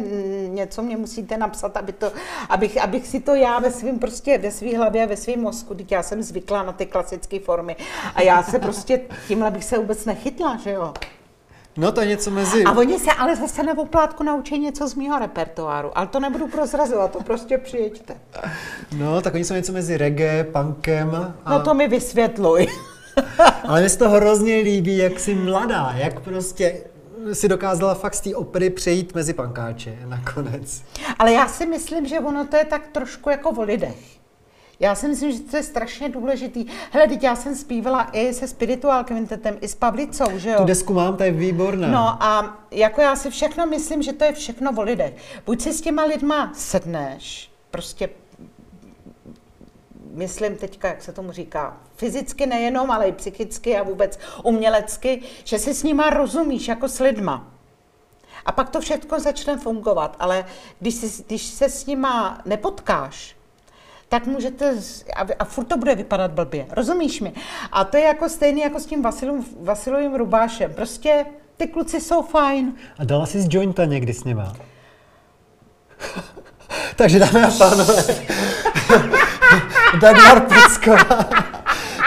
něco 0.48 0.82
mě 0.82 0.96
musíte 0.96 1.36
napsat, 1.36 1.76
aby 1.76 1.92
to, 1.92 2.12
abych, 2.48 2.82
abych 2.82 3.06
si 3.06 3.20
to 3.20 3.34
já 3.34 3.58
ve 3.58 3.70
svým 3.70 3.98
prostě, 3.98 4.38
ve 4.38 4.50
svý 4.50 4.76
hlavě, 4.76 5.06
ve 5.06 5.16
svém 5.16 5.40
mozku, 5.40 5.74
teď 5.74 5.92
já 5.92 6.02
jsem 6.02 6.22
zvyklá 6.22 6.62
na 6.62 6.72
ty 6.72 6.86
klasické 6.86 7.40
formy 7.40 7.76
a 8.14 8.22
já 8.22 8.42
se 8.42 8.58
prostě, 8.58 9.00
tímhle 9.28 9.50
bych 9.50 9.64
se 9.64 9.78
vůbec 9.78 10.04
nechytla, 10.04 10.56
že 10.56 10.70
jo. 10.70 10.94
No 11.76 11.92
to 11.92 12.00
je 12.00 12.06
něco 12.06 12.30
mezi... 12.30 12.64
A 12.64 12.72
oni 12.72 12.98
se 12.98 13.12
ale 13.12 13.36
zase 13.36 13.62
na 13.62 13.78
oplátku 13.78 14.22
naučí 14.22 14.58
něco 14.58 14.88
z 14.88 14.94
mého 14.94 15.18
repertoáru, 15.18 15.98
ale 15.98 16.06
to 16.06 16.20
nebudu 16.20 16.46
prozrazovat, 16.46 17.10
to 17.10 17.22
prostě 17.22 17.58
přijeďte. 17.58 18.14
No, 18.96 19.20
tak 19.20 19.34
oni 19.34 19.44
jsou 19.44 19.54
něco 19.54 19.72
mezi 19.72 19.96
reggae, 19.96 20.44
punkem 20.44 21.34
a... 21.44 21.50
No 21.50 21.62
to 21.62 21.74
mi 21.74 21.88
vysvětluj. 21.88 22.66
ale 23.68 23.82
mi 23.82 23.90
se 23.90 23.98
to 23.98 24.10
hrozně 24.10 24.56
líbí, 24.56 24.96
jak 24.96 25.20
jsi 25.20 25.34
mladá, 25.34 25.92
jak 25.96 26.20
prostě 26.20 26.82
si 27.32 27.48
dokázala 27.48 27.94
fakt 27.94 28.14
z 28.14 28.20
té 28.20 28.34
opery 28.34 28.70
přejít 28.70 29.14
mezi 29.14 29.32
pankáče 29.32 29.98
nakonec. 30.06 30.82
Ale 31.18 31.32
já 31.32 31.48
si 31.48 31.66
myslím, 31.66 32.06
že 32.06 32.20
ono 32.20 32.46
to 32.46 32.56
je 32.56 32.64
tak 32.64 32.86
trošku 32.86 33.30
jako 33.30 33.50
o 33.50 33.62
lidech. 33.62 34.21
Já 34.82 34.94
si 34.94 35.08
myslím, 35.08 35.32
že 35.32 35.40
to 35.40 35.56
je 35.56 35.62
strašně 35.62 36.08
důležitý. 36.08 36.66
Hele, 36.90 37.08
teď 37.08 37.22
já 37.22 37.36
jsem 37.36 37.56
zpívala 37.56 38.08
i 38.12 38.34
se 38.34 38.48
Spiritual 38.48 39.04
Quintetem, 39.04 39.58
i 39.60 39.68
s 39.68 39.74
Pavlicou, 39.74 40.38
že 40.38 40.50
jo? 40.50 40.56
Tu 40.58 40.64
desku 40.64 40.92
mám, 40.92 41.16
to 41.16 41.22
je 41.22 41.32
výborná. 41.32 41.88
No 41.88 42.22
a 42.22 42.58
jako 42.70 43.00
já 43.00 43.16
si 43.16 43.30
všechno 43.30 43.66
myslím, 43.66 44.02
že 44.02 44.12
to 44.12 44.24
je 44.24 44.32
všechno 44.32 44.72
o 44.76 44.82
lidech. 44.82 45.14
Buď 45.46 45.60
si 45.60 45.72
s 45.72 45.80
těma 45.80 46.04
lidma 46.04 46.52
sedneš, 46.54 47.50
prostě 47.70 48.08
myslím 50.12 50.56
teďka, 50.56 50.88
jak 50.88 51.02
se 51.02 51.12
tomu 51.12 51.32
říká, 51.32 51.76
fyzicky 51.96 52.46
nejenom, 52.46 52.90
ale 52.90 53.08
i 53.08 53.12
psychicky 53.12 53.76
a 53.76 53.82
vůbec 53.82 54.18
umělecky, 54.44 55.22
že 55.44 55.58
si 55.58 55.74
s 55.74 55.82
nima 55.82 56.10
rozumíš 56.10 56.68
jako 56.68 56.88
s 56.88 57.00
lidma. 57.00 57.50
A 58.46 58.52
pak 58.52 58.70
to 58.70 58.80
všechno 58.80 59.20
začne 59.20 59.56
fungovat, 59.56 60.16
ale 60.18 60.44
když, 60.80 60.94
si, 60.94 61.22
když 61.26 61.42
se 61.42 61.68
s 61.68 61.86
nima 61.86 62.40
nepotkáš, 62.44 63.36
tak 64.12 64.26
můžete, 64.26 64.74
a, 65.16 65.26
a 65.38 65.44
furt 65.44 65.64
to 65.64 65.76
bude 65.76 65.94
vypadat 65.94 66.30
blbě, 66.30 66.66
rozumíš 66.70 67.20
mi? 67.20 67.32
A 67.72 67.84
to 67.84 67.96
je 67.96 68.02
jako 68.02 68.28
stejný 68.28 68.60
jako 68.60 68.80
s 68.80 68.86
tím 68.86 69.02
Vasilem, 69.02 69.44
Vasilovým 69.60 70.14
Rubášem. 70.14 70.72
Prostě 70.74 71.26
ty 71.56 71.66
kluci 71.66 72.00
jsou 72.00 72.22
fajn. 72.22 72.72
A 72.98 73.04
dala 73.04 73.26
jsi 73.26 73.40
z 73.40 73.48
jointa 73.50 73.84
někdy 73.84 74.12
s 74.12 74.24
nima? 74.24 74.52
Takže 76.96 77.18
dáme 77.18 77.46
a 77.46 77.50
pánové, 77.58 77.94
Dagmar 80.00 80.40
Pecková, 80.40 81.28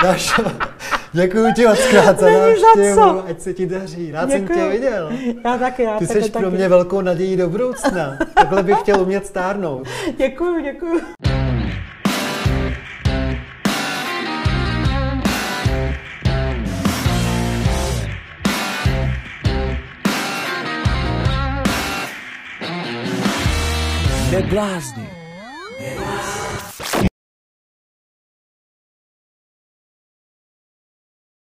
Dášo, 0.03 0.43
děkuji 1.13 1.53
ti 1.53 1.67
moc 1.67 1.79
krát 1.89 2.19
za 2.19 2.29
návštěvu, 2.29 3.23
ať 3.29 3.41
se 3.41 3.53
ti 3.53 3.65
daří, 3.65 4.11
rád 4.11 4.29
děkuju. 4.29 4.47
jsem 4.47 4.57
tě 4.57 4.69
viděl. 4.69 5.11
Já 5.45 5.57
taky, 5.57 5.83
já 5.83 5.99
Ty 5.99 6.07
jsi 6.07 6.31
pro 6.31 6.51
mě 6.51 6.69
velkou 6.69 7.01
nadějí 7.01 7.37
do 7.37 7.49
budoucna, 7.49 8.17
takhle 8.33 8.63
bych 8.63 8.79
chtěl 8.79 9.01
umět 9.01 9.27
stárnout. 9.27 9.87
Děkuji, 10.17 10.63
děkuji. 10.63 11.01
Jak 24.35 24.49
blázni. 24.49 25.14